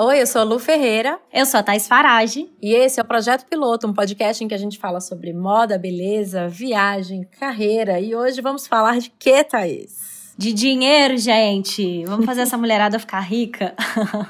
Oi, 0.00 0.22
eu 0.22 0.26
sou 0.26 0.40
a 0.40 0.44
Lu 0.44 0.58
Ferreira. 0.58 1.18
Eu 1.32 1.44
sou 1.44 1.58
a 1.60 1.62
Thais 1.62 1.88
Farage. 1.88 2.50
E 2.62 2.74
esse 2.74 3.00
é 3.00 3.02
o 3.02 3.06
Projeto 3.06 3.44
Piloto, 3.46 3.86
um 3.86 3.92
podcast 3.92 4.42
em 4.42 4.48
que 4.48 4.54
a 4.54 4.58
gente 4.58 4.78
fala 4.78 5.00
sobre 5.00 5.32
moda, 5.32 5.76
beleza, 5.76 6.48
viagem, 6.48 7.24
carreira. 7.24 8.00
E 8.00 8.14
hoje 8.14 8.40
vamos 8.40 8.66
falar 8.66 8.98
de 8.98 9.10
que, 9.10 9.42
Thaís? 9.44 10.17
De 10.38 10.52
dinheiro, 10.52 11.18
gente. 11.18 12.04
Vamos 12.04 12.24
fazer 12.24 12.42
essa 12.42 12.56
mulherada 12.56 12.96
ficar 13.00 13.18
rica. 13.18 13.74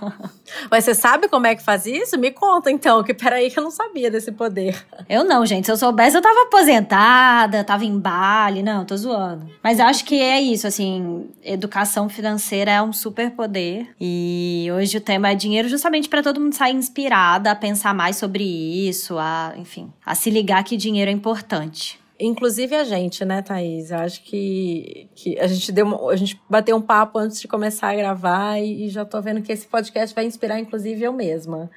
Mas 0.71 0.85
você 0.85 0.95
sabe 0.95 1.29
como 1.29 1.47
é 1.47 1.55
que 1.55 1.63
faz 1.63 1.85
isso? 1.85 2.19
Me 2.19 2.31
conta 2.31 2.71
então, 2.71 3.05
que 3.05 3.13
peraí 3.13 3.51
que 3.51 3.59
eu 3.59 3.63
não 3.63 3.71
sabia 3.71 4.11
desse 4.11 4.33
poder. 4.33 4.75
Eu 5.07 5.23
não, 5.23 5.45
gente. 5.45 5.67
Se 5.67 5.71
eu 5.71 5.77
soubesse, 5.77 6.17
eu 6.17 6.23
tava 6.23 6.45
aposentada, 6.45 7.63
tava 7.63 7.85
em 7.85 7.99
Bali. 7.99 8.63
Não, 8.63 8.87
tô 8.87 8.97
zoando. 8.97 9.51
Mas 9.63 9.79
acho 9.81 10.03
que 10.07 10.19
é 10.19 10.41
isso, 10.41 10.67
assim, 10.67 11.29
educação 11.45 12.09
financeira 12.09 12.71
é 12.71 12.81
um 12.81 12.93
super 12.93 13.33
poder. 13.33 13.91
E 14.01 14.67
hoje 14.75 14.97
o 14.97 15.03
tema 15.03 15.29
é 15.29 15.35
dinheiro 15.35 15.69
justamente 15.69 16.09
para 16.09 16.23
todo 16.23 16.41
mundo 16.41 16.55
sair 16.55 16.75
inspirada 16.75 17.51
a 17.51 17.55
pensar 17.55 17.93
mais 17.93 18.17
sobre 18.17 18.45
isso, 18.45 19.19
a, 19.19 19.53
enfim, 19.59 19.93
a 20.07 20.15
se 20.15 20.31
ligar 20.31 20.65
que 20.65 20.75
dinheiro 20.75 21.11
é 21.11 21.15
importante. 21.15 22.01
Inclusive 22.21 22.75
a 22.75 22.83
gente, 22.83 23.25
né, 23.25 23.43
Thaís? 23.43 23.93
Eu 23.93 23.99
acho 23.99 24.23
que, 24.25 25.09
que 25.15 25.39
a, 25.39 25.47
gente 25.47 25.71
deu, 25.71 26.11
a 26.11 26.17
gente 26.17 26.41
bateu 26.51 26.77
um 26.77 26.81
papo 26.81 27.17
antes 27.19 27.41
de 27.41 27.47
começar 27.47 27.91
a 27.91 27.95
gravar 27.95 28.59
e, 28.59 28.87
e 28.87 28.89
já 28.89 29.05
tô 29.05 29.23
vendo 29.23 29.41
que 29.41 29.53
esse 29.53 29.67
podcast 29.69 30.13
vai 30.15 30.25
inspirar, 30.25 30.59
inclusive, 30.59 31.01
eu 31.01 31.13
mesma. 31.13 31.71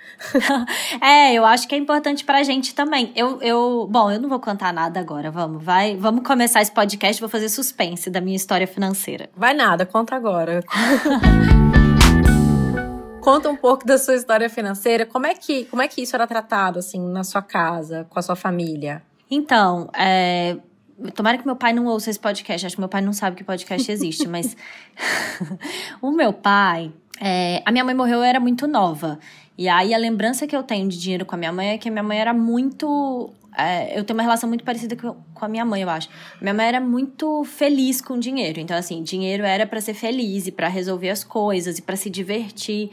é, 1.00 1.34
eu 1.34 1.46
acho 1.46 1.68
que 1.68 1.76
é 1.76 1.78
importante 1.78 2.26
pra 2.26 2.42
gente 2.42 2.74
também. 2.74 3.12
Eu, 3.16 3.40
eu, 3.42 3.88
bom, 3.88 4.10
eu 4.10 4.20
não 4.20 4.28
vou 4.28 4.40
contar 4.40 4.74
nada 4.74 5.00
agora, 5.00 5.30
vamos, 5.30 5.64
vai, 5.64 5.96
vamos 5.96 6.26
começar 6.26 6.62
esse 6.62 6.72
podcast, 6.72 7.22
vou 7.22 7.30
fazer 7.30 7.48
suspense 7.48 8.10
da 8.10 8.20
minha 8.20 8.36
história 8.36 8.66
financeira. 8.66 9.30
Vai 9.36 9.54
nada, 9.54 9.86
conta 9.86 10.16
agora. 10.16 10.64
Conta 13.22 13.52
um 13.52 13.56
pouco 13.56 13.86
da 13.86 14.00
sua 14.00 14.16
história 14.16 14.50
financeira. 14.50 15.06
Como 15.06 15.28
é 15.28 15.36
que, 15.36 15.66
como 15.66 15.84
é 15.84 15.88
que 15.88 16.02
isso 16.02 16.16
era 16.16 16.26
tratado 16.26 16.80
assim 16.80 17.00
na 17.00 17.24
sua 17.24 17.44
casa, 17.44 18.08
com 18.10 18.18
a 18.18 18.22
sua 18.24 18.36
família? 18.36 19.04
Então, 19.32 19.90
é, 19.98 20.58
Tomara 21.16 21.38
que 21.38 21.46
meu 21.46 21.56
pai 21.56 21.74
não 21.74 21.88
ouça 21.88 22.10
esse 22.10 22.20
podcast. 22.20 22.68
Acho 22.68 22.76
que 22.76 22.82
meu 22.82 22.90
pai 22.90 23.02
não 23.02 23.14
sabe 23.14 23.36
que 23.36 23.44
podcast 23.44 23.92
existe, 23.92 24.28
mas. 24.28 24.56
o 26.02 26.12
meu 26.12 26.32
pai. 26.32 26.92
É... 27.20 27.64
A 27.66 27.72
minha 27.72 27.84
mãe 27.84 27.96
morreu, 27.96 28.18
eu 28.18 28.24
era 28.24 28.40
muito 28.40 28.68
nova. 28.68 29.18
E 29.58 29.68
aí 29.68 29.94
a 29.94 29.98
lembrança 29.98 30.46
que 30.46 30.56
eu 30.56 30.62
tenho 30.62 30.88
de 30.88 31.00
dinheiro 31.00 31.26
com 31.26 31.36
a 31.36 31.38
minha 31.38 31.52
mãe 31.52 31.70
é 31.70 31.78
que 31.78 31.90
a 31.90 31.92
minha 31.92 32.04
mãe 32.04 32.20
era 32.20 32.34
muito. 32.34 33.34
É... 33.58 33.98
eu 33.98 34.04
tenho 34.04 34.18
uma 34.18 34.24
relação 34.24 34.48
muito 34.48 34.64
parecida 34.64 34.96
com, 34.96 35.16
com 35.34 35.46
a 35.46 35.48
minha 35.48 35.66
mãe, 35.66 35.82
eu 35.82 35.90
acho. 35.90 36.08
Minha 36.40 36.54
mãe 36.54 36.68
era 36.68 36.80
muito 36.80 37.44
feliz 37.46 38.00
com 38.00 38.20
dinheiro. 38.20 38.60
Então, 38.60 38.78
assim, 38.78 39.02
dinheiro 39.02 39.44
era 39.44 39.66
para 39.66 39.82
ser 39.82 39.96
feliz 39.96 40.46
e 40.46 40.52
para 40.52 40.68
resolver 40.68 41.10
as 41.10 41.24
coisas 41.24 41.80
e 41.80 41.82
para 41.82 41.96
se 41.96 42.10
divertir. 42.12 42.92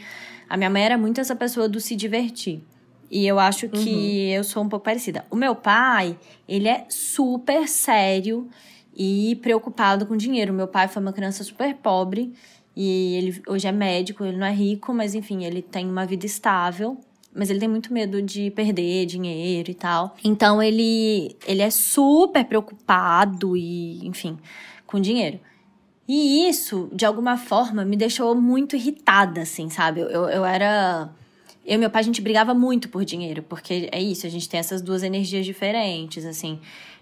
A 0.49 0.57
minha 0.57 0.71
mãe 0.71 0.83
era 0.83 0.97
muito 0.97 1.21
essa 1.21 1.37
pessoa 1.37 1.69
do 1.69 1.79
se 1.79 1.95
divertir. 1.95 2.63
E 3.11 3.27
eu 3.27 3.39
acho 3.39 3.69
que 3.69 4.29
uhum. 4.29 4.35
eu 4.35 4.45
sou 4.45 4.63
um 4.63 4.69
pouco 4.69 4.85
parecida. 4.85 5.25
O 5.31 5.37
meu 5.37 5.55
pai, 5.55 6.19
ele 6.47 6.69
é 6.69 6.85
super 6.89 7.67
sério 7.67 8.49
e 8.95 9.37
preocupado 9.43 10.07
com 10.07 10.17
dinheiro. 10.17 10.53
Meu 10.53 10.69
pai 10.69 10.89
foi 10.89 11.01
uma 11.01 11.13
criança 11.13 11.43
super 11.43 11.75
pobre 11.77 12.33
e 12.77 13.17
ele 13.17 13.43
hoje 13.47 13.67
é 13.67 13.73
médico, 13.73 14.25
ele 14.25 14.37
não 14.37 14.47
é 14.47 14.53
rico, 14.53 14.93
mas 14.93 15.15
enfim, 15.15 15.45
ele 15.45 15.63
tem 15.63 15.89
uma 15.89 16.05
vida 16.05 16.27
estável. 16.27 16.99
Mas 17.35 17.51
ele 17.51 17.61
tem 17.61 17.69
muito 17.69 17.93
medo 17.93 18.21
de 18.21 18.51
perder 18.51 19.07
dinheiro 19.07 19.71
e 19.71 19.75
tal. 19.75 20.17
Então 20.25 20.63
ele, 20.63 21.37
ele 21.47 21.63
é 21.63 21.71
super 21.71 22.45
preocupado 22.45 23.57
e, 23.57 24.05
enfim, 24.07 24.39
com 24.87 24.99
dinheiro. 24.99 25.39
E 26.09 26.49
isso, 26.49 26.89
de 26.93 27.05
alguma 27.05 27.37
forma, 27.37 27.85
me 27.85 27.97
deixou 27.97 28.35
muito 28.35 28.75
irritada, 28.75 29.43
assim, 29.43 29.69
sabe? 29.69 30.01
Eu, 30.01 30.29
eu 30.29 30.45
era 30.45 31.11
eu 31.69 31.75
e 31.75 31.79
meu 31.79 31.91
pai, 31.91 32.01
a 32.01 32.05
gente 32.05 32.23
brigava 32.23 32.55
muito 32.55 32.89
por 32.89 33.05
dinheiro, 33.05 33.43
porque 33.43 33.91
é 33.93 34.01
isso, 34.01 34.27
a 34.27 34.31
gente 34.31 34.49
tem 34.49 34.59
essas 34.59 34.81
duas 34.81 35.03
energias 35.03 35.45
diferentes, 35.45 36.25
assim. 36.25 36.59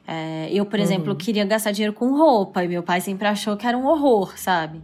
É, 0.06 0.49
eu, 0.50 0.66
por 0.66 0.78
uhum. 0.78 0.84
exemplo, 0.84 1.15
queria 1.15 1.44
gastar 1.44 1.71
dinheiro 1.71 1.94
com 1.94 2.16
roupa, 2.16 2.65
e 2.65 2.69
meu 2.69 2.82
pai 2.82 3.00
sempre 3.00 3.28
achou 3.28 3.56
que 3.56 3.65
era 3.65 3.78
um 3.78 3.87
horror, 3.87 4.37
sabe? 4.37 4.82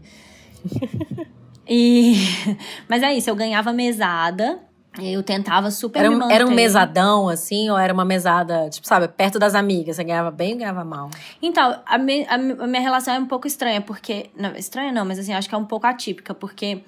e... 1.68 2.14
Mas 2.88 3.02
é 3.02 3.12
isso, 3.12 3.28
eu 3.28 3.34
ganhava 3.34 3.72
mesada, 3.72 4.60
eu 5.00 5.20
tentava 5.20 5.68
super 5.72 5.98
era, 5.98 6.10
manter. 6.12 6.34
Era 6.34 6.46
um 6.46 6.54
mesadão, 6.54 7.28
assim, 7.28 7.68
ou 7.68 7.76
era 7.76 7.92
uma 7.92 8.04
mesada, 8.04 8.70
tipo, 8.70 8.86
sabe, 8.86 9.08
perto 9.08 9.36
das 9.36 9.56
amigas? 9.56 9.96
Você 9.96 10.04
ganhava 10.04 10.30
bem 10.30 10.52
ou 10.52 10.58
ganhava 10.60 10.84
mal? 10.84 11.10
Então, 11.42 11.80
a, 11.84 11.98
me, 11.98 12.24
a, 12.26 12.34
a 12.34 12.66
minha 12.68 12.80
relação 12.80 13.14
é 13.14 13.18
um 13.18 13.26
pouco 13.26 13.48
estranha, 13.48 13.80
porque... 13.80 14.30
Não, 14.36 14.54
estranha 14.54 14.92
não, 14.92 15.04
mas 15.04 15.18
assim, 15.18 15.32
acho 15.32 15.48
que 15.48 15.54
é 15.56 15.58
um 15.58 15.64
pouco 15.64 15.88
atípica, 15.88 16.32
porque 16.32 16.84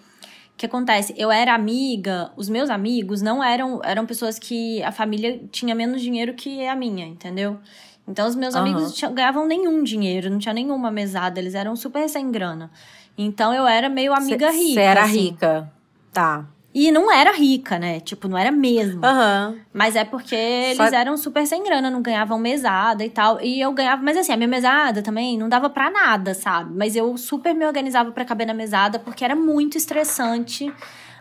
que 0.56 0.66
acontece? 0.66 1.14
Eu 1.16 1.30
era 1.30 1.54
amiga, 1.54 2.30
os 2.36 2.48
meus 2.48 2.70
amigos 2.70 3.20
não 3.20 3.42
eram 3.42 3.80
eram 3.82 4.06
pessoas 4.06 4.38
que 4.38 4.82
a 4.82 4.92
família 4.92 5.40
tinha 5.50 5.74
menos 5.74 6.00
dinheiro 6.00 6.34
que 6.34 6.66
a 6.66 6.76
minha, 6.76 7.06
entendeu? 7.06 7.58
Então 8.06 8.28
os 8.28 8.36
meus 8.36 8.54
uhum. 8.54 8.60
amigos 8.60 8.94
tinham, 8.94 9.14
ganhavam 9.14 9.46
nenhum 9.46 9.82
dinheiro, 9.82 10.30
não 10.30 10.38
tinha 10.38 10.54
nenhuma 10.54 10.90
mesada, 10.90 11.40
eles 11.40 11.54
eram 11.54 11.74
super 11.74 12.08
sem 12.08 12.30
grana. 12.30 12.70
Então 13.16 13.52
eu 13.54 13.66
era 13.66 13.88
meio 13.88 14.12
amiga 14.12 14.50
cê, 14.50 14.58
rica. 14.58 14.74
Você 14.74 14.80
era 14.80 15.02
assim. 15.04 15.18
rica. 15.20 15.72
Tá. 16.12 16.46
E 16.74 16.90
não 16.90 17.10
era 17.10 17.32
rica, 17.32 17.78
né? 17.78 18.00
Tipo, 18.00 18.26
não 18.26 18.36
era 18.36 18.50
mesmo. 18.50 19.00
Uhum. 19.06 19.60
Mas 19.72 19.94
é 19.94 20.04
porque 20.04 20.34
eles 20.34 20.76
Só... 20.76 20.86
eram 20.86 21.16
super 21.16 21.46
sem 21.46 21.62
grana, 21.62 21.88
não 21.88 22.02
ganhavam 22.02 22.36
mesada 22.36 23.04
e 23.04 23.10
tal. 23.10 23.40
E 23.40 23.60
eu 23.60 23.72
ganhava, 23.72 24.02
mas 24.02 24.16
assim, 24.16 24.32
a 24.32 24.36
minha 24.36 24.48
mesada 24.48 25.00
também 25.00 25.38
não 25.38 25.48
dava 25.48 25.70
pra 25.70 25.88
nada, 25.88 26.34
sabe? 26.34 26.74
Mas 26.76 26.96
eu 26.96 27.16
super 27.16 27.54
me 27.54 27.64
organizava 27.64 28.10
para 28.10 28.24
caber 28.24 28.44
na 28.44 28.54
mesada, 28.54 28.98
porque 28.98 29.24
era 29.24 29.36
muito 29.36 29.78
estressante 29.78 30.72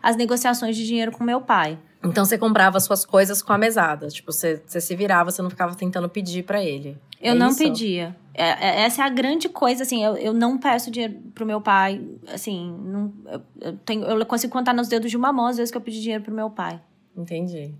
as 0.03 0.17
negociações 0.17 0.75
de 0.75 0.85
dinheiro 0.85 1.13
com 1.13 1.23
meu 1.23 1.39
pai. 1.39 1.79
Então 2.03 2.25
você 2.25 2.37
comprava 2.37 2.77
suas 2.81 3.05
coisas 3.05 3.41
com 3.41 3.53
a 3.53 3.57
mesada. 3.57 4.09
Tipo, 4.09 4.33
você, 4.33 4.61
você 4.65 4.81
se 4.81 4.93
virava, 4.93 5.31
você 5.31 5.41
não 5.41 5.49
ficava 5.49 5.73
tentando 5.73 6.09
pedir 6.09 6.43
para 6.43 6.61
ele. 6.61 6.97
Eu 7.21 7.31
é 7.31 7.35
não 7.35 7.47
isso? 7.47 7.59
pedia. 7.59 8.13
É, 8.33 8.49
é, 8.49 8.81
essa 8.81 9.03
é 9.03 9.05
a 9.05 9.09
grande 9.09 9.47
coisa, 9.47 9.83
assim, 9.83 10.03
eu, 10.03 10.17
eu 10.17 10.33
não 10.33 10.57
peço 10.57 10.91
dinheiro 10.91 11.15
pro 11.33 11.45
meu 11.45 11.61
pai, 11.61 12.01
assim, 12.27 12.75
não, 12.83 13.13
eu, 13.27 13.41
eu, 13.61 13.77
tenho, 13.85 14.03
eu 14.05 14.25
consigo 14.25 14.51
contar 14.51 14.73
nos 14.73 14.87
dedos 14.87 15.09
de 15.09 15.15
uma 15.15 15.31
mão 15.31 15.45
às 15.45 15.57
vezes 15.57 15.71
que 15.71 15.77
eu 15.77 15.81
pedi 15.81 16.01
dinheiro 16.01 16.23
pro 16.23 16.33
meu 16.33 16.49
pai. 16.49 16.81
Entendi. 17.15 17.73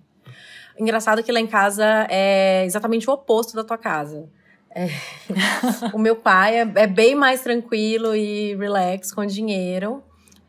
Engraçado 0.80 1.24
que 1.24 1.32
lá 1.32 1.40
em 1.40 1.48
casa 1.48 2.08
é 2.10 2.64
exatamente 2.66 3.10
o 3.10 3.14
oposto 3.14 3.56
da 3.56 3.64
tua 3.64 3.78
casa. 3.78 4.30
É, 4.70 4.88
o 5.92 5.98
meu 5.98 6.16
pai 6.16 6.60
é, 6.60 6.72
é, 6.76 6.88
bem 6.88 7.16
mais 7.16 7.42
tranquilo 7.42 8.16
e 8.16 8.56
relax 8.56 9.12
com 9.12 9.26
dinheiro. 9.26 10.04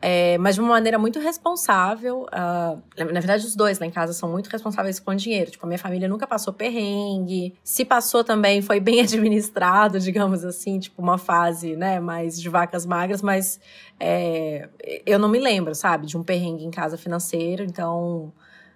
É, 0.06 0.36
mas 0.36 0.54
de 0.54 0.60
uma 0.60 0.68
maneira 0.68 0.98
muito 0.98 1.18
responsável. 1.18 2.24
Uh, 2.24 2.78
na 2.94 3.20
verdade, 3.20 3.46
os 3.46 3.56
dois 3.56 3.78
lá 3.78 3.86
em 3.86 3.90
casa 3.90 4.12
são 4.12 4.30
muito 4.30 4.48
responsáveis 4.48 5.00
com 5.00 5.12
o 5.12 5.14
dinheiro. 5.14 5.50
Tipo, 5.50 5.64
a 5.64 5.66
minha 5.66 5.78
família 5.78 6.06
nunca 6.06 6.26
passou 6.26 6.52
perrengue. 6.52 7.54
Se 7.64 7.86
passou 7.86 8.22
também, 8.22 8.60
foi 8.60 8.80
bem 8.80 9.00
administrado, 9.00 9.98
digamos 9.98 10.44
assim, 10.44 10.78
tipo, 10.78 11.00
uma 11.00 11.16
fase, 11.16 11.74
né, 11.74 12.00
mais 12.00 12.38
de 12.38 12.50
vacas 12.50 12.84
magras, 12.84 13.22
mas 13.22 13.58
é, 13.98 14.68
eu 15.06 15.18
não 15.18 15.30
me 15.30 15.38
lembro, 15.38 15.74
sabe, 15.74 16.04
de 16.04 16.18
um 16.18 16.22
perrengue 16.22 16.66
em 16.66 16.70
casa 16.70 16.98
financeiro. 16.98 17.64
Então, 17.64 18.30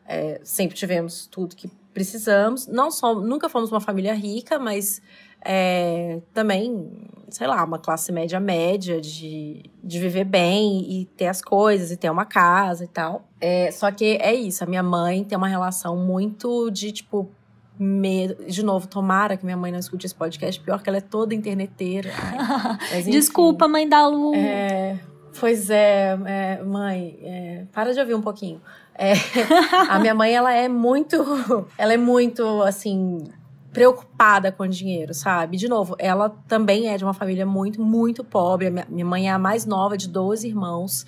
é, 0.07 0.41
sempre 0.43 0.75
tivemos 0.79 1.27
tudo 1.27 1.55
que 1.55 1.71
precisamos. 1.93 2.67
Não 2.67 2.91
somos, 2.91 3.29
nunca 3.29 3.51
fomos 3.51 3.71
uma 3.71 3.83
família 3.83 4.15
rica, 4.15 4.59
mas 4.59 5.03
é, 5.45 6.21
também, 6.35 6.91
sei 7.29 7.47
lá, 7.47 7.63
uma 7.65 7.79
classe 7.79 8.11
média 8.11 8.41
média 8.41 9.01
de, 9.01 9.63
de 9.83 9.99
viver 9.99 10.25
bem 10.25 10.81
e 10.91 11.05
ter 11.17 11.27
as 11.27 11.41
coisas 11.41 11.91
e 11.91 11.97
ter 11.97 12.11
uma 12.11 12.25
casa 12.25 12.85
e 12.85 12.89
tal. 12.89 13.29
É, 13.41 13.71
só 13.71 13.91
que 13.91 14.19
é 14.21 14.35
isso, 14.35 14.65
a 14.65 14.67
minha 14.67 14.83
mãe 14.83 15.25
tem 15.25 15.39
uma 15.39 15.49
relação 15.49 15.97
muito 15.97 16.71
de 16.71 16.93
tipo. 16.93 17.31
Medo. 17.81 18.45
De 18.45 18.65
novo, 18.65 18.89
tomara 18.89 19.37
que 19.37 19.45
minha 19.45 19.57
mãe 19.57 19.71
não 19.71 19.79
escute 19.79 20.05
esse 20.05 20.15
podcast, 20.15 20.61
pior 20.61 20.83
que 20.83 20.89
ela 20.89 20.99
é 20.99 21.01
toda 21.01 21.33
interneteira. 21.33 22.11
Mas, 22.91 23.05
Desculpa, 23.05 23.69
mãe 23.69 23.89
da 23.89 24.05
Lu. 24.05 24.35
É, 24.35 24.99
pois 25.39 25.71
é, 25.71 26.19
é 26.27 26.63
mãe, 26.65 27.17
é, 27.23 27.67
para 27.73 27.95
de 27.95 28.01
ouvir 28.01 28.17
um 28.17 28.21
pouquinho. 28.21 28.61
É, 28.97 29.13
a 29.89 30.01
minha 30.01 30.13
mãe, 30.13 30.35
ela 30.35 30.53
é 30.53 30.67
muito. 30.67 31.25
Ela 31.79 31.93
é 31.93 31.97
muito, 31.97 32.63
assim 32.63 33.23
preocupada 33.73 34.51
com 34.51 34.67
dinheiro, 34.67 35.13
sabe? 35.13 35.57
De 35.57 35.69
novo, 35.69 35.95
ela 35.99 36.31
também 36.47 36.89
é 36.89 36.97
de 36.97 37.05
uma 37.05 37.15
família 37.15 37.45
muito, 37.45 37.83
muito 37.83 38.25
pobre. 38.25 38.71
Minha 38.89 39.05
mãe 39.05 39.29
é 39.29 39.33
a 39.33 39.39
mais 39.39 39.67
nova 39.67 39.97
de 39.97 40.09
12 40.09 40.49
irmãos 40.49 41.05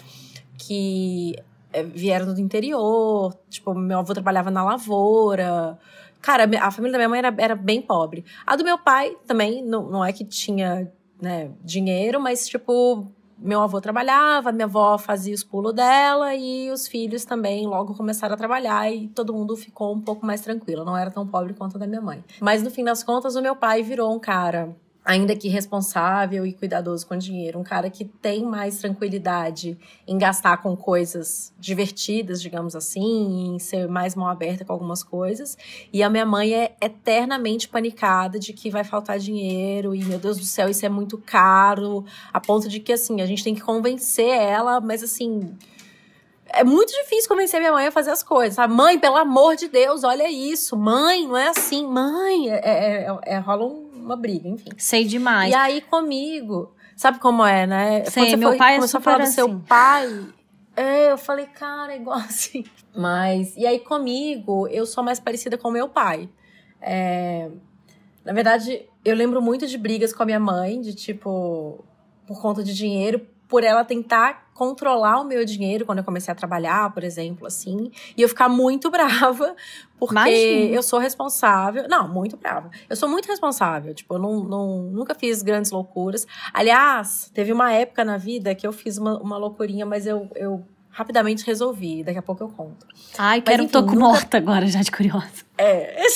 que 0.59 1.37
eh, 1.73 1.83
vieram 1.83 2.33
do 2.33 2.41
interior. 2.41 3.35
Tipo, 3.49 3.75
meu 3.75 3.99
avô 3.99 4.13
trabalhava 4.13 4.51
na 4.51 4.63
lavoura. 4.63 5.79
Cara, 6.21 6.49
a 6.61 6.71
família 6.71 6.93
da 6.93 6.99
minha 6.99 7.09
mãe 7.09 7.19
era, 7.19 7.35
era 7.39 7.55
bem 7.55 7.81
pobre. 7.81 8.25
A 8.47 8.57
do 8.57 8.65
meu 8.65 8.79
pai 8.79 9.17
também, 9.27 9.63
não, 9.65 9.89
não 9.89 10.05
é 10.05 10.13
que 10.13 10.25
tinha 10.25 10.93
né, 11.21 11.51
dinheiro, 11.65 12.21
mas, 12.21 12.47
tipo, 12.47 13.07
meu 13.41 13.61
avô 13.63 13.81
trabalhava, 13.81 14.53
minha 14.53 14.67
avó 14.67 14.99
fazia 14.99 15.35
os 15.35 15.43
pulos 15.43 15.73
dela 15.75 16.35
e 16.35 16.71
os 16.71 16.87
filhos 16.87 17.25
também 17.25 17.67
logo 17.67 17.95
começaram 17.95 18.35
a 18.35 18.37
trabalhar 18.39 18.93
e 18.93 19.09
todo 19.09 19.33
mundo 19.33 19.57
ficou 19.57 19.95
um 19.95 20.01
pouco 20.01 20.27
mais 20.27 20.41
tranquilo. 20.41 20.85
Não 20.85 20.97
era 20.97 21.11
tão 21.11 21.27
pobre 21.27 21.55
quanto 21.55 21.77
a 21.77 21.81
da 21.81 21.87
minha 21.87 22.01
mãe. 22.01 22.23
Mas 22.41 22.63
no 22.63 22.71
fim 22.71 22.85
das 22.85 23.03
contas, 23.03 23.37
o 23.37 23.43
meu 23.43 23.57
pai 23.57 23.83
virou 23.83 24.15
um 24.15 24.19
cara 24.19 24.77
ainda 25.11 25.35
que 25.35 25.49
responsável 25.49 26.47
e 26.47 26.53
cuidadoso 26.53 27.05
com 27.05 27.15
o 27.15 27.19
dinheiro, 27.19 27.59
um 27.59 27.65
cara 27.65 27.91
que 27.91 28.05
tem 28.05 28.45
mais 28.45 28.79
tranquilidade 28.79 29.77
em 30.07 30.17
gastar 30.17 30.59
com 30.59 30.77
coisas 30.77 31.53
divertidas, 31.59 32.41
digamos 32.41 32.77
assim, 32.77 33.57
em 33.57 33.59
ser 33.59 33.89
mais 33.89 34.15
mão 34.15 34.29
aberta 34.29 34.65
com 34.65 34.73
algumas 34.73 35.03
coisas. 35.03 35.59
E 35.93 36.01
a 36.01 36.09
minha 36.09 36.25
mãe 36.25 36.55
é 36.55 36.77
eternamente 36.81 37.69
panicada 37.69 38.39
de 38.39 38.53
que 38.53 38.71
vai 38.71 38.85
faltar 38.85 39.19
dinheiro 39.19 39.97
e 39.97 40.05
meu 40.05 40.21
Deus 40.21 40.39
do 40.39 40.45
céu, 40.45 40.69
isso 40.69 40.87
é 40.87 40.89
muito 40.89 41.19
caro, 41.19 42.05
a 42.33 42.41
ponto 42.41 42.69
de 42.69 42.79
que 42.79 42.93
assim, 42.93 43.21
a 43.21 43.27
gente 43.27 43.43
tem 43.43 43.53
que 43.53 43.63
convencer 43.63 44.29
ela, 44.29 44.81
mas 44.81 45.03
assim, 45.03 45.57
é 46.53 46.63
muito 46.63 46.93
difícil 46.93 47.29
convencer 47.29 47.59
minha 47.59 47.73
mãe 47.73 47.89
a 47.89 47.93
fazer 47.93 48.13
as 48.13 48.23
coisas? 48.23 48.65
Mãe, 48.69 48.97
pelo 48.97 49.17
amor 49.17 49.57
de 49.57 49.67
Deus, 49.67 50.05
olha 50.05 50.31
isso. 50.31 50.77
Mãe, 50.77 51.27
não 51.27 51.37
é 51.37 51.49
assim. 51.49 51.87
Mãe, 51.87 52.51
é, 52.51 52.61
é, 52.63 53.07
é, 53.07 53.35
é 53.35 53.39
rola 53.39 53.90
uma 54.01 54.17
briga, 54.17 54.49
enfim. 54.49 54.71
Sei 54.77 55.05
demais. 55.05 55.53
E 55.53 55.55
aí 55.55 55.81
comigo, 55.81 56.75
sabe 56.97 57.19
como 57.19 57.45
é, 57.45 57.67
né? 57.67 58.05
Sei, 58.05 58.23
Quando 58.23 58.31
você 58.31 58.37
meu 58.37 58.49
foi, 58.51 58.59
pai 58.59 58.73
é 58.73 58.77
começou 58.77 58.99
a 58.99 59.01
falar 59.01 59.23
assim. 59.23 59.31
do 59.31 59.35
seu 59.35 59.61
pai. 59.61 60.27
É, 60.77 61.13
eu 61.13 61.19
falei, 61.19 61.47
cara, 61.47 61.93
é 61.93 61.97
igual 61.97 62.19
assim. 62.29 62.65
Mas, 62.97 63.57
e 63.57 63.67
aí 63.67 63.79
comigo, 63.81 64.67
eu 64.69 64.87
sou 64.87 65.05
mais 65.05 65.21
parecida 65.21 65.57
com 65.59 65.71
meu 65.71 65.89
pai. 65.89 66.29
É, 66.81 67.51
na 68.25 68.33
verdade, 68.33 68.87
eu 69.05 69.15
lembro 69.15 69.41
muito 69.41 69.67
de 69.67 69.77
brigas 69.77 70.13
com 70.13 70.23
a 70.23 70.27
minha 70.27 70.41
mãe, 70.41 70.81
de 70.81 70.95
tipo, 70.95 71.85
por 72.27 72.41
conta 72.41 72.63
de 72.63 72.75
dinheiro, 72.75 73.27
por 73.49 73.65
ela 73.65 73.85
tentar 73.85 74.50
controlar 74.61 75.23
o 75.23 75.25
meu 75.25 75.43
dinheiro 75.43 75.87
quando 75.87 76.01
eu 76.01 76.05
comecei 76.05 76.31
a 76.31 76.35
trabalhar, 76.35 76.93
por 76.93 77.03
exemplo, 77.03 77.47
assim, 77.47 77.91
e 78.15 78.21
eu 78.21 78.29
ficar 78.29 78.47
muito 78.47 78.91
brava, 78.93 79.57
porque 79.99 80.13
Imagina. 80.13 80.75
eu 80.77 80.83
sou 80.83 80.99
responsável. 80.99 81.89
Não, 81.89 82.07
muito 82.07 82.37
brava. 82.37 82.71
Eu 82.87 82.95
sou 82.95 83.09
muito 83.09 83.27
responsável, 83.27 83.95
tipo, 83.95 84.17
eu 84.17 84.19
não, 84.19 84.45
não, 84.45 84.83
nunca 84.83 85.15
fiz 85.15 85.41
grandes 85.41 85.71
loucuras. 85.71 86.27
Aliás, 86.53 87.31
teve 87.33 87.55
uma 87.55 87.73
época 87.73 88.05
na 88.05 88.19
vida 88.19 88.55
que 88.55 88.67
eu 88.67 88.73
fiz 88.73 88.99
uma, 88.99 89.19
uma 89.19 89.39
loucurinha, 89.39 89.87
mas 89.87 90.07
eu, 90.07 90.29
eu 90.37 90.63
rapidamente 90.91 91.47
resolvi. 91.47 92.05
Daqui 92.05 92.19
a 92.19 92.23
pouco 92.23 92.45
eu 92.45 92.49
conto. 92.49 92.87
Ai, 93.17 93.41
quero 93.41 93.63
Mas, 93.63 93.71
enfim, 93.71 93.79
um 93.79 93.81
toco 93.81 93.95
nunca... 93.95 94.09
morta 94.09 94.37
agora, 94.37 94.67
já 94.67 94.83
de 94.83 94.91
curiosa. 94.91 95.43
É. 95.57 96.03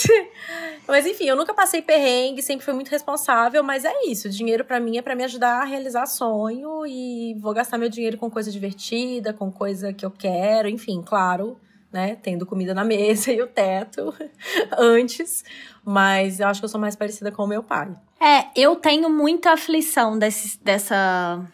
Mas 0.86 1.06
enfim, 1.06 1.24
eu 1.24 1.36
nunca 1.36 1.54
passei 1.54 1.80
perrengue, 1.80 2.42
sempre 2.42 2.64
fui 2.64 2.74
muito 2.74 2.90
responsável, 2.90 3.62
mas 3.62 3.84
é 3.84 4.04
isso. 4.06 4.28
Dinheiro 4.28 4.64
para 4.64 4.78
mim 4.78 4.98
é 4.98 5.02
para 5.02 5.14
me 5.14 5.24
ajudar 5.24 5.62
a 5.62 5.64
realizar 5.64 6.06
sonho 6.06 6.86
e 6.86 7.34
vou 7.40 7.54
gastar 7.54 7.78
meu 7.78 7.88
dinheiro 7.88 8.18
com 8.18 8.30
coisa 8.30 8.50
divertida, 8.50 9.32
com 9.32 9.50
coisa 9.50 9.92
que 9.92 10.04
eu 10.04 10.10
quero, 10.10 10.68
enfim, 10.68 11.02
claro, 11.04 11.58
né, 11.92 12.16
tendo 12.22 12.44
comida 12.44 12.74
na 12.74 12.84
mesa 12.84 13.30
e 13.32 13.40
o 13.40 13.46
teto 13.46 14.14
antes, 14.76 15.42
mas 15.84 16.40
eu 16.40 16.48
acho 16.48 16.60
que 16.60 16.64
eu 16.64 16.68
sou 16.68 16.80
mais 16.80 16.94
parecida 16.94 17.32
com 17.32 17.44
o 17.44 17.48
meu 17.48 17.62
pai. 17.62 17.94
É, 18.20 18.46
eu 18.54 18.76
tenho 18.76 19.08
muita 19.08 19.52
aflição 19.52 20.18
desse, 20.18 20.58
dessa 20.62 21.46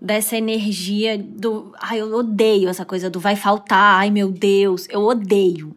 dessa 0.00 0.36
energia 0.36 1.16
do. 1.16 1.72
Ai, 1.78 2.00
eu 2.00 2.14
odeio 2.14 2.68
essa 2.68 2.84
coisa 2.84 3.08
do 3.08 3.18
vai 3.18 3.36
faltar, 3.36 4.00
ai 4.00 4.10
meu 4.10 4.30
Deus, 4.30 4.86
eu 4.90 5.02
odeio. 5.02 5.74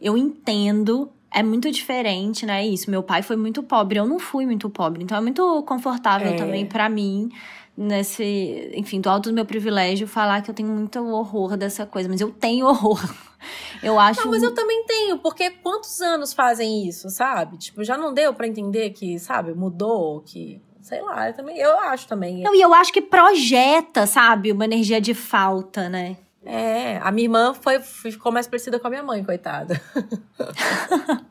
Eu 0.00 0.16
entendo, 0.16 1.10
é 1.38 1.42
muito 1.42 1.70
diferente, 1.70 2.44
né? 2.44 2.66
Isso. 2.66 2.90
Meu 2.90 3.02
pai 3.02 3.22
foi 3.22 3.36
muito 3.36 3.62
pobre, 3.62 3.98
eu 3.98 4.06
não 4.06 4.18
fui 4.18 4.44
muito 4.44 4.68
pobre, 4.68 5.04
então 5.04 5.16
é 5.16 5.20
muito 5.20 5.62
confortável 5.62 6.32
é. 6.32 6.36
também 6.36 6.66
para 6.66 6.88
mim. 6.88 7.30
Nesse, 7.76 8.72
enfim, 8.74 9.00
do 9.00 9.08
alto 9.08 9.28
do 9.28 9.34
meu 9.36 9.46
privilégio, 9.46 10.08
falar 10.08 10.42
que 10.42 10.50
eu 10.50 10.54
tenho 10.54 10.68
muito 10.68 10.98
horror 10.98 11.56
dessa 11.56 11.86
coisa, 11.86 12.08
mas 12.08 12.20
eu 12.20 12.32
tenho 12.32 12.66
horror. 12.66 13.00
Eu 13.80 14.00
acho. 14.00 14.20
Não, 14.22 14.32
mas 14.32 14.42
eu 14.42 14.52
também 14.52 14.84
tenho, 14.84 15.18
porque 15.18 15.48
quantos 15.48 16.00
anos 16.00 16.32
fazem 16.32 16.88
isso, 16.88 17.08
sabe? 17.08 17.56
Tipo, 17.56 17.84
já 17.84 17.96
não 17.96 18.12
deu 18.12 18.34
para 18.34 18.48
entender 18.48 18.90
que, 18.90 19.16
sabe, 19.20 19.54
mudou, 19.54 20.20
que 20.22 20.60
sei 20.82 21.00
lá, 21.02 21.28
eu 21.28 21.34
também, 21.34 21.56
eu 21.56 21.78
acho 21.78 22.08
também. 22.08 22.42
Não, 22.42 22.52
e 22.52 22.60
eu 22.60 22.74
acho 22.74 22.92
que 22.92 23.00
projeta, 23.00 24.08
sabe, 24.08 24.50
uma 24.50 24.64
energia 24.64 25.00
de 25.00 25.14
falta, 25.14 25.88
né? 25.88 26.16
É, 26.44 26.98
a 26.98 27.10
minha 27.10 27.26
irmã 27.26 27.54
foi, 27.54 27.80
ficou 27.80 28.32
mais 28.32 28.46
parecida 28.46 28.78
com 28.78 28.86
a 28.86 28.90
minha 28.90 29.02
mãe, 29.02 29.24
coitada. 29.24 29.80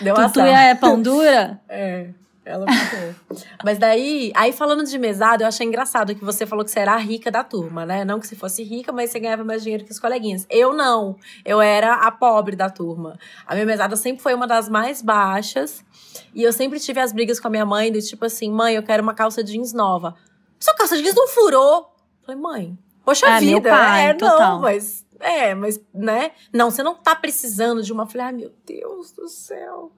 Deu 0.00 0.14
Tutu 0.14 0.40
é 0.40 0.74
pão 0.74 1.00
dura? 1.00 1.60
É. 1.68 2.10
Ela 2.46 2.64
ficou. 2.64 3.44
Mas 3.64 3.76
daí, 3.76 4.30
aí 4.36 4.52
falando 4.52 4.84
de 4.84 4.96
mesada, 5.00 5.42
eu 5.42 5.48
achei 5.48 5.66
engraçado 5.66 6.14
que 6.14 6.24
você 6.24 6.46
falou 6.46 6.64
que 6.64 6.70
você 6.70 6.78
era 6.78 6.94
a 6.94 6.96
rica 6.96 7.28
da 7.28 7.42
turma, 7.42 7.84
né? 7.84 8.04
Não 8.04 8.20
que 8.20 8.26
você 8.26 8.36
fosse 8.36 8.62
rica, 8.62 8.92
mas 8.92 9.10
você 9.10 9.18
ganhava 9.18 9.42
mais 9.42 9.64
dinheiro 9.64 9.84
que 9.84 9.90
os 9.90 9.98
coleguinhas. 9.98 10.46
Eu 10.48 10.72
não. 10.72 11.16
Eu 11.44 11.60
era 11.60 11.94
a 11.94 12.10
pobre 12.12 12.54
da 12.54 12.70
turma. 12.70 13.18
A 13.44 13.54
minha 13.54 13.66
mesada 13.66 13.96
sempre 13.96 14.22
foi 14.22 14.32
uma 14.32 14.46
das 14.46 14.68
mais 14.68 15.02
baixas. 15.02 15.84
E 16.32 16.44
eu 16.44 16.52
sempre 16.52 16.78
tive 16.78 17.00
as 17.00 17.12
brigas 17.12 17.40
com 17.40 17.48
a 17.48 17.50
minha 17.50 17.66
mãe, 17.66 17.90
do 17.90 18.00
tipo 18.00 18.24
assim, 18.24 18.52
mãe, 18.52 18.76
eu 18.76 18.82
quero 18.84 19.02
uma 19.02 19.12
calça 19.14 19.42
jeans 19.42 19.72
nova. 19.72 20.14
Sua 20.60 20.74
calça 20.76 20.96
jeans 20.96 21.16
não 21.16 21.26
furou. 21.26 21.92
falei, 22.24 22.40
mãe, 22.40 22.78
poxa 23.06 23.26
é, 23.26 23.40
vida. 23.40 23.70
Pai, 23.70 24.10
é, 24.10 24.14
total. 24.14 24.54
não, 24.54 24.60
mas 24.60 25.06
é, 25.20 25.54
mas, 25.54 25.80
né? 25.94 26.32
Não, 26.52 26.70
você 26.70 26.82
não 26.82 26.94
tá 26.94 27.14
precisando 27.14 27.82
de 27.82 27.92
uma. 27.92 28.02
Eu 28.02 28.06
falei, 28.06 28.26
ai, 28.26 28.32
meu 28.32 28.52
Deus 28.66 29.12
do 29.12 29.28
céu. 29.28 29.92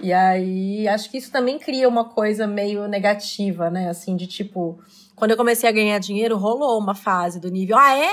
E 0.00 0.12
aí, 0.12 0.88
acho 0.88 1.10
que 1.10 1.18
isso 1.18 1.30
também 1.30 1.58
cria 1.58 1.88
uma 1.88 2.04
coisa 2.06 2.46
meio 2.46 2.88
negativa, 2.88 3.70
né? 3.70 3.90
Assim, 3.90 4.16
de 4.16 4.26
tipo, 4.26 4.78
quando 5.14 5.32
eu 5.32 5.36
comecei 5.36 5.68
a 5.68 5.72
ganhar 5.72 5.98
dinheiro, 5.98 6.36
rolou 6.36 6.78
uma 6.78 6.94
fase 6.94 7.38
do 7.38 7.50
nível, 7.50 7.76
ah, 7.76 7.96
é? 7.96 8.10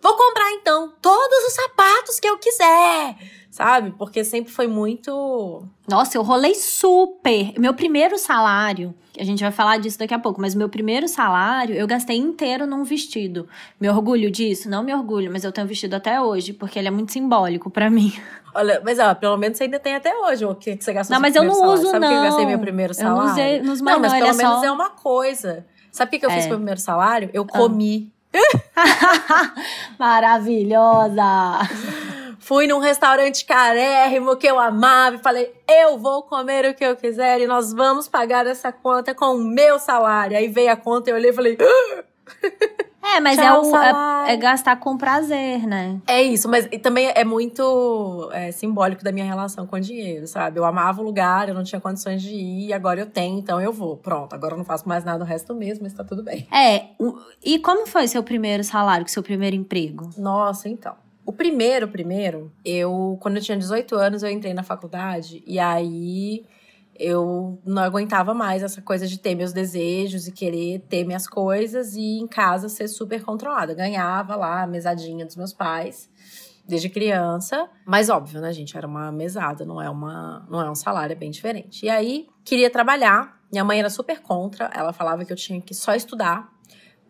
Vou 0.00 0.16
comprar 0.16 0.50
então 0.52 0.92
todos 1.00 1.46
os 1.46 1.52
sapatos 1.52 2.18
que 2.18 2.28
eu 2.28 2.36
quiser, 2.36 3.16
sabe? 3.52 3.92
Porque 3.98 4.24
sempre 4.24 4.50
foi 4.50 4.66
muito. 4.66 5.62
Nossa, 5.86 6.16
eu 6.16 6.22
rolei 6.22 6.54
super. 6.54 7.52
Meu 7.58 7.74
primeiro 7.74 8.18
salário, 8.18 8.94
a 9.18 9.22
gente 9.22 9.42
vai 9.42 9.52
falar 9.52 9.76
disso 9.76 9.98
daqui 9.98 10.14
a 10.14 10.18
pouco, 10.18 10.40
mas 10.40 10.54
meu 10.54 10.70
primeiro 10.70 11.06
salário 11.06 11.74
eu 11.74 11.86
gastei 11.86 12.16
inteiro 12.16 12.66
num 12.66 12.82
vestido. 12.82 13.46
Me 13.78 13.90
orgulho 13.90 14.30
disso? 14.30 14.70
Não 14.70 14.82
me 14.82 14.94
orgulho, 14.94 15.30
mas 15.30 15.44
eu 15.44 15.52
tenho 15.52 15.66
vestido 15.66 15.94
até 15.94 16.18
hoje, 16.18 16.54
porque 16.54 16.78
ele 16.78 16.88
é 16.88 16.90
muito 16.90 17.12
simbólico 17.12 17.68
para 17.70 17.90
mim. 17.90 18.14
Olha, 18.54 18.80
mas 18.82 18.98
ó, 18.98 19.14
pelo 19.14 19.36
menos 19.36 19.58
você 19.58 19.64
ainda 19.64 19.78
tem 19.78 19.94
até 19.94 20.16
hoje 20.16 20.46
o 20.46 20.54
que 20.54 20.78
você 20.80 20.92
gastou 20.94 21.14
Não, 21.14 21.20
mas 21.20 21.36
eu 21.36 21.44
não 21.44 21.54
salário. 21.54 21.74
uso, 21.74 21.90
Sabe 21.90 21.98
não. 22.00 22.08
Sabe 22.08 22.14
que 22.14 22.18
eu 22.18 22.30
gastei 22.30 22.46
meu 22.46 22.58
primeiro 22.58 22.94
salário? 22.94 23.20
Eu 23.20 23.24
não 23.24 23.32
usei 23.32 23.60
nos 23.60 23.80
Não, 23.82 24.00
mas 24.00 24.12
pelo 24.14 24.24
é 24.24 24.32
menos 24.32 24.60
só... 24.60 24.64
é 24.64 24.72
uma 24.72 24.90
coisa. 24.90 25.66
Sabe 25.90 26.08
o 26.08 26.10
que, 26.10 26.18
que 26.20 26.26
eu 26.26 26.30
é. 26.30 26.34
fiz 26.34 26.44
com 26.44 26.48
o 26.48 26.50
meu 26.52 26.58
primeiro 26.58 26.80
salário? 26.80 27.28
Eu 27.34 27.46
ah. 27.52 27.58
comi. 27.58 28.10
Maravilhosa! 29.98 31.58
Fui 32.42 32.66
num 32.66 32.80
restaurante 32.80 33.44
carérrimo 33.44 34.36
que 34.36 34.48
eu 34.48 34.58
amava 34.58 35.14
e 35.14 35.20
falei: 35.20 35.54
eu 35.68 35.96
vou 35.96 36.24
comer 36.24 36.68
o 36.68 36.74
que 36.74 36.84
eu 36.84 36.96
quiser 36.96 37.40
e 37.40 37.46
nós 37.46 37.72
vamos 37.72 38.08
pagar 38.08 38.46
essa 38.48 38.72
conta 38.72 39.14
com 39.14 39.36
o 39.36 39.38
meu 39.38 39.78
salário. 39.78 40.36
Aí 40.36 40.48
veio 40.48 40.72
a 40.72 40.76
conta 40.76 41.08
e 41.08 41.12
eu 41.12 41.16
olhei 41.16 41.30
e 41.30 41.32
falei. 41.32 41.56
Ah! 41.60 42.04
É, 43.04 43.20
mas 43.20 43.36
é, 43.36 43.52
o, 43.52 43.76
é, 43.76 44.32
é, 44.32 44.36
gastar 44.36 44.76
com 44.76 44.96
prazer, 44.96 45.66
né? 45.66 46.00
É 46.06 46.22
isso, 46.22 46.48
mas 46.48 46.68
também 46.80 47.12
é 47.14 47.24
muito 47.24 48.30
é, 48.32 48.50
simbólico 48.52 49.04
da 49.04 49.12
minha 49.12 49.26
relação 49.26 49.66
com 49.66 49.76
o 49.76 49.80
dinheiro, 49.80 50.26
sabe? 50.26 50.58
Eu 50.58 50.64
amava 50.64 51.00
o 51.00 51.04
lugar, 51.04 51.48
eu 51.48 51.54
não 51.54 51.64
tinha 51.64 51.80
condições 51.80 52.22
de 52.22 52.34
ir, 52.34 52.72
agora 52.72 53.00
eu 53.00 53.06
tenho, 53.06 53.38
então 53.38 53.60
eu 53.60 53.72
vou. 53.72 53.96
Pronto, 53.96 54.32
agora 54.34 54.54
eu 54.54 54.58
não 54.58 54.64
faço 54.64 54.88
mais 54.88 55.04
nada 55.04 55.24
o 55.24 55.26
resto 55.26 55.52
mesmo, 55.52 55.82
mas 55.82 55.92
tá 55.92 56.04
tudo 56.04 56.22
bem. 56.22 56.46
É, 56.52 56.86
e 57.44 57.58
como 57.58 57.86
foi 57.86 58.06
seu 58.06 58.22
primeiro 58.22 58.64
salário, 58.64 59.06
seu 59.08 59.22
primeiro 59.22 59.56
emprego? 59.56 60.08
Nossa, 60.16 60.68
então. 60.68 61.01
O 61.24 61.32
primeiro, 61.32 61.86
primeiro, 61.88 62.52
eu, 62.64 63.16
quando 63.20 63.36
eu 63.36 63.42
tinha 63.42 63.56
18 63.56 63.94
anos, 63.94 64.22
eu 64.22 64.30
entrei 64.30 64.52
na 64.52 64.62
faculdade 64.62 65.42
e 65.46 65.58
aí 65.58 66.44
eu 66.98 67.58
não 67.64 67.82
aguentava 67.82 68.34
mais 68.34 68.62
essa 68.62 68.82
coisa 68.82 69.06
de 69.06 69.18
ter 69.18 69.34
meus 69.34 69.52
desejos 69.52 70.26
e 70.26 70.32
querer 70.32 70.80
ter 70.88 71.04
minhas 71.04 71.26
coisas 71.26 71.94
e 71.94 72.18
em 72.18 72.26
casa 72.26 72.68
ser 72.68 72.88
super 72.88 73.22
controlada. 73.22 73.74
Ganhava 73.74 74.36
lá 74.36 74.62
a 74.62 74.66
mesadinha 74.66 75.24
dos 75.24 75.36
meus 75.36 75.52
pais 75.52 76.08
desde 76.66 76.88
criança, 76.88 77.68
mas 77.84 78.08
óbvio, 78.08 78.40
né, 78.40 78.52
gente, 78.52 78.76
era 78.76 78.86
uma 78.86 79.10
mesada, 79.10 79.64
não 79.64 79.82
é 79.82 79.90
uma, 79.90 80.46
não 80.48 80.60
é 80.60 80.70
um 80.70 80.74
salário, 80.74 81.12
é 81.12 81.16
bem 81.16 81.30
diferente. 81.30 81.84
E 81.84 81.88
aí 81.90 82.28
queria 82.44 82.70
trabalhar. 82.70 83.40
Minha 83.50 83.64
mãe 83.64 83.78
era 83.80 83.90
super 83.90 84.20
contra, 84.20 84.70
ela 84.74 84.92
falava 84.92 85.24
que 85.24 85.32
eu 85.32 85.36
tinha 85.36 85.60
que 85.60 85.74
só 85.74 85.94
estudar 85.94 86.51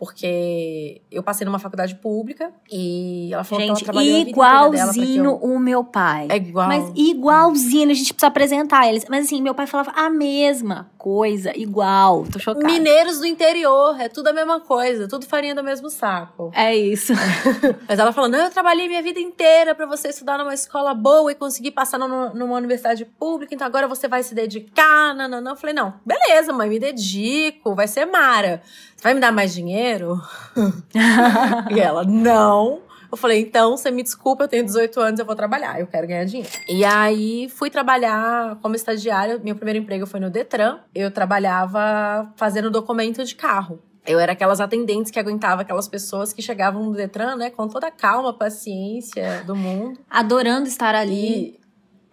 porque 0.02 1.00
eu 1.12 1.22
passei 1.22 1.44
numa 1.44 1.60
faculdade 1.60 1.94
pública 1.94 2.50
e 2.68 3.30
ela 3.32 3.44
falou 3.44 3.64
gente, 3.64 3.84
que 3.84 3.84
ela 3.88 4.02
trabalhou 4.02 4.18
igualzinho 4.18 5.24
eu... 5.26 5.36
o 5.36 5.60
meu 5.60 5.84
pai. 5.84 6.26
É 6.28 6.38
igual. 6.38 6.66
Mas 6.66 6.90
igualzinho, 6.96 7.88
a 7.88 7.94
gente 7.94 8.12
precisa 8.12 8.26
apresentar 8.26 8.88
eles. 8.88 9.04
Mas 9.08 9.26
assim, 9.26 9.40
meu 9.40 9.54
pai 9.54 9.68
falava 9.68 9.92
a 9.92 10.10
mesma 10.10 10.90
coisa, 10.98 11.56
igual. 11.56 12.24
Tô 12.24 12.40
chocada. 12.40 12.66
Mineiros 12.66 13.20
do 13.20 13.26
interior, 13.26 13.94
é 14.00 14.08
tudo 14.08 14.26
a 14.26 14.32
mesma 14.32 14.58
coisa, 14.58 15.06
tudo 15.06 15.24
farinha 15.24 15.54
do 15.54 15.62
mesmo 15.62 15.88
saco. 15.88 16.50
É 16.52 16.74
isso. 16.74 17.12
Mas 17.88 18.00
ela 18.00 18.10
falou: 18.12 18.28
"Não, 18.28 18.40
eu 18.40 18.50
trabalhei 18.50 18.88
minha 18.88 19.02
vida 19.02 19.20
inteira 19.20 19.72
para 19.72 19.86
você 19.86 20.08
estudar 20.08 20.36
numa 20.36 20.52
escola 20.52 20.92
boa 20.94 21.30
e 21.30 21.36
conseguir 21.36 21.70
passar 21.70 21.96
no, 21.96 22.34
numa 22.34 22.56
universidade 22.56 23.04
pública, 23.04 23.54
então 23.54 23.64
agora 23.64 23.86
você 23.86 24.08
vai 24.08 24.24
se 24.24 24.34
dedicar". 24.34 25.14
Não, 25.14 25.28
não, 25.28 25.40
não. 25.40 25.52
Eu 25.52 25.56
falei: 25.56 25.76
"Não, 25.76 25.94
beleza, 26.04 26.52
mãe, 26.52 26.68
me 26.68 26.80
dedico, 26.80 27.72
vai 27.72 27.86
ser 27.86 28.04
mara" 28.04 28.60
vai 29.02 29.14
me 29.14 29.20
dar 29.20 29.32
mais 29.32 29.52
dinheiro? 29.52 30.20
e 31.74 31.80
ela, 31.80 32.04
não. 32.04 32.80
Eu 33.10 33.18
falei, 33.18 33.42
então, 33.42 33.76
você 33.76 33.90
me 33.90 34.02
desculpa, 34.02 34.44
eu 34.44 34.48
tenho 34.48 34.64
18 34.64 34.98
anos, 34.98 35.20
eu 35.20 35.26
vou 35.26 35.36
trabalhar, 35.36 35.78
eu 35.78 35.86
quero 35.86 36.06
ganhar 36.06 36.24
dinheiro. 36.24 36.48
E 36.66 36.82
aí 36.82 37.46
fui 37.50 37.68
trabalhar 37.68 38.56
como 38.62 38.74
estagiária. 38.74 39.38
Meu 39.38 39.54
primeiro 39.54 39.80
emprego 39.80 40.06
foi 40.06 40.18
no 40.18 40.30
Detran. 40.30 40.78
Eu 40.94 41.10
trabalhava 41.10 42.32
fazendo 42.36 42.70
documento 42.70 43.22
de 43.22 43.34
carro. 43.34 43.82
Eu 44.06 44.18
era 44.18 44.32
aquelas 44.32 44.60
atendentes 44.60 45.12
que 45.12 45.18
aguentava 45.18 45.62
aquelas 45.62 45.86
pessoas 45.86 46.32
que 46.32 46.40
chegavam 46.40 46.82
no 46.82 46.94
Detran, 46.94 47.36
né, 47.36 47.50
com 47.50 47.68
toda 47.68 47.88
a 47.88 47.90
calma, 47.90 48.32
paciência 48.32 49.44
do 49.46 49.54
mundo. 49.54 50.00
Adorando 50.10 50.66
estar 50.66 50.94
ali. 50.94 51.58
E 51.58 51.61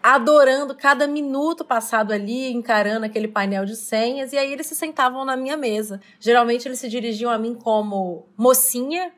adorando 0.02 0.76
cada 0.76 1.08
minuto 1.08 1.64
passado 1.66 2.12
ali, 2.12 2.52
encarando 2.52 3.06
aquele 3.06 3.28
painel 3.28 3.66
de 3.66 3.76
senhas, 3.76 4.34
e 4.34 4.38
aí 4.38 4.52
eles 4.52 4.68
se 4.68 4.76
sentavam 4.76 5.26
na 5.26 5.36
minha 5.36 5.58
mesa. 5.58 6.02
Geralmente 6.20 6.68
eles 6.68 6.80
se 6.80 6.90
dirigiam 6.90 7.32
a 7.32 7.38
mim 7.38 7.54
como 7.54 8.28
mocinha. 8.38 9.12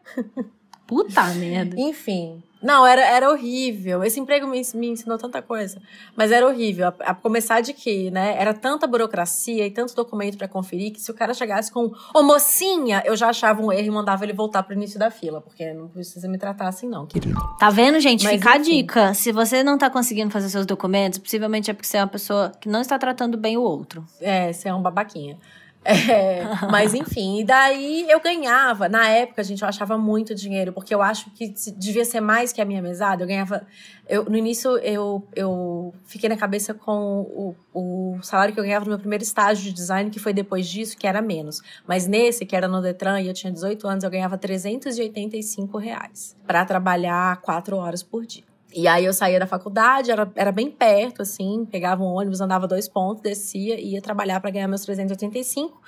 Puta 0.88 1.23
merda. 1.35 1.79
Enfim. 1.79 2.43
Não, 2.61 2.85
era, 2.85 3.01
era 3.03 3.29
horrível. 3.29 4.03
Esse 4.03 4.19
emprego 4.19 4.47
me, 4.47 4.61
me 4.75 4.89
ensinou 4.89 5.17
tanta 5.17 5.41
coisa. 5.41 5.81
Mas 6.15 6.31
era 6.31 6.45
horrível. 6.45 6.87
A, 6.87 7.11
a 7.11 7.15
começar 7.15 7.61
de 7.61 7.73
que, 7.73 8.11
né? 8.11 8.35
Era 8.37 8.53
tanta 8.53 8.85
burocracia 8.85 9.65
e 9.65 9.71
tanto 9.71 9.95
documento 9.95 10.37
para 10.37 10.47
conferir 10.47 10.91
que 10.91 11.01
se 11.01 11.09
o 11.09 11.13
cara 11.13 11.33
chegasse 11.33 11.71
com 11.71 11.91
ô 12.13 12.23
mocinha, 12.23 13.01
eu 13.05 13.15
já 13.15 13.29
achava 13.29 13.61
um 13.61 13.71
erro 13.71 13.87
e 13.87 13.91
mandava 13.91 14.23
ele 14.23 14.33
voltar 14.33 14.63
pro 14.63 14.73
início 14.73 14.99
da 14.99 15.09
fila. 15.09 15.41
Porque 15.41 15.73
não 15.73 15.87
precisa 15.87 16.27
me 16.27 16.37
tratar 16.37 16.67
assim, 16.67 16.87
não, 16.87 17.05
querido. 17.05 17.39
Tá 17.59 17.69
vendo, 17.69 17.99
gente? 17.99 18.23
Mas, 18.23 18.33
Fica 18.33 18.57
enfim. 18.57 18.59
a 18.59 18.63
dica. 18.63 19.13
Se 19.13 19.31
você 19.31 19.63
não 19.63 19.77
tá 19.77 19.89
conseguindo 19.89 20.29
fazer 20.29 20.49
seus 20.49 20.65
documentos, 20.65 21.19
possivelmente 21.19 21.71
é 21.71 21.73
porque 21.73 21.87
você 21.87 21.97
é 21.97 22.01
uma 22.01 22.07
pessoa 22.07 22.51
que 22.59 22.69
não 22.69 22.81
está 22.81 22.99
tratando 22.99 23.37
bem 23.37 23.57
o 23.57 23.61
outro. 23.61 24.05
É, 24.19 24.53
você 24.53 24.69
é 24.69 24.73
um 24.73 24.81
babaquinha. 24.81 25.37
É, 25.83 26.43
mas 26.69 26.93
enfim, 26.93 27.39
e 27.39 27.43
daí 27.43 28.05
eu 28.07 28.19
ganhava. 28.19 28.88
Na 28.88 29.09
época, 29.09 29.43
gente, 29.43 29.63
eu 29.63 29.67
achava 29.67 29.97
muito 29.97 30.35
dinheiro, 30.35 30.71
porque 30.71 30.93
eu 30.93 31.01
acho 31.01 31.31
que 31.31 31.53
devia 31.75 32.05
ser 32.05 32.21
mais 32.21 32.53
que 32.53 32.61
a 32.61 32.65
minha 32.65 32.81
mesada. 32.81 33.23
Eu 33.23 33.27
ganhava. 33.27 33.65
Eu, 34.07 34.25
no 34.25 34.38
início, 34.38 34.77
eu, 34.79 35.25
eu 35.35 35.93
fiquei 36.05 36.29
na 36.29 36.38
cabeça 36.38 36.73
com 36.73 37.21
o, 37.21 37.55
o 37.73 38.19
salário 38.21 38.53
que 38.53 38.59
eu 38.59 38.63
ganhava 38.63 38.85
no 38.85 38.91
meu 38.91 39.00
primeiro 39.00 39.23
estágio 39.23 39.63
de 39.63 39.71
design, 39.71 40.09
que 40.11 40.19
foi 40.19 40.33
depois 40.33 40.67
disso, 40.67 40.95
que 40.97 41.07
era 41.07 41.21
menos. 41.21 41.61
Mas 41.88 42.05
nesse, 42.05 42.45
que 42.45 42.55
era 42.55 42.67
no 42.67 42.81
Detran, 42.81 43.19
e 43.21 43.27
eu 43.27 43.33
tinha 43.33 43.51
18 43.51 43.88
anos, 43.88 44.03
eu 44.03 44.09
ganhava 44.09 44.38
385 44.38 45.77
reais 45.77 46.35
para 46.45 46.63
trabalhar 46.63 47.38
quatro 47.41 47.77
horas 47.77 48.03
por 48.03 48.25
dia. 48.25 48.50
E 48.73 48.87
aí 48.87 49.05
eu 49.05 49.13
saía 49.13 49.39
da 49.39 49.47
faculdade, 49.47 50.11
era, 50.11 50.31
era 50.35 50.51
bem 50.51 50.71
perto, 50.71 51.21
assim, 51.21 51.67
pegava 51.69 52.03
um 52.03 52.07
ônibus, 52.07 52.39
andava 52.39 52.67
dois 52.67 52.87
pontos, 52.87 53.21
descia 53.21 53.79
e 53.79 53.93
ia 53.93 54.01
trabalhar 54.01 54.39
para 54.39 54.49
ganhar 54.49 54.67
meus 54.67 54.81
385. 54.81 55.81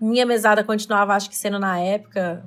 Minha 0.00 0.26
mesada 0.26 0.62
continuava, 0.62 1.14
acho 1.14 1.30
que 1.30 1.36
sendo 1.36 1.58
na 1.58 1.78
época, 1.78 2.44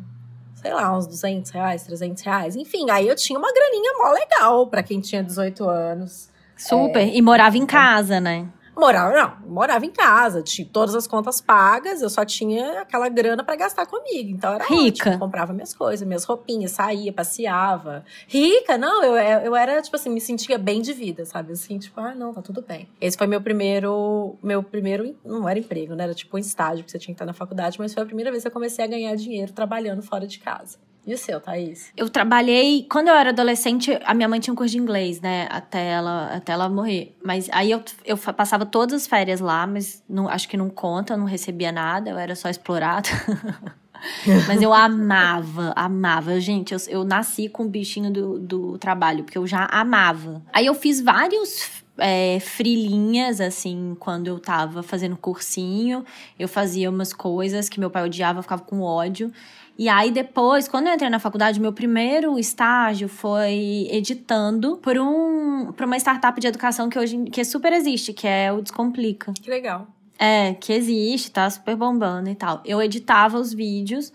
sei 0.56 0.74
lá, 0.74 0.96
uns 0.96 1.08
200 1.08 1.50
reais, 1.52 1.84
300 1.84 2.22
reais. 2.24 2.56
Enfim, 2.56 2.90
aí 2.92 3.08
eu 3.08 3.16
tinha 3.16 3.40
uma 3.40 3.52
graninha 3.52 3.94
mó 3.98 4.12
legal 4.12 4.68
para 4.68 4.84
quem 4.84 5.00
tinha 5.00 5.24
18 5.24 5.68
anos. 5.68 6.30
Super. 6.56 7.00
É, 7.00 7.16
e 7.16 7.22
morava 7.22 7.58
em 7.58 7.66
casa, 7.66 8.20
né? 8.20 8.48
Morava, 8.80 9.14
não, 9.14 9.52
morava 9.52 9.86
em 9.86 9.92
casa, 9.92 10.42
tinha 10.42 10.68
todas 10.72 10.96
as 10.96 11.06
contas 11.06 11.42
pagas, 11.42 12.02
eu 12.02 12.10
só 12.10 12.24
tinha 12.24 12.82
aquela 12.82 13.10
grana 13.10 13.44
para 13.44 13.56
gastar 13.56 13.86
comigo. 13.86 14.30
Então 14.30 14.54
era 14.54 14.66
rica. 14.66 15.10
Ótimo, 15.10 15.20
comprava 15.20 15.52
minhas 15.52 15.74
coisas, 15.74 16.08
minhas 16.08 16.24
roupinhas, 16.24 16.72
saía, 16.72 17.12
passeava. 17.12 18.06
Rica, 18.28 18.78
não, 18.78 19.04
eu, 19.04 19.16
eu 19.16 19.56
era, 19.56 19.82
tipo 19.82 19.96
assim, 19.96 20.10
me 20.10 20.22
sentia 20.22 20.58
bem 20.58 20.82
de 20.82 20.94
vida, 20.94 21.26
sabe? 21.26 21.52
Assim, 21.52 21.78
tipo, 21.78 22.00
ah, 22.00 22.16
não, 22.16 22.34
tá 22.34 22.42
tudo 22.42 22.62
bem. 22.62 22.88
Esse 23.02 23.18
foi 23.18 23.28
meu 23.28 23.42
primeiro, 23.42 24.38
meu 24.42 24.64
primeiro, 24.64 25.16
não 25.26 25.48
era 25.48 25.60
emprego, 25.60 25.94
né? 25.96 26.06
Era 26.06 26.14
tipo 26.14 26.38
um 26.38 26.40
estágio 26.40 26.86
que 26.86 26.92
você 26.92 26.98
tinha 26.98 27.14
que 27.14 27.16
estar 27.16 27.26
na 27.26 27.34
faculdade, 27.34 27.78
mas 27.80 27.94
foi 27.94 28.04
a 28.04 28.06
primeira 28.06 28.32
vez 28.32 28.44
que 28.44 28.48
eu 28.48 28.52
comecei 28.52 28.86
a 28.86 28.88
ganhar 28.88 29.14
dinheiro 29.16 29.52
trabalhando 29.52 30.02
fora 30.02 30.26
de 30.26 30.40
casa. 30.40 30.78
E 31.10 31.14
o 31.16 31.18
seu, 31.18 31.42
Thaís? 31.42 31.92
Eu 31.98 32.08
trabalhei. 32.08 32.86
Quando 32.88 33.08
eu 33.08 33.16
era 33.16 33.32
adolescente, 33.32 34.00
a 34.06 34.14
minha 34.14 34.30
mãe 34.30 34.40
tinha 34.40 34.54
um 34.54 34.56
curso 34.56 34.74
de 34.74 34.78
inglês, 34.78 35.20
né? 35.20 35.48
Até 35.50 35.88
ela, 35.88 36.36
até 36.36 36.52
ela 36.52 36.70
morrer. 36.70 37.18
Mas 37.26 37.50
aí 37.52 37.72
eu, 37.72 37.84
eu 38.06 38.16
passava 38.16 38.64
todas 38.64 39.02
as 39.02 39.08
férias 39.08 39.40
lá, 39.40 39.66
mas 39.66 40.04
não, 40.08 40.30
acho 40.30 40.48
que 40.48 40.56
não 40.56 40.70
conta, 40.70 41.14
eu 41.14 41.18
não 41.18 41.26
recebia 41.26 41.72
nada, 41.72 42.12
eu 42.12 42.18
era 42.20 42.36
só 42.36 42.48
explorada. 42.48 43.10
Mas 44.48 44.62
eu 44.62 44.74
amava, 44.74 45.74
amava. 45.76 46.40
Gente, 46.40 46.74
eu, 46.74 46.80
eu 46.88 47.04
nasci 47.04 47.50
com 47.50 47.64
o 47.64 47.68
bichinho 47.68 48.10
do, 48.10 48.40
do 48.40 48.78
trabalho, 48.78 49.26
porque 49.26 49.38
eu 49.38 49.46
já 49.46 49.66
amava. 49.66 50.42
Aí 50.54 50.68
eu 50.68 50.74
fiz 50.74 51.02
vários 51.02 51.79
é, 52.00 52.40
frilinhas, 52.40 53.40
assim, 53.42 53.96
quando 54.00 54.28
eu 54.28 54.40
tava 54.40 54.82
fazendo 54.84 55.16
cursinho. 55.18 56.04
Eu 56.38 56.48
fazia 56.48 56.90
umas 56.90 57.14
coisas 57.14 57.70
que 57.70 57.80
meu 57.80 57.90
pai 57.90 58.04
odiava, 58.06 58.42
ficava 58.42 58.62
com 58.62 58.82
ódio. 58.82 59.32
E 59.78 59.88
aí 59.88 60.12
depois, 60.12 60.68
quando 60.68 60.88
eu 60.88 60.94
entrei 60.94 61.10
na 61.10 61.20
faculdade, 61.20 61.58
meu 61.58 61.72
primeiro 61.72 62.38
estágio 62.38 63.08
foi 63.08 63.88
editando 63.90 64.76
por 64.78 64.98
um 65.00 65.72
por 65.72 65.86
uma 65.86 65.96
startup 65.96 66.38
de 66.38 66.48
educação 66.48 66.90
que 66.90 67.00
hoje 67.00 67.24
que 67.32 67.46
super 67.46 67.72
existe, 67.72 68.12
que 68.12 68.28
é 68.28 68.52
o 68.52 68.62
Descomplica. 68.62 69.32
Que 69.42 69.50
legal. 69.50 69.88
É, 70.18 70.54
que 70.56 70.74
existe, 70.74 71.32
tá 71.32 71.50
super 71.50 71.78
bombando 71.78 72.30
e 72.30 72.36
tal. 72.36 72.62
Eu 72.66 72.82
editava 72.82 73.40
os 73.40 73.54
vídeos 73.54 74.12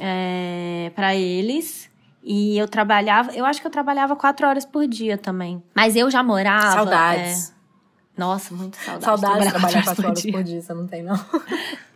é, 0.00 0.90
para 0.96 1.14
eles. 1.14 1.87
E 2.22 2.58
eu 2.58 2.68
trabalhava, 2.68 3.32
eu 3.32 3.44
acho 3.44 3.60
que 3.60 3.66
eu 3.66 3.70
trabalhava 3.70 4.14
quatro 4.16 4.46
horas 4.46 4.64
por 4.64 4.86
dia 4.86 5.16
também. 5.16 5.62
Mas 5.74 5.96
eu 5.96 6.10
já 6.10 6.22
morava. 6.22 6.72
Saudades. 6.72 7.50
É, 7.50 8.20
nossa, 8.20 8.54
muito 8.54 8.76
saudades. 8.76 9.04
Saudades 9.04 9.44
de 9.44 9.50
trabalhar 9.50 9.84
quatro 9.84 10.06
horas 10.08 10.22
por 10.22 10.42
dia, 10.42 10.60
você 10.60 10.74
não 10.74 10.86
tem, 10.86 11.02
não. 11.02 11.18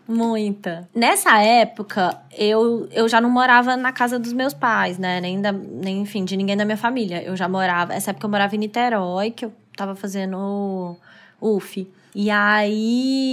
Muita. 0.07 0.89
Nessa 0.95 1.43
época, 1.43 2.17
eu, 2.37 2.89
eu 2.91 3.09
já 3.09 3.21
não 3.21 3.31
morava 3.31 3.77
na 3.77 3.93
casa 3.93 4.19
dos 4.19 4.33
meus 4.33 4.53
pais, 4.53 4.99
né? 4.99 5.21
Nem, 5.21 5.41
da, 5.41 5.53
nem, 5.53 6.01
enfim, 6.01 6.25
de 6.25 6.37
ninguém 6.37 6.57
da 6.57 6.65
minha 6.65 6.77
família. 6.77 7.23
Eu 7.23 7.37
já 7.37 7.49
morava. 7.49 7.95
Essa 7.95 8.11
época 8.11 8.27
eu 8.27 8.31
morava 8.31 8.55
em 8.55 8.59
Niterói, 8.59 9.31
que 9.31 9.45
eu 9.45 9.53
tava 9.77 9.95
fazendo 9.95 10.97
UF. 11.41 11.89
E 12.15 12.31
aí. 12.31 13.29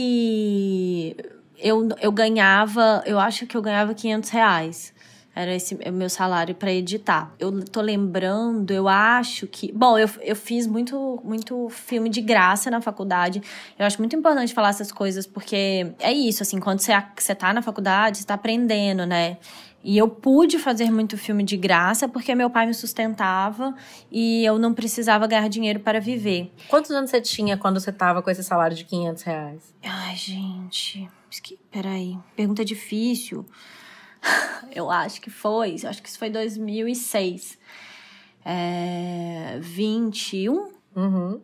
Eu, 1.57 1.89
eu 1.99 2.11
ganhava. 2.11 3.03
Eu 3.05 3.19
acho 3.19 3.45
que 3.45 3.57
eu 3.57 3.61
ganhava 3.61 3.93
500 3.93 4.29
reais. 4.29 4.93
Era 5.39 5.55
esse 5.55 5.73
o 5.73 5.93
meu 5.93 6.09
salário 6.09 6.53
para 6.53 6.69
editar. 6.69 7.33
Eu 7.39 7.63
tô 7.63 7.79
lembrando, 7.79 8.71
eu 8.71 8.89
acho 8.89 9.47
que. 9.47 9.71
Bom, 9.71 9.97
eu, 9.97 10.09
eu 10.19 10.35
fiz 10.35 10.67
muito, 10.67 11.17
muito 11.23 11.69
filme 11.69 12.09
de 12.09 12.19
graça 12.19 12.69
na 12.69 12.81
faculdade. 12.81 13.41
Eu 13.77 13.85
acho 13.85 13.97
muito 13.99 14.13
importante 14.13 14.53
falar 14.53 14.67
essas 14.67 14.91
coisas, 14.91 15.25
porque 15.25 15.93
é 15.97 16.11
isso, 16.11 16.43
assim, 16.43 16.59
quando 16.59 16.81
você, 16.81 16.91
você 17.15 17.33
tá 17.33 17.53
na 17.53 17.61
faculdade, 17.61 18.17
você 18.17 18.25
tá 18.25 18.33
aprendendo, 18.33 19.05
né? 19.05 19.37
E 19.81 19.97
eu 19.97 20.09
pude 20.09 20.59
fazer 20.59 20.91
muito 20.91 21.17
filme 21.17 21.41
de 21.41 21.55
graça 21.55 22.05
porque 22.05 22.35
meu 22.35 22.49
pai 22.49 22.65
me 22.65 22.73
sustentava 22.73 23.73
e 24.11 24.43
eu 24.43 24.59
não 24.59 24.73
precisava 24.73 25.25
ganhar 25.25 25.47
dinheiro 25.47 25.79
para 25.79 26.01
viver. 26.01 26.51
Quantos 26.67 26.91
anos 26.91 27.09
você 27.09 27.21
tinha 27.21 27.55
quando 27.55 27.79
você 27.79 27.93
tava 27.93 28.21
com 28.21 28.29
esse 28.29 28.43
salário 28.43 28.75
de 28.75 28.83
500 28.83 29.23
reais? 29.23 29.73
Ai, 29.81 30.17
gente. 30.17 31.09
Peraí. 31.71 32.17
Pergunta 32.35 32.65
difícil. 32.65 33.45
eu 34.73 34.89
acho 34.89 35.21
que 35.21 35.29
foi, 35.29 35.75
acho 35.83 36.01
que 36.01 36.09
isso 36.09 36.19
foi 36.19 36.29
2006. 36.29 37.57
É, 38.45 39.59
21? 39.61 40.71
Uhum. 40.95 41.41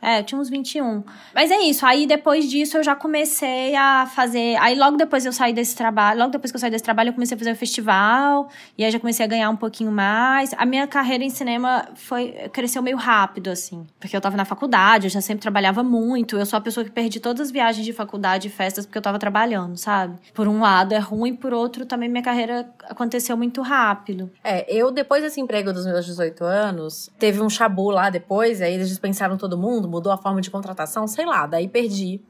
É, 0.00 0.20
eu 0.20 0.24
tinha 0.24 0.40
uns 0.40 0.48
21. 0.48 1.02
Mas 1.34 1.50
é 1.50 1.58
isso. 1.60 1.84
Aí 1.84 2.06
depois 2.06 2.48
disso 2.48 2.76
eu 2.76 2.82
já 2.82 2.94
comecei 2.94 3.74
a 3.74 4.06
fazer. 4.06 4.56
Aí 4.60 4.78
logo 4.78 4.96
depois 4.96 5.24
eu 5.24 5.32
saí 5.32 5.52
desse 5.52 5.74
trabalho. 5.74 6.18
Logo 6.18 6.30
depois 6.30 6.50
que 6.50 6.56
eu 6.56 6.60
saí 6.60 6.70
desse 6.70 6.84
trabalho, 6.84 7.08
eu 7.08 7.12
comecei 7.14 7.34
a 7.34 7.38
fazer 7.38 7.52
o 7.52 7.56
festival. 7.56 8.48
E 8.76 8.84
aí 8.84 8.90
já 8.90 9.00
comecei 9.00 9.24
a 9.24 9.28
ganhar 9.28 9.50
um 9.50 9.56
pouquinho 9.56 9.90
mais. 9.90 10.54
A 10.56 10.66
minha 10.66 10.86
carreira 10.86 11.24
em 11.24 11.30
cinema 11.30 11.88
foi 11.94 12.32
cresceu 12.52 12.82
meio 12.82 12.96
rápido, 12.96 13.50
assim. 13.50 13.86
Porque 13.98 14.16
eu 14.16 14.20
tava 14.20 14.36
na 14.36 14.44
faculdade, 14.44 15.06
eu 15.06 15.10
já 15.10 15.20
sempre 15.20 15.42
trabalhava 15.42 15.82
muito. 15.82 16.36
Eu 16.36 16.46
sou 16.46 16.56
a 16.56 16.60
pessoa 16.60 16.84
que 16.84 16.90
perdi 16.90 17.20
todas 17.20 17.40
as 17.40 17.50
viagens 17.50 17.84
de 17.84 17.92
faculdade 17.92 18.48
e 18.48 18.50
festas 18.50 18.86
porque 18.86 18.98
eu 18.98 19.02
tava 19.02 19.18
trabalhando, 19.18 19.76
sabe? 19.76 20.16
Por 20.34 20.46
um 20.48 20.60
lado 20.60 20.92
é 20.92 20.98
ruim, 20.98 21.34
por 21.34 21.52
outro 21.52 21.86
também 21.86 22.08
minha 22.08 22.22
carreira 22.22 22.68
aconteceu 22.84 23.36
muito 23.36 23.62
rápido. 23.62 24.30
É, 24.44 24.72
eu 24.72 24.90
depois 24.90 25.22
desse 25.22 25.40
emprego 25.40 25.72
dos 25.72 25.86
meus 25.86 26.04
18 26.04 26.44
anos, 26.44 27.10
teve 27.18 27.40
um 27.40 27.48
chabu 27.48 27.90
lá 27.90 28.10
depois, 28.10 28.60
aí 28.60 28.74
eles 28.74 28.88
dispensaram 28.88 29.36
todo 29.36 29.56
mundo 29.56 29.85
mudou 29.86 30.12
a 30.12 30.16
forma 30.16 30.40
de 30.40 30.50
contratação, 30.50 31.06
sei 31.06 31.24
lá, 31.26 31.46
daí 31.46 31.68
perdi. 31.68 32.20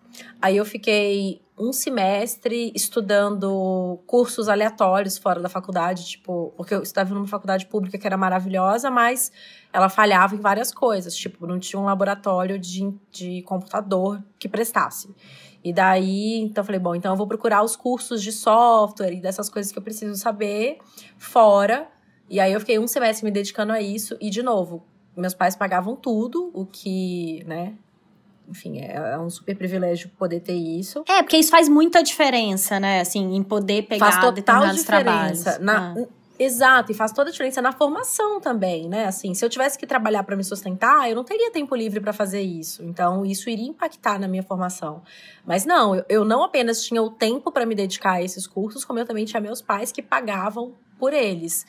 Aí 0.40 0.56
eu 0.56 0.64
fiquei 0.64 1.42
um 1.58 1.72
semestre 1.72 2.70
estudando 2.74 3.98
cursos 4.06 4.48
aleatórios 4.48 5.16
fora 5.16 5.40
da 5.40 5.48
faculdade, 5.48 6.06
tipo, 6.06 6.52
porque 6.56 6.74
eu 6.74 6.82
estava 6.82 7.14
numa 7.14 7.26
faculdade 7.26 7.66
pública 7.66 7.96
que 7.96 8.06
era 8.06 8.16
maravilhosa, 8.16 8.90
mas 8.90 9.32
ela 9.72 9.88
falhava 9.88 10.34
em 10.34 10.38
várias 10.38 10.72
coisas, 10.72 11.16
tipo, 11.16 11.46
não 11.46 11.58
tinha 11.58 11.80
um 11.80 11.84
laboratório 11.84 12.58
de, 12.58 12.92
de 13.10 13.42
computador 13.42 14.22
que 14.38 14.48
prestasse. 14.48 15.14
E 15.64 15.72
daí, 15.72 16.40
então 16.40 16.62
falei, 16.62 16.78
bom, 16.78 16.94
então 16.94 17.12
eu 17.12 17.16
vou 17.16 17.26
procurar 17.26 17.62
os 17.62 17.74
cursos 17.74 18.22
de 18.22 18.30
software 18.30 19.12
e 19.12 19.20
dessas 19.20 19.48
coisas 19.48 19.72
que 19.72 19.78
eu 19.78 19.82
preciso 19.82 20.14
saber 20.14 20.78
fora. 21.18 21.88
E 22.28 22.38
aí 22.38 22.52
eu 22.52 22.60
fiquei 22.60 22.78
um 22.78 22.86
semestre 22.86 23.24
me 23.24 23.30
dedicando 23.30 23.72
a 23.72 23.80
isso 23.80 24.16
e 24.20 24.30
de 24.30 24.42
novo, 24.42 24.84
meus 25.20 25.34
pais 25.34 25.56
pagavam 25.56 25.96
tudo, 25.96 26.50
o 26.52 26.66
que, 26.66 27.42
né, 27.46 27.74
enfim, 28.48 28.78
é, 28.78 28.94
é, 28.94 29.18
um 29.18 29.28
super 29.28 29.56
privilégio 29.56 30.10
poder 30.18 30.40
ter 30.40 30.54
isso. 30.54 31.02
É, 31.08 31.22
porque 31.22 31.36
isso 31.36 31.50
faz 31.50 31.68
muita 31.68 32.02
diferença, 32.02 32.78
né? 32.78 33.00
Assim, 33.00 33.34
em 33.34 33.42
poder 33.42 33.82
pegar 33.82 34.06
faz 34.06 34.14
total 34.16 34.32
determinados 34.32 34.80
diferença. 34.80 35.58
trabalhos. 35.58 35.94
Na, 35.96 36.02
ah. 36.02 36.06
Exato, 36.38 36.92
e 36.92 36.94
faz 36.94 37.12
toda 37.12 37.30
a 37.30 37.32
diferença 37.32 37.62
na 37.62 37.72
formação 37.72 38.40
também, 38.40 38.88
né? 38.88 39.06
Assim, 39.06 39.32
se 39.32 39.42
eu 39.42 39.48
tivesse 39.48 39.78
que 39.78 39.86
trabalhar 39.86 40.22
para 40.22 40.36
me 40.36 40.44
sustentar, 40.44 41.08
eu 41.08 41.16
não 41.16 41.24
teria 41.24 41.50
tempo 41.50 41.74
livre 41.74 41.98
para 41.98 42.12
fazer 42.12 42.42
isso. 42.42 42.82
Então, 42.84 43.24
isso 43.24 43.48
iria 43.48 43.66
impactar 43.66 44.18
na 44.18 44.28
minha 44.28 44.42
formação. 44.42 45.02
Mas 45.46 45.64
não, 45.64 45.94
eu, 45.94 46.04
eu 46.08 46.24
não 46.26 46.44
apenas 46.44 46.84
tinha 46.84 47.02
o 47.02 47.08
tempo 47.08 47.50
para 47.50 47.64
me 47.64 47.74
dedicar 47.74 48.12
a 48.12 48.22
esses 48.22 48.46
cursos, 48.46 48.84
como 48.84 48.98
eu 48.98 49.06
também 49.06 49.24
tinha 49.24 49.40
meus 49.40 49.62
pais 49.62 49.90
que 49.90 50.02
pagavam 50.02 50.74
por 50.98 51.14
eles. 51.14 51.66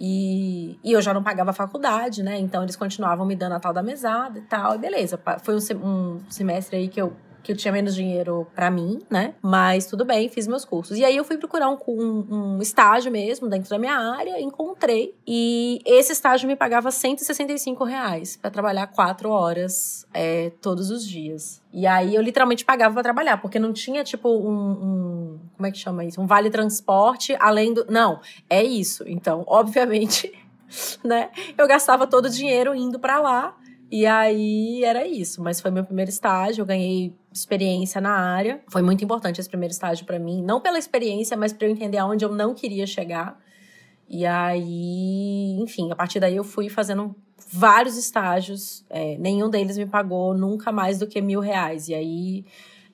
E, 0.00 0.78
e 0.84 0.92
eu 0.92 1.02
já 1.02 1.12
não 1.12 1.24
pagava 1.24 1.50
a 1.50 1.52
faculdade, 1.52 2.22
né? 2.22 2.38
Então 2.38 2.62
eles 2.62 2.76
continuavam 2.76 3.26
me 3.26 3.34
dando 3.34 3.56
a 3.56 3.60
tal 3.60 3.72
da 3.72 3.82
mesada 3.82 4.38
e 4.38 4.42
tal. 4.42 4.76
E 4.76 4.78
beleza, 4.78 5.20
foi 5.42 5.56
um, 5.56 5.58
um 5.84 6.20
semestre 6.30 6.76
aí 6.76 6.88
que 6.88 7.02
eu 7.02 7.12
que 7.42 7.52
eu 7.52 7.56
tinha 7.56 7.72
menos 7.72 7.94
dinheiro 7.94 8.46
para 8.54 8.70
mim, 8.70 9.00
né? 9.10 9.34
Mas 9.42 9.86
tudo 9.86 10.04
bem, 10.04 10.28
fiz 10.28 10.46
meus 10.46 10.64
cursos. 10.64 10.98
E 10.98 11.04
aí 11.04 11.16
eu 11.16 11.24
fui 11.24 11.36
procurar 11.38 11.68
um, 11.70 11.78
um, 11.86 12.26
um 12.30 12.62
estágio 12.62 13.10
mesmo 13.10 13.48
dentro 13.48 13.70
da 13.70 13.78
minha 13.78 13.96
área, 13.96 14.40
encontrei. 14.40 15.14
E 15.26 15.80
esse 15.84 16.12
estágio 16.12 16.48
me 16.48 16.56
pagava 16.56 16.90
165 16.90 17.84
reais 17.84 18.36
para 18.36 18.50
trabalhar 18.50 18.86
quatro 18.88 19.30
horas 19.30 20.06
é, 20.12 20.50
todos 20.60 20.90
os 20.90 21.06
dias. 21.06 21.62
E 21.72 21.86
aí 21.86 22.14
eu 22.14 22.22
literalmente 22.22 22.64
pagava 22.64 22.94
para 22.94 23.02
trabalhar, 23.02 23.38
porque 23.38 23.58
não 23.58 23.72
tinha 23.72 24.02
tipo 24.02 24.28
um, 24.28 24.70
um, 24.70 25.38
Como 25.56 25.66
é 25.66 25.70
que 25.70 25.78
chama 25.78 26.04
isso? 26.04 26.20
Um 26.20 26.26
vale 26.26 26.50
transporte 26.50 27.36
além 27.38 27.72
do. 27.74 27.86
Não, 27.88 28.20
é 28.48 28.62
isso. 28.62 29.04
Então, 29.06 29.44
obviamente, 29.46 30.32
né? 31.04 31.30
Eu 31.56 31.66
gastava 31.66 32.06
todo 32.06 32.26
o 32.26 32.30
dinheiro 32.30 32.74
indo 32.74 32.98
para 32.98 33.20
lá. 33.20 33.54
E 33.90 34.04
aí 34.04 34.84
era 34.84 35.06
isso, 35.06 35.42
mas 35.42 35.60
foi 35.60 35.70
meu 35.70 35.82
primeiro 35.82 36.10
estágio, 36.10 36.60
eu 36.62 36.66
ganhei 36.66 37.14
experiência 37.32 38.00
na 38.00 38.12
área. 38.12 38.60
Foi 38.68 38.82
muito 38.82 39.02
importante 39.02 39.40
esse 39.40 39.48
primeiro 39.48 39.72
estágio 39.72 40.04
para 40.04 40.18
mim, 40.18 40.42
não 40.42 40.60
pela 40.60 40.78
experiência, 40.78 41.36
mas 41.36 41.52
para 41.52 41.66
eu 41.66 41.70
entender 41.70 41.96
aonde 41.96 42.24
eu 42.24 42.34
não 42.34 42.54
queria 42.54 42.86
chegar. 42.86 43.40
E 44.06 44.26
aí, 44.26 45.56
enfim, 45.58 45.90
a 45.90 45.96
partir 45.96 46.20
daí 46.20 46.36
eu 46.36 46.44
fui 46.44 46.68
fazendo 46.68 47.14
vários 47.50 47.96
estágios, 47.96 48.84
é, 48.90 49.16
nenhum 49.16 49.48
deles 49.48 49.78
me 49.78 49.86
pagou 49.86 50.34
nunca 50.34 50.70
mais 50.70 50.98
do 50.98 51.06
que 51.06 51.20
mil 51.22 51.40
reais. 51.40 51.88
E 51.88 51.94
aí, 51.94 52.44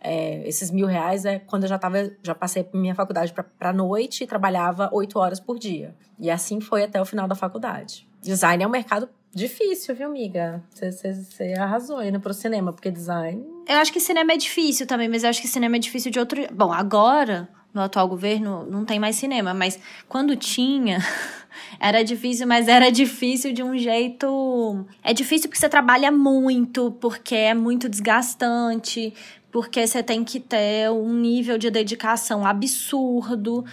é, 0.00 0.46
esses 0.46 0.70
mil 0.70 0.86
reais 0.86 1.24
é 1.24 1.40
quando 1.40 1.64
eu 1.64 1.68
já 1.68 1.78
tava, 1.78 2.10
já 2.22 2.34
passei 2.34 2.68
minha 2.72 2.94
faculdade 2.94 3.34
para 3.58 3.72
noite 3.72 4.22
e 4.22 4.26
trabalhava 4.26 4.90
oito 4.92 5.18
horas 5.18 5.40
por 5.40 5.58
dia. 5.58 5.94
E 6.20 6.30
assim 6.30 6.60
foi 6.60 6.84
até 6.84 7.00
o 7.00 7.04
final 7.04 7.26
da 7.26 7.34
faculdade. 7.34 8.06
Design 8.22 8.62
é 8.62 8.66
um 8.66 8.70
mercado 8.70 9.08
Difícil, 9.34 9.94
viu, 9.96 10.06
amiga? 10.06 10.62
Você 10.70 11.52
arrasou 11.58 12.02
indo 12.02 12.20
pro 12.20 12.32
cinema, 12.32 12.72
porque 12.72 12.90
design. 12.90 13.44
Eu 13.66 13.78
acho 13.78 13.92
que 13.92 13.98
cinema 13.98 14.32
é 14.32 14.36
difícil 14.36 14.86
também, 14.86 15.08
mas 15.08 15.24
eu 15.24 15.30
acho 15.30 15.42
que 15.42 15.48
cinema 15.48 15.76
é 15.76 15.78
difícil 15.80 16.10
de 16.10 16.20
outro. 16.20 16.40
Bom, 16.52 16.72
agora, 16.72 17.48
no 17.72 17.80
atual 17.80 18.06
governo, 18.06 18.64
não 18.64 18.84
tem 18.84 19.00
mais 19.00 19.16
cinema, 19.16 19.52
mas 19.52 19.78
quando 20.08 20.36
tinha. 20.36 20.98
Era 21.78 22.02
difícil, 22.02 22.48
mas 22.48 22.66
era 22.66 22.90
difícil 22.90 23.52
de 23.52 23.62
um 23.62 23.78
jeito. 23.78 24.84
É 25.02 25.12
difícil 25.12 25.48
porque 25.48 25.60
você 25.60 25.68
trabalha 25.68 26.10
muito, 26.10 26.90
porque 27.00 27.34
é 27.34 27.54
muito 27.54 27.88
desgastante, 27.88 29.14
porque 29.52 29.86
você 29.86 30.02
tem 30.02 30.24
que 30.24 30.40
ter 30.40 30.90
um 30.90 31.12
nível 31.12 31.56
de 31.56 31.70
dedicação 31.70 32.44
absurdo. 32.44 33.64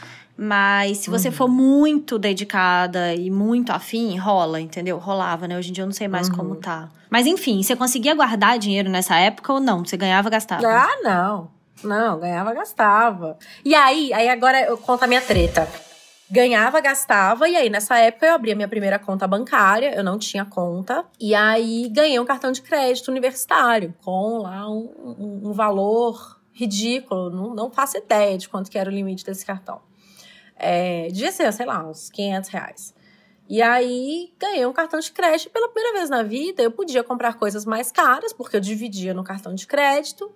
Mas 0.44 0.98
se 0.98 1.10
você 1.12 1.28
uhum. 1.28 1.34
for 1.36 1.48
muito 1.48 2.18
dedicada 2.18 3.14
e 3.14 3.30
muito 3.30 3.72
afim, 3.72 4.18
rola, 4.18 4.60
entendeu? 4.60 4.98
Rolava, 4.98 5.48
né? 5.48 5.56
Hoje 5.56 5.70
em 5.70 5.72
dia 5.72 5.84
eu 5.84 5.86
não 5.86 5.94
sei 5.94 6.08
mais 6.08 6.30
uhum. 6.30 6.36
como 6.36 6.56
tá. 6.56 6.90
Mas 7.12 7.28
enfim, 7.28 7.62
você 7.62 7.76
conseguia 7.76 8.16
guardar 8.16 8.58
dinheiro 8.58 8.90
nessa 8.90 9.16
época 9.18 9.54
ou 9.54 9.60
não? 9.60 9.86
Você 9.86 9.96
ganhava, 9.96 10.32
gastava? 10.32 10.68
Ah, 10.68 10.98
não. 11.04 11.52
Não, 11.84 12.20
ganhava, 12.20 12.56
gastava. 12.56 13.38
E 13.64 13.76
aí, 13.76 14.12
aí 14.14 14.30
agora 14.30 14.62
eu 14.62 14.80
conto 14.80 15.04
a 15.04 15.08
minha 15.08 15.22
treta. 15.22 15.68
Ganhava, 16.28 16.82
gastava, 16.82 17.48
e 17.48 17.56
aí 17.56 17.70
nessa 17.70 18.00
época 18.00 18.26
eu 18.26 18.34
abri 18.34 18.52
a 18.52 18.56
minha 18.56 18.68
primeira 18.68 18.98
conta 18.98 19.28
bancária, 19.28 19.94
eu 19.94 20.04
não 20.04 20.18
tinha 20.18 20.44
conta, 20.44 21.06
e 21.20 21.36
aí 21.36 21.88
ganhei 21.90 22.20
um 22.20 22.26
cartão 22.26 22.52
de 22.52 22.64
crédito 22.64 23.12
universitário, 23.12 23.94
com 24.04 24.40
lá 24.40 24.68
um, 24.68 24.90
um, 25.20 25.50
um 25.50 25.52
valor 25.52 26.40
ridículo, 26.52 27.30
não, 27.30 27.54
não 27.54 27.70
faço 27.70 27.98
ideia 27.98 28.40
de 28.40 28.50
quanto 28.50 28.72
que 28.72 28.80
era 28.80 28.90
o 28.90 28.94
limite 28.94 29.24
desse 29.24 29.46
cartão. 29.46 29.91
É, 30.64 31.08
devia 31.08 31.32
ser, 31.32 31.52
sei 31.52 31.66
lá, 31.66 31.84
uns 31.84 32.10
500 32.12 32.50
reais. 32.50 32.94
E 33.50 33.62
aí 33.62 34.32
ganhei 34.40 34.66
um 34.66 34.72
cartão 34.72 35.00
de 35.00 35.12
crédito 35.12 35.50
pela 35.50 35.68
primeira 35.68 35.98
vez 35.98 36.10
na 36.10 36.22
vida. 36.22 36.62
Eu 36.62 36.72
podia 36.72 37.04
comprar 37.04 37.34
coisas 37.34 37.66
mais 37.66 37.92
caras, 37.92 38.32
porque 38.32 38.56
eu 38.56 38.62
dividia 38.62 39.12
no 39.12 39.24
cartão 39.24 39.56
de 39.56 39.66
crédito, 39.66 40.32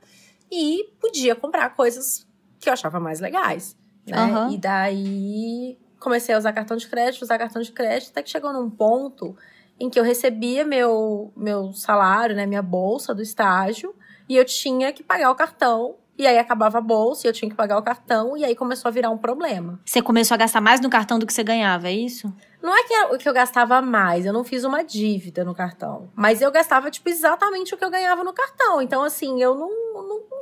e 0.51 0.91
podia 0.99 1.35
comprar 1.35 1.69
coisas 1.75 2.27
que 2.59 2.67
eu 2.67 2.73
achava 2.73 2.99
mais 2.99 3.19
legais. 3.19 3.77
Né? 4.05 4.19
Uhum. 4.19 4.53
E 4.53 4.57
daí 4.57 5.77
comecei 5.99 6.33
a 6.33 6.38
usar 6.39 6.53
cartão 6.53 6.75
de 6.75 6.88
crédito, 6.88 7.21
usar 7.21 7.38
cartão 7.38 7.61
de 7.61 7.71
crédito, 7.71 8.09
até 8.09 8.23
que 8.23 8.29
chegou 8.29 8.51
num 8.51 8.69
ponto 8.69 9.35
em 9.79 9.89
que 9.89 9.99
eu 9.99 10.03
recebia 10.03 10.65
meu, 10.65 11.31
meu 11.35 11.71
salário, 11.73 12.35
né, 12.35 12.45
minha 12.45 12.61
bolsa 12.61 13.13
do 13.13 13.21
estágio, 13.21 13.93
e 14.27 14.35
eu 14.35 14.45
tinha 14.45 14.91
que 14.91 15.03
pagar 15.03 15.29
o 15.29 15.35
cartão 15.35 15.95
e 16.17 16.25
aí 16.25 16.38
acabava 16.38 16.78
a 16.78 16.82
bolsa 16.82 17.25
e 17.25 17.30
eu 17.30 17.34
tinha 17.34 17.49
que 17.49 17.56
pagar 17.56 17.78
o 17.78 17.84
cartão, 17.84 18.38
e 18.38 18.45
aí 18.45 18.56
começou 18.56 18.89
a 18.89 18.91
virar 18.91 19.10
um 19.10 19.17
problema. 19.17 19.80
Você 19.86 20.01
começou 20.01 20.36
a 20.36 20.38
gastar 20.38 20.62
mais 20.62 20.80
no 20.82 20.89
cartão 20.89 21.19
do 21.19 21.25
que 21.25 21.34
você 21.34 21.43
ganhava, 21.43 21.88
é 21.88 21.93
isso? 21.93 22.34
Não 22.65 22.75
é 22.75 22.84
que 22.84 22.93
eu, 22.93 23.17
que 23.19 23.30
eu 23.30 23.34
gastava 23.34 23.80
mais, 23.80 24.25
eu 24.25 24.34
não 24.34 24.43
fiz 24.43 24.63
uma 24.63 24.84
dívida 24.84 25.43
no 25.43 25.54
cartão. 25.54 26.10
Mas 26.15 26.41
eu 26.41 26.51
gastava, 26.51 26.89
tipo, 26.89 27.08
exatamente 27.08 27.75
o 27.75 27.78
que 27.78 27.86
eu 27.86 27.91
ganhava 27.91 28.23
no 28.23 28.34
cartão. 28.34 28.82
Então, 28.82 29.04
assim, 29.04 29.39
eu 29.39 29.54
não 29.54 29.94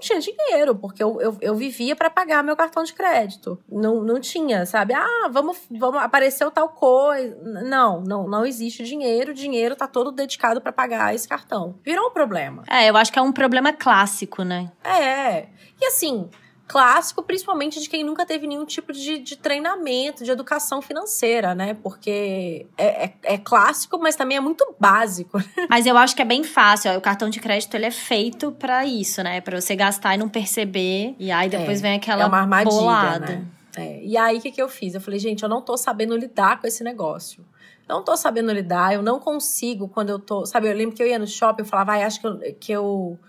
tinha 0.03 0.19
dinheiro, 0.19 0.75
porque 0.75 1.01
eu, 1.03 1.19
eu, 1.21 1.37
eu 1.41 1.55
vivia 1.55 1.95
para 1.95 2.09
pagar 2.09 2.43
meu 2.43 2.55
cartão 2.55 2.83
de 2.83 2.93
crédito. 2.93 3.57
Não, 3.69 4.01
não 4.01 4.19
tinha, 4.19 4.65
sabe? 4.65 4.93
Ah, 4.93 5.29
vamos, 5.31 5.57
vamos, 5.71 6.01
apareceu 6.01 6.51
tal 6.51 6.69
coisa. 6.69 7.37
Não, 7.63 8.01
não, 8.01 8.27
não 8.27 8.45
existe 8.45 8.83
dinheiro. 8.83 9.31
O 9.31 9.35
dinheiro 9.35 9.75
tá 9.75 9.87
todo 9.87 10.11
dedicado 10.11 10.61
para 10.61 10.71
pagar 10.71 11.15
esse 11.15 11.27
cartão. 11.27 11.75
Virou 11.83 12.07
um 12.07 12.11
problema. 12.11 12.63
É, 12.69 12.89
eu 12.89 12.97
acho 12.97 13.11
que 13.11 13.19
é 13.19 13.21
um 13.21 13.31
problema 13.31 13.73
clássico, 13.73 14.43
né? 14.43 14.71
É. 14.83 15.47
E 15.81 15.85
assim, 15.85 16.29
clássico, 16.67 17.21
principalmente 17.21 17.79
de 17.79 17.89
quem 17.89 18.03
nunca 18.03 18.25
teve 18.25 18.47
nenhum 18.47 18.65
tipo 18.65 18.93
de, 18.93 19.19
de 19.19 19.35
treinamento, 19.35 20.23
de 20.23 20.31
educação 20.31 20.81
financeira, 20.81 21.53
né? 21.53 21.73
Porque 21.75 22.65
é, 22.77 23.05
é, 23.05 23.13
é, 23.23 23.37
clássico, 23.37 23.99
mas 23.99 24.15
também 24.15 24.37
é 24.37 24.39
muito 24.39 24.75
básico. 24.79 25.41
Mas 25.69 25.85
eu 25.85 25.97
acho 25.97 26.15
que 26.15 26.21
é 26.21 26.25
bem 26.25 26.43
fácil. 26.43 26.95
O 26.97 27.01
cartão 27.01 27.29
de 27.29 27.39
crédito 27.39 27.73
ele 27.75 27.85
é 27.85 27.91
feito 27.91 28.51
para 28.51 28.85
isso, 28.85 29.23
né? 29.23 29.41
Para 29.41 29.59
você 29.59 29.75
gastar 29.75 30.15
e 30.15 30.17
não 30.17 30.29
perceber. 30.29 31.15
E 31.19 31.31
aí 31.31 31.49
depois 31.49 31.79
é, 31.79 31.81
vem 31.81 31.95
aquela 31.95 32.23
é 32.23 32.25
uma 32.25 32.39
armadilha, 32.39 32.71
bolada. 32.71 33.35
Né? 33.35 33.45
É. 33.77 34.03
E 34.03 34.17
aí 34.17 34.37
o 34.37 34.41
que, 34.41 34.51
que 34.51 34.61
eu 34.61 34.69
fiz? 34.69 34.93
Eu 34.93 35.01
falei, 35.01 35.19
gente, 35.19 35.43
eu 35.43 35.49
não 35.49 35.61
tô 35.61 35.75
sabendo 35.77 36.15
lidar 36.15 36.59
com 36.59 36.67
esse 36.67 36.83
negócio. 36.83 37.43
Não 37.87 38.03
tô 38.03 38.15
sabendo 38.15 38.51
lidar, 38.51 38.93
eu 38.93 39.01
não 39.01 39.19
consigo 39.19 39.87
quando 39.87 40.09
eu 40.09 40.19
tô. 40.19 40.45
Sabe, 40.45 40.69
eu 40.69 40.73
lembro 40.73 40.95
que 40.95 41.03
eu 41.03 41.07
ia 41.07 41.19
no 41.19 41.27
shopping, 41.27 41.63
eu 41.63 41.65
falava, 41.65 41.93
ai, 41.93 42.03
acho 42.03 42.21
que 42.21 42.27
eu, 42.27 42.39
que 42.59 42.71
eu 42.71 43.19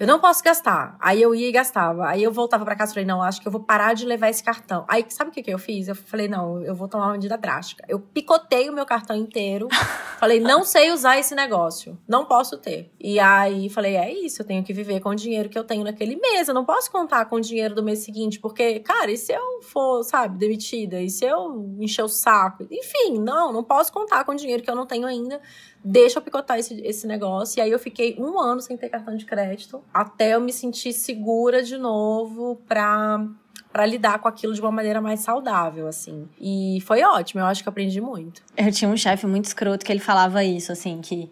eu 0.00 0.06
não 0.06 0.18
posso 0.18 0.42
gastar. 0.42 0.96
Aí 0.98 1.20
eu 1.20 1.34
ia 1.34 1.50
e 1.50 1.52
gastava. 1.52 2.08
Aí 2.08 2.22
eu 2.22 2.32
voltava 2.32 2.64
para 2.64 2.74
casa 2.74 2.90
e 2.90 2.94
falei, 2.94 3.06
não, 3.06 3.22
acho 3.22 3.38
que 3.38 3.46
eu 3.46 3.52
vou 3.52 3.60
parar 3.60 3.92
de 3.92 4.06
levar 4.06 4.30
esse 4.30 4.42
cartão. 4.42 4.82
Aí 4.88 5.04
sabe 5.10 5.28
o 5.28 5.32
que, 5.32 5.42
que 5.42 5.52
eu 5.52 5.58
fiz? 5.58 5.88
Eu 5.88 5.94
falei, 5.94 6.26
não, 6.26 6.62
eu 6.62 6.74
vou 6.74 6.88
tomar 6.88 7.08
uma 7.08 7.12
medida 7.12 7.36
drástica. 7.36 7.84
Eu 7.86 8.00
picotei 8.00 8.70
o 8.70 8.72
meu 8.72 8.86
cartão 8.86 9.14
inteiro. 9.14 9.68
falei, 10.18 10.40
não 10.40 10.64
sei 10.64 10.90
usar 10.90 11.18
esse 11.18 11.34
negócio. 11.34 11.98
Não 12.08 12.24
posso 12.24 12.56
ter. 12.56 12.90
E 12.98 13.20
aí 13.20 13.68
falei, 13.68 13.96
é 13.96 14.10
isso, 14.10 14.40
eu 14.40 14.46
tenho 14.46 14.64
que 14.64 14.72
viver 14.72 15.00
com 15.00 15.10
o 15.10 15.14
dinheiro 15.14 15.50
que 15.50 15.58
eu 15.58 15.64
tenho 15.64 15.84
naquele 15.84 16.16
mês. 16.16 16.48
Eu 16.48 16.54
não 16.54 16.64
posso 16.64 16.90
contar 16.90 17.26
com 17.26 17.36
o 17.36 17.40
dinheiro 17.40 17.74
do 17.74 17.82
mês 17.82 17.98
seguinte, 17.98 18.40
porque, 18.40 18.80
cara, 18.80 19.12
e 19.12 19.18
se 19.18 19.34
eu 19.34 19.60
for, 19.60 20.02
sabe, 20.02 20.38
demitida? 20.38 20.98
E 21.02 21.10
se 21.10 21.26
eu 21.26 21.76
encher 21.78 22.04
o 22.04 22.08
saco? 22.08 22.66
Enfim, 22.70 23.18
não, 23.18 23.52
não 23.52 23.62
posso 23.62 23.92
contar 23.92 24.24
com 24.24 24.32
o 24.32 24.36
dinheiro 24.36 24.62
que 24.62 24.70
eu 24.70 24.74
não 24.74 24.86
tenho 24.86 25.06
ainda 25.06 25.42
deixa 25.84 26.18
eu 26.18 26.22
picotar 26.22 26.58
esse, 26.58 26.80
esse 26.82 27.06
negócio. 27.06 27.58
E 27.58 27.62
aí 27.62 27.70
eu 27.70 27.78
fiquei 27.78 28.16
um 28.18 28.38
ano 28.38 28.60
sem 28.60 28.76
ter 28.76 28.88
cartão 28.88 29.16
de 29.16 29.24
crédito, 29.24 29.82
até 29.92 30.34
eu 30.34 30.40
me 30.40 30.52
sentir 30.52 30.92
segura 30.92 31.62
de 31.62 31.76
novo 31.76 32.60
pra, 32.68 33.26
pra 33.72 33.86
lidar 33.86 34.18
com 34.18 34.28
aquilo 34.28 34.54
de 34.54 34.60
uma 34.60 34.70
maneira 34.70 35.00
mais 35.00 35.20
saudável, 35.20 35.86
assim. 35.86 36.28
E 36.40 36.78
foi 36.86 37.02
ótimo, 37.02 37.40
eu 37.40 37.46
acho 37.46 37.62
que 37.62 37.68
aprendi 37.68 38.00
muito. 38.00 38.42
Eu 38.56 38.70
tinha 38.70 38.90
um 38.90 38.96
chefe 38.96 39.26
muito 39.26 39.46
escroto 39.46 39.84
que 39.84 39.92
ele 39.92 40.00
falava 40.00 40.44
isso, 40.44 40.70
assim, 40.72 41.00
que. 41.00 41.30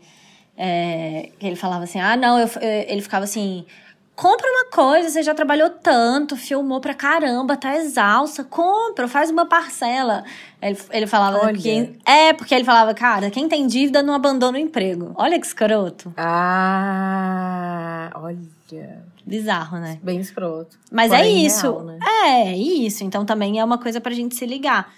É, 0.61 1.31
que 1.39 1.47
ele 1.47 1.55
falava 1.55 1.85
assim, 1.85 2.01
ah, 2.01 2.17
não, 2.17 2.37
eu, 2.37 2.49
ele 2.61 3.01
ficava 3.01 3.23
assim 3.23 3.65
compra 4.19 4.51
uma 4.51 4.65
coisa, 4.73 5.09
você 5.09 5.23
já 5.23 5.33
trabalhou 5.33 5.71
tanto, 5.71 6.37
filmou 6.37 6.81
pra 6.81 6.93
caramba, 6.93 7.57
tá 7.57 7.77
exausta, 7.77 8.43
compra, 8.43 9.07
faz 9.07 9.31
uma 9.31 9.47
parcela. 9.47 10.25
Ele, 10.61 10.77
ele 10.91 11.07
falava 11.07 11.39
olha. 11.39 11.57
que. 11.57 11.97
É, 12.05 12.33
porque 12.33 12.53
ele 12.53 12.65
falava, 12.65 12.93
cara, 12.95 13.31
quem 13.31 13.49
tem 13.49 13.65
dívida 13.69 14.03
não 14.03 14.13
abandona 14.13 14.59
o 14.59 14.61
emprego. 14.61 15.13
Olha 15.15 15.39
que 15.39 15.47
escroto. 15.47 16.13
Ah, 16.17 18.11
olha. 18.17 18.59
Bizarro, 19.25 19.79
né? 19.79 20.01
Bem 20.03 20.19
escroto. 20.19 20.77
Mas 20.91 21.13
é 21.13 21.19
Porém 21.19 21.37
é 21.37 21.47
isso. 21.47 21.71
Real, 21.71 21.85
né? 21.85 21.99
É, 22.27 22.57
isso. 22.57 23.05
Então 23.05 23.25
também 23.25 23.61
é 23.61 23.65
uma 23.65 23.79
coisa 23.79 24.01
pra 24.01 24.13
gente 24.13 24.35
se 24.35 24.45
ligar. 24.45 24.93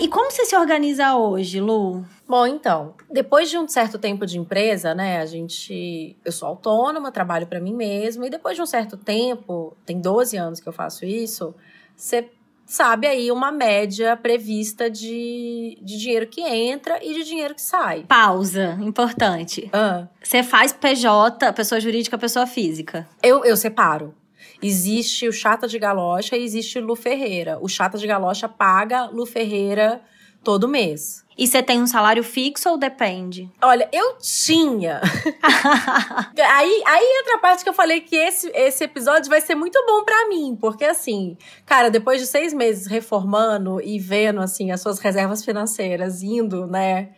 E 0.00 0.08
como 0.08 0.30
você 0.30 0.44
se 0.44 0.56
organiza 0.56 1.14
hoje, 1.14 1.60
Lu? 1.60 2.04
Bom, 2.26 2.46
então, 2.46 2.94
depois 3.10 3.48
de 3.48 3.56
um 3.56 3.68
certo 3.68 3.98
tempo 3.98 4.26
de 4.26 4.38
empresa, 4.38 4.94
né, 4.94 5.20
a 5.20 5.26
gente. 5.26 6.16
Eu 6.24 6.32
sou 6.32 6.48
autônoma, 6.48 7.12
trabalho 7.12 7.46
para 7.46 7.60
mim 7.60 7.74
mesma, 7.74 8.26
e 8.26 8.30
depois 8.30 8.56
de 8.56 8.62
um 8.62 8.66
certo 8.66 8.96
tempo, 8.96 9.76
tem 9.86 10.00
12 10.00 10.36
anos 10.36 10.60
que 10.60 10.68
eu 10.68 10.72
faço 10.72 11.04
isso, 11.04 11.54
você 11.96 12.28
sabe 12.64 13.06
aí 13.06 13.30
uma 13.30 13.52
média 13.52 14.16
prevista 14.16 14.90
de, 14.90 15.78
de 15.82 15.98
dinheiro 15.98 16.26
que 16.26 16.40
entra 16.40 16.98
e 17.04 17.12
de 17.12 17.22
dinheiro 17.22 17.54
que 17.54 17.60
sai. 17.62 18.04
Pausa, 18.08 18.78
importante. 18.80 19.68
Ah, 19.72 20.08
Você 20.22 20.42
faz 20.42 20.72
PJ, 20.72 21.52
pessoa 21.52 21.80
jurídica, 21.80 22.16
pessoa 22.16 22.46
física. 22.46 23.06
eu, 23.22 23.44
eu 23.44 23.56
separo. 23.56 24.14
Existe 24.62 25.28
o 25.28 25.32
Chata 25.32 25.66
de 25.66 25.78
Galocha 25.78 26.36
e 26.36 26.44
existe 26.44 26.78
Lu 26.80 26.94
Ferreira. 26.94 27.58
O 27.60 27.68
Chata 27.68 27.98
de 27.98 28.06
Galocha 28.06 28.48
paga 28.48 29.06
Lu 29.06 29.26
Ferreira 29.26 30.00
todo 30.42 30.68
mês. 30.68 31.24
E 31.36 31.46
você 31.46 31.62
tem 31.62 31.80
um 31.80 31.86
salário 31.86 32.22
fixo 32.22 32.68
ou 32.68 32.76
depende? 32.76 33.50
Olha, 33.62 33.88
eu 33.92 34.18
tinha. 34.18 35.00
aí, 36.36 36.82
aí 36.86 37.20
entra 37.20 37.36
a 37.36 37.38
parte 37.38 37.64
que 37.64 37.70
eu 37.70 37.74
falei 37.74 38.00
que 38.00 38.16
esse, 38.16 38.50
esse 38.54 38.84
episódio 38.84 39.30
vai 39.30 39.40
ser 39.40 39.54
muito 39.54 39.82
bom 39.86 40.04
pra 40.04 40.28
mim, 40.28 40.56
porque 40.60 40.84
assim, 40.84 41.36
cara, 41.64 41.90
depois 41.90 42.20
de 42.20 42.26
seis 42.26 42.52
meses 42.52 42.86
reformando 42.86 43.80
e 43.80 43.98
vendo 43.98 44.40
assim 44.40 44.70
as 44.70 44.82
suas 44.82 44.98
reservas 44.98 45.42
financeiras 45.44 46.22
indo, 46.22 46.66
né, 46.66 47.10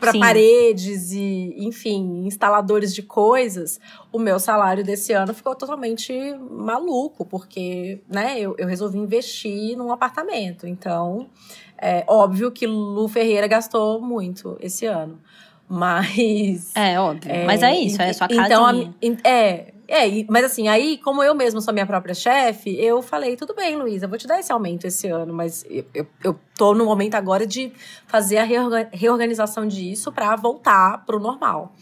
para 0.00 0.18
paredes 0.18 1.12
e, 1.12 1.54
enfim, 1.58 2.24
instaladores 2.26 2.94
de 2.94 3.02
coisas, 3.02 3.78
o 4.10 4.18
meu 4.18 4.40
salário 4.40 4.82
desse 4.82 5.12
ano 5.12 5.34
ficou 5.34 5.54
totalmente 5.54 6.12
maluco, 6.50 7.24
porque, 7.24 8.00
né, 8.08 8.40
eu, 8.40 8.54
eu 8.58 8.66
resolvi 8.66 8.98
investir 8.98 9.76
num 9.76 9.92
apartamento. 9.92 10.66
Então, 10.66 11.28
é 11.76 12.04
óbvio 12.06 12.50
que 12.50 12.66
Lu 12.66 13.06
Ferreira 13.08 13.46
gastou 13.46 14.00
muito 14.00 14.56
esse 14.60 14.86
ano. 14.86 15.20
Mas. 15.68 16.74
É, 16.74 16.98
óbvio. 16.98 17.32
Mas 17.46 17.62
é 17.62 17.72
isso, 17.72 18.02
é 18.02 18.12
sua 18.12 18.26
casinha. 18.26 18.46
Então, 18.46 18.66
a 18.66 19.28
é, 19.28 19.72
é, 19.90 20.24
mas 20.28 20.44
assim, 20.44 20.68
aí, 20.68 20.98
como 20.98 21.20
eu 21.20 21.34
mesma 21.34 21.60
sou 21.60 21.74
minha 21.74 21.84
própria 21.84 22.14
chefe, 22.14 22.80
eu 22.80 23.02
falei, 23.02 23.36
tudo 23.36 23.54
bem, 23.54 23.76
Luísa, 23.76 24.06
vou 24.06 24.16
te 24.16 24.26
dar 24.26 24.38
esse 24.38 24.52
aumento 24.52 24.86
esse 24.86 25.08
ano, 25.08 25.34
mas 25.34 25.64
eu, 25.68 26.06
eu, 26.22 26.38
tô 26.56 26.74
no 26.74 26.84
momento 26.84 27.16
agora 27.16 27.44
de 27.44 27.72
fazer 28.06 28.38
a 28.38 28.44
reorga- 28.44 28.88
reorganização 28.92 29.66
disso 29.66 30.12
pra 30.12 30.36
voltar 30.36 31.04
pro 31.04 31.18
normal. 31.18 31.74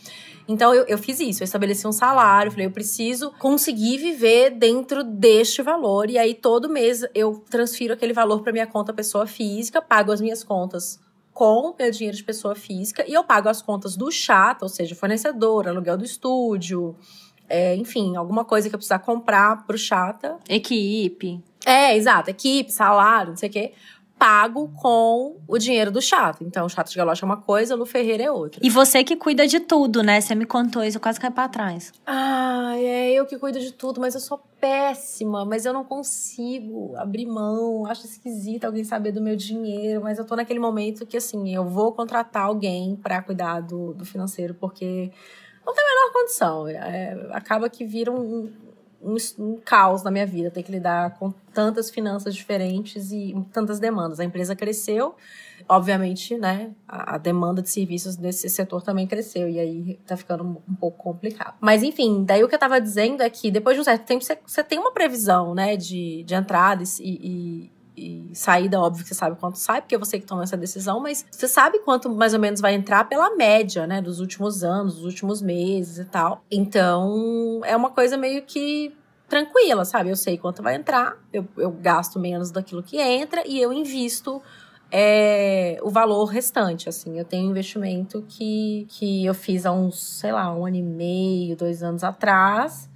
Então, 0.48 0.72
eu, 0.72 0.84
eu 0.86 0.96
fiz 0.96 1.20
isso, 1.20 1.42
eu 1.42 1.44
estabeleci 1.44 1.86
um 1.86 1.92
salário, 1.92 2.50
falei, 2.50 2.66
eu 2.66 2.70
preciso 2.70 3.30
conseguir 3.38 3.98
viver 3.98 4.50
dentro 4.50 5.04
deste 5.04 5.60
valor, 5.60 6.08
e 6.08 6.16
aí 6.16 6.32
todo 6.32 6.70
mês 6.70 7.04
eu 7.14 7.44
transfiro 7.50 7.92
aquele 7.92 8.14
valor 8.14 8.40
pra 8.40 8.52
minha 8.52 8.66
conta 8.66 8.94
pessoa 8.94 9.26
física, 9.26 9.82
pago 9.82 10.10
as 10.10 10.22
minhas 10.22 10.42
contas 10.42 10.98
com 11.38 11.72
meu 11.78 11.88
dinheiro 11.92 12.16
de 12.16 12.24
pessoa 12.24 12.56
física 12.56 13.04
e 13.06 13.14
eu 13.14 13.22
pago 13.22 13.48
as 13.48 13.62
contas 13.62 13.96
do 13.96 14.10
chata, 14.10 14.64
ou 14.64 14.68
seja, 14.68 14.96
fornecedor, 14.96 15.68
aluguel 15.68 15.96
do 15.96 16.04
estúdio, 16.04 16.96
é, 17.48 17.74
enfim, 17.74 18.16
alguma 18.16 18.44
coisa 18.44 18.68
que 18.68 18.74
eu 18.74 18.78
precisar 18.78 18.98
comprar 18.98 19.64
pro 19.66 19.78
chata. 19.78 20.36
Equipe. 20.48 21.42
É, 21.64 21.96
exato, 21.96 22.30
equipe, 22.30 22.72
salário, 22.72 23.30
não 23.30 23.36
sei 23.36 23.48
o 23.48 23.52
quê. 23.52 23.72
Pago 24.18 24.72
com 24.74 25.36
o 25.46 25.58
dinheiro 25.58 25.92
do 25.92 26.02
chato. 26.02 26.42
Então, 26.42 26.66
o 26.66 26.68
chato 26.68 26.90
de 26.90 26.96
galocha 26.96 27.24
é 27.24 27.26
uma 27.26 27.36
coisa, 27.36 27.76
o 27.76 27.78
Lu 27.78 27.86
Ferreira 27.86 28.24
é 28.24 28.30
outra. 28.30 28.60
E 28.64 28.68
você 28.68 29.04
que 29.04 29.14
cuida 29.14 29.46
de 29.46 29.60
tudo, 29.60 30.02
né? 30.02 30.20
Você 30.20 30.34
me 30.34 30.44
contou 30.44 30.82
isso, 30.82 30.96
eu 30.96 31.00
quase 31.00 31.20
caí 31.20 31.30
pra 31.30 31.48
trás. 31.48 31.92
Ah, 32.04 32.72
é 32.76 33.12
eu 33.12 33.26
que 33.26 33.38
cuido 33.38 33.60
de 33.60 33.72
tudo, 33.72 34.00
mas 34.00 34.14
eu 34.14 34.20
sou 34.20 34.40
péssima, 34.60 35.44
mas 35.44 35.64
eu 35.64 35.72
não 35.72 35.84
consigo 35.84 36.96
abrir 36.96 37.26
mão. 37.26 37.86
Acho 37.86 38.06
esquisito 38.06 38.64
alguém 38.64 38.82
saber 38.82 39.12
do 39.12 39.20
meu 39.20 39.36
dinheiro, 39.36 40.02
mas 40.02 40.18
eu 40.18 40.24
tô 40.24 40.34
naquele 40.34 40.58
momento 40.58 41.06
que, 41.06 41.16
assim, 41.16 41.54
eu 41.54 41.64
vou 41.64 41.92
contratar 41.92 42.46
alguém 42.46 42.96
pra 42.96 43.22
cuidar 43.22 43.60
do, 43.60 43.94
do 43.94 44.04
financeiro, 44.04 44.52
porque 44.54 45.12
não 45.68 45.74
tem 45.74 45.84
a 45.84 45.88
menor 45.88 46.12
condição. 46.12 46.68
É, 46.68 47.28
acaba 47.32 47.68
que 47.68 47.84
vira 47.84 48.10
um, 48.10 48.50
um, 49.02 49.16
um 49.38 49.60
caos 49.62 50.02
na 50.02 50.10
minha 50.10 50.26
vida, 50.26 50.50
ter 50.50 50.62
que 50.62 50.72
lidar 50.72 51.18
com 51.18 51.30
tantas 51.52 51.90
finanças 51.90 52.34
diferentes 52.34 53.12
e 53.12 53.34
tantas 53.52 53.78
demandas. 53.78 54.18
A 54.18 54.24
empresa 54.24 54.56
cresceu, 54.56 55.14
obviamente, 55.68 56.36
né? 56.38 56.70
A, 56.86 57.16
a 57.16 57.18
demanda 57.18 57.60
de 57.60 57.68
serviços 57.68 58.16
desse 58.16 58.48
setor 58.48 58.82
também 58.82 59.06
cresceu, 59.06 59.48
e 59.48 59.60
aí 59.60 60.00
tá 60.06 60.16
ficando 60.16 60.42
um, 60.42 60.56
um 60.68 60.74
pouco 60.74 61.02
complicado. 61.02 61.54
Mas 61.60 61.82
enfim, 61.82 62.24
daí 62.24 62.42
o 62.42 62.48
que 62.48 62.54
eu 62.54 62.58
tava 62.58 62.80
dizendo 62.80 63.22
é 63.22 63.28
que 63.28 63.50
depois 63.50 63.76
de 63.76 63.82
um 63.82 63.84
certo 63.84 64.06
tempo 64.06 64.24
você, 64.24 64.64
tem 64.64 64.78
uma 64.78 64.92
previsão, 64.92 65.54
né, 65.54 65.76
de, 65.76 66.22
de 66.24 66.34
entrada 66.34 66.82
e, 67.00 67.68
e 67.70 67.77
e 67.98 68.34
saída, 68.34 68.80
óbvio 68.80 69.02
que 69.02 69.08
você 69.08 69.14
sabe 69.14 69.36
quanto 69.36 69.56
sai, 69.56 69.80
porque 69.80 69.94
é 69.94 69.98
você 69.98 70.18
que 70.20 70.26
toma 70.26 70.42
essa 70.42 70.56
decisão, 70.56 71.00
mas 71.00 71.26
você 71.30 71.48
sabe 71.48 71.80
quanto 71.80 72.08
mais 72.08 72.34
ou 72.34 72.40
menos 72.40 72.60
vai 72.60 72.74
entrar 72.74 73.08
pela 73.08 73.34
média, 73.36 73.86
né, 73.86 74.00
dos 74.00 74.20
últimos 74.20 74.62
anos, 74.62 74.96
dos 74.96 75.04
últimos 75.04 75.42
meses 75.42 75.98
e 75.98 76.04
tal. 76.04 76.44
Então, 76.50 77.60
é 77.64 77.76
uma 77.76 77.90
coisa 77.90 78.16
meio 78.16 78.42
que 78.42 78.94
tranquila, 79.28 79.84
sabe? 79.84 80.10
Eu 80.10 80.16
sei 80.16 80.38
quanto 80.38 80.62
vai 80.62 80.74
entrar, 80.76 81.16
eu, 81.32 81.46
eu 81.56 81.70
gasto 81.70 82.18
menos 82.18 82.50
daquilo 82.50 82.82
que 82.82 82.98
entra 82.98 83.42
e 83.46 83.60
eu 83.60 83.72
invisto 83.72 84.40
é, 84.90 85.78
o 85.82 85.90
valor 85.90 86.24
restante, 86.26 86.88
assim. 86.88 87.18
Eu 87.18 87.24
tenho 87.24 87.46
um 87.46 87.50
investimento 87.50 88.24
que, 88.26 88.86
que 88.88 89.24
eu 89.24 89.34
fiz 89.34 89.66
há 89.66 89.72
uns, 89.72 90.00
sei 90.02 90.32
lá, 90.32 90.52
um 90.54 90.64
ano 90.64 90.76
e 90.76 90.82
meio, 90.82 91.56
dois 91.56 91.82
anos 91.82 92.02
atrás. 92.02 92.88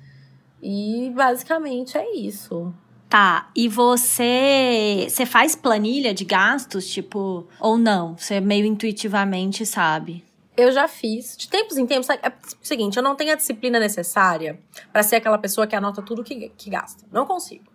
E 0.63 1.13
basicamente 1.15 1.99
é 1.99 2.15
isso. 2.17 2.73
Tá, 3.13 3.51
e 3.55 3.69
você, 3.69 5.07
você 5.07 5.27
faz 5.27 5.55
planilha 5.55 6.15
de 6.15 6.25
gastos, 6.25 6.89
tipo, 6.89 7.47
ou 7.61 7.77
não? 7.77 8.17
Você 8.17 8.41
meio 8.41 8.65
intuitivamente 8.65 9.67
sabe? 9.67 10.25
Eu 10.57 10.73
já 10.73 10.89
fiz. 10.89 11.37
De 11.37 11.47
tempos 11.47 11.77
em 11.77 11.85
tempos, 11.85 12.09
é 12.09 12.15
o 12.15 12.67
seguinte, 12.67 12.97
eu 12.97 13.03
não 13.03 13.15
tenho 13.15 13.33
a 13.33 13.35
disciplina 13.35 13.79
necessária 13.79 14.59
para 14.91 15.03
ser 15.03 15.17
aquela 15.17 15.37
pessoa 15.37 15.67
que 15.67 15.77
anota 15.77 16.01
tudo 16.01 16.25
que, 16.25 16.49
que 16.57 16.71
gasta. 16.71 17.05
Não 17.13 17.27
consigo. 17.27 17.71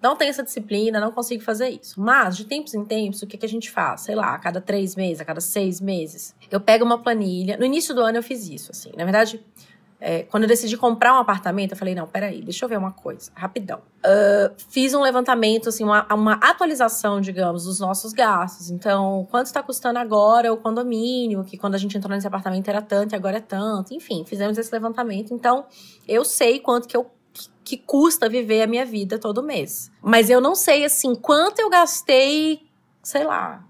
Não 0.00 0.16
tenho 0.16 0.30
essa 0.30 0.42
disciplina, 0.42 0.98
não 0.98 1.12
consigo 1.12 1.44
fazer 1.44 1.68
isso. 1.68 2.00
Mas, 2.00 2.34
de 2.34 2.46
tempos 2.46 2.72
em 2.72 2.82
tempos, 2.82 3.20
o 3.20 3.26
que, 3.26 3.36
que 3.36 3.44
a 3.44 3.48
gente 3.50 3.70
faz? 3.70 4.00
Sei 4.00 4.14
lá, 4.14 4.34
a 4.34 4.38
cada 4.38 4.58
três 4.58 4.96
meses, 4.96 5.20
a 5.20 5.24
cada 5.26 5.42
seis 5.42 5.82
meses. 5.82 6.34
Eu 6.50 6.60
pego 6.62 6.82
uma 6.82 6.96
planilha. 6.96 7.58
No 7.58 7.66
início 7.66 7.94
do 7.94 8.00
ano 8.00 8.16
eu 8.16 8.22
fiz 8.22 8.48
isso, 8.48 8.70
assim. 8.70 8.90
Na 8.96 9.04
verdade, 9.04 9.38
é, 10.04 10.24
quando 10.24 10.42
eu 10.42 10.48
decidi 10.48 10.76
comprar 10.76 11.14
um 11.14 11.18
apartamento, 11.18 11.72
eu 11.72 11.76
falei, 11.76 11.94
não, 11.94 12.08
peraí, 12.08 12.42
deixa 12.42 12.64
eu 12.64 12.68
ver 12.68 12.76
uma 12.76 12.90
coisa, 12.90 13.30
rapidão. 13.36 13.78
Uh, 14.04 14.52
fiz 14.68 14.94
um 14.94 15.00
levantamento, 15.00 15.68
assim, 15.68 15.84
uma, 15.84 16.12
uma 16.12 16.32
atualização, 16.34 17.20
digamos, 17.20 17.66
dos 17.66 17.78
nossos 17.78 18.12
gastos. 18.12 18.68
Então, 18.68 19.28
quanto 19.30 19.46
está 19.46 19.62
custando 19.62 20.00
agora 20.00 20.52
o 20.52 20.56
condomínio, 20.56 21.44
que 21.44 21.56
quando 21.56 21.76
a 21.76 21.78
gente 21.78 21.96
entrou 21.96 22.12
nesse 22.12 22.26
apartamento 22.26 22.66
era 22.66 22.82
tanto 22.82 23.12
e 23.12 23.16
agora 23.16 23.36
é 23.36 23.40
tanto. 23.40 23.94
Enfim, 23.94 24.24
fizemos 24.26 24.58
esse 24.58 24.72
levantamento. 24.74 25.32
Então, 25.32 25.66
eu 26.08 26.24
sei 26.24 26.58
quanto 26.58 26.88
que 26.88 26.96
eu 26.96 27.08
que 27.64 27.76
custa 27.76 28.28
viver 28.28 28.60
a 28.62 28.66
minha 28.66 28.84
vida 28.84 29.20
todo 29.20 29.40
mês. 29.40 29.88
Mas 30.02 30.28
eu 30.28 30.40
não 30.40 30.56
sei, 30.56 30.84
assim, 30.84 31.14
quanto 31.14 31.60
eu 31.60 31.70
gastei, 31.70 32.60
sei 33.04 33.22
lá, 33.22 33.64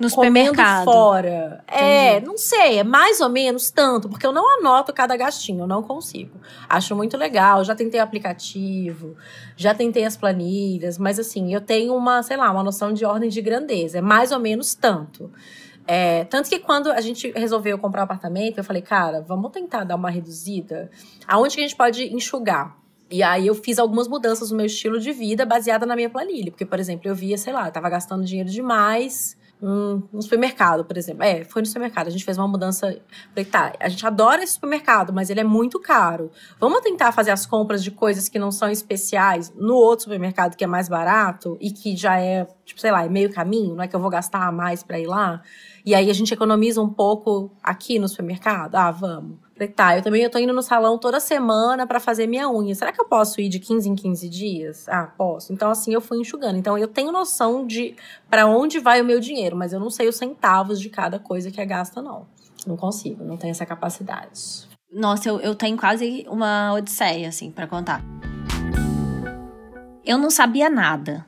No 0.00 0.08
supermercado. 0.08 0.84
fora. 0.84 1.62
É, 1.66 2.20
não 2.20 2.36
sei, 2.38 2.78
é 2.78 2.84
mais 2.84 3.20
ou 3.20 3.28
menos 3.28 3.70
tanto, 3.70 4.08
porque 4.08 4.26
eu 4.26 4.32
não 4.32 4.58
anoto 4.58 4.92
cada 4.92 5.16
gastinho, 5.16 5.60
eu 5.60 5.66
não 5.66 5.82
consigo. 5.82 6.38
Acho 6.68 6.96
muito 6.96 7.16
legal, 7.16 7.62
já 7.64 7.74
tentei 7.74 8.00
o 8.00 8.02
aplicativo, 8.02 9.16
já 9.56 9.74
tentei 9.74 10.04
as 10.04 10.16
planilhas, 10.16 10.98
mas 10.98 11.18
assim, 11.18 11.52
eu 11.52 11.60
tenho 11.60 11.94
uma, 11.94 12.22
sei 12.22 12.36
lá, 12.36 12.50
uma 12.50 12.62
noção 12.62 12.92
de 12.92 13.04
ordem 13.04 13.28
de 13.28 13.42
grandeza, 13.42 13.98
é 13.98 14.00
mais 14.00 14.32
ou 14.32 14.40
menos 14.40 14.74
tanto. 14.74 15.30
É, 15.86 16.24
tanto 16.24 16.48
que 16.48 16.58
quando 16.58 16.90
a 16.92 17.00
gente 17.00 17.32
resolveu 17.32 17.76
comprar 17.78 18.02
um 18.02 18.04
apartamento, 18.04 18.58
eu 18.58 18.64
falei, 18.64 18.80
cara, 18.82 19.20
vamos 19.20 19.50
tentar 19.50 19.84
dar 19.84 19.96
uma 19.96 20.10
reduzida. 20.10 20.90
Aonde 21.26 21.56
que 21.56 21.60
a 21.60 21.66
gente 21.66 21.76
pode 21.76 22.14
enxugar? 22.14 22.76
E 23.10 23.24
aí 23.24 23.48
eu 23.48 23.56
fiz 23.56 23.76
algumas 23.76 24.06
mudanças 24.06 24.52
no 24.52 24.56
meu 24.56 24.66
estilo 24.66 25.00
de 25.00 25.10
vida 25.10 25.44
baseada 25.44 25.84
na 25.84 25.96
minha 25.96 26.08
planilha. 26.08 26.52
Porque, 26.52 26.64
por 26.64 26.78
exemplo, 26.78 27.08
eu 27.08 27.14
via, 27.14 27.36
sei 27.36 27.52
lá, 27.52 27.66
eu 27.66 27.72
tava 27.72 27.90
gastando 27.90 28.24
dinheiro 28.24 28.48
demais 28.48 29.36
no 29.60 30.22
supermercado, 30.22 30.84
por 30.84 30.96
exemplo. 30.96 31.22
É, 31.22 31.44
foi 31.44 31.62
no 31.62 31.66
supermercado. 31.66 32.06
A 32.06 32.10
gente 32.10 32.24
fez 32.24 32.38
uma 32.38 32.48
mudança. 32.48 32.86
Falei, 33.28 33.44
tá, 33.44 33.72
a 33.78 33.88
gente 33.88 34.06
adora 34.06 34.42
esse 34.42 34.54
supermercado, 34.54 35.12
mas 35.12 35.30
ele 35.30 35.40
é 35.40 35.44
muito 35.44 35.78
caro. 35.78 36.30
Vamos 36.58 36.80
tentar 36.80 37.12
fazer 37.12 37.30
as 37.30 37.44
compras 37.46 37.82
de 37.82 37.90
coisas 37.90 38.28
que 38.28 38.38
não 38.38 38.50
são 38.50 38.68
especiais 38.68 39.52
no 39.54 39.74
outro 39.74 40.04
supermercado 40.04 40.56
que 40.56 40.64
é 40.64 40.66
mais 40.66 40.88
barato 40.88 41.56
e 41.60 41.70
que 41.70 41.96
já 41.96 42.18
é, 42.18 42.46
tipo, 42.64 42.80
sei 42.80 42.90
lá, 42.90 43.04
é 43.04 43.08
meio 43.08 43.32
caminho, 43.32 43.74
não 43.74 43.82
é 43.82 43.88
que 43.88 43.94
eu 43.94 44.00
vou 44.00 44.10
gastar 44.10 44.50
mais 44.52 44.82
pra 44.82 44.98
ir 44.98 45.06
lá. 45.06 45.42
E 45.84 45.94
aí 45.94 46.10
a 46.10 46.14
gente 46.14 46.32
economiza 46.32 46.80
um 46.80 46.88
pouco 46.88 47.50
aqui 47.62 47.98
no 47.98 48.08
supermercado? 48.08 48.74
Ah, 48.76 48.90
vamos. 48.90 49.49
Falei, 49.60 49.74
tá, 49.74 49.94
eu 49.98 50.02
também 50.02 50.22
eu 50.22 50.30
tô 50.30 50.38
indo 50.38 50.54
no 50.54 50.62
salão 50.62 50.96
toda 50.96 51.20
semana 51.20 51.86
pra 51.86 52.00
fazer 52.00 52.26
minha 52.26 52.48
unha. 52.48 52.74
Será 52.74 52.90
que 52.92 52.98
eu 52.98 53.04
posso 53.04 53.42
ir 53.42 53.50
de 53.50 53.58
15 53.58 53.90
em 53.90 53.94
15 53.94 54.26
dias? 54.26 54.88
Ah, 54.88 55.12
posso. 55.18 55.52
Então, 55.52 55.70
assim, 55.70 55.92
eu 55.92 56.00
fui 56.00 56.18
enxugando. 56.18 56.56
Então, 56.56 56.78
eu 56.78 56.88
tenho 56.88 57.12
noção 57.12 57.66
de 57.66 57.94
pra 58.30 58.46
onde 58.46 58.78
vai 58.78 59.02
o 59.02 59.04
meu 59.04 59.20
dinheiro, 59.20 59.54
mas 59.54 59.74
eu 59.74 59.78
não 59.78 59.90
sei 59.90 60.08
os 60.08 60.16
centavos 60.16 60.80
de 60.80 60.88
cada 60.88 61.18
coisa 61.18 61.50
que 61.50 61.60
é 61.60 61.66
gasta, 61.66 62.00
não. 62.00 62.26
Não 62.66 62.74
consigo, 62.74 63.22
não 63.22 63.36
tenho 63.36 63.50
essa 63.50 63.66
capacidade. 63.66 64.66
Nossa, 64.90 65.28
eu, 65.28 65.38
eu 65.40 65.54
tenho 65.54 65.76
quase 65.76 66.24
uma 66.26 66.72
odisseia, 66.72 67.28
assim, 67.28 67.50
pra 67.50 67.66
contar. 67.66 68.02
Eu 70.02 70.16
não 70.16 70.30
sabia 70.30 70.70
nada, 70.70 71.26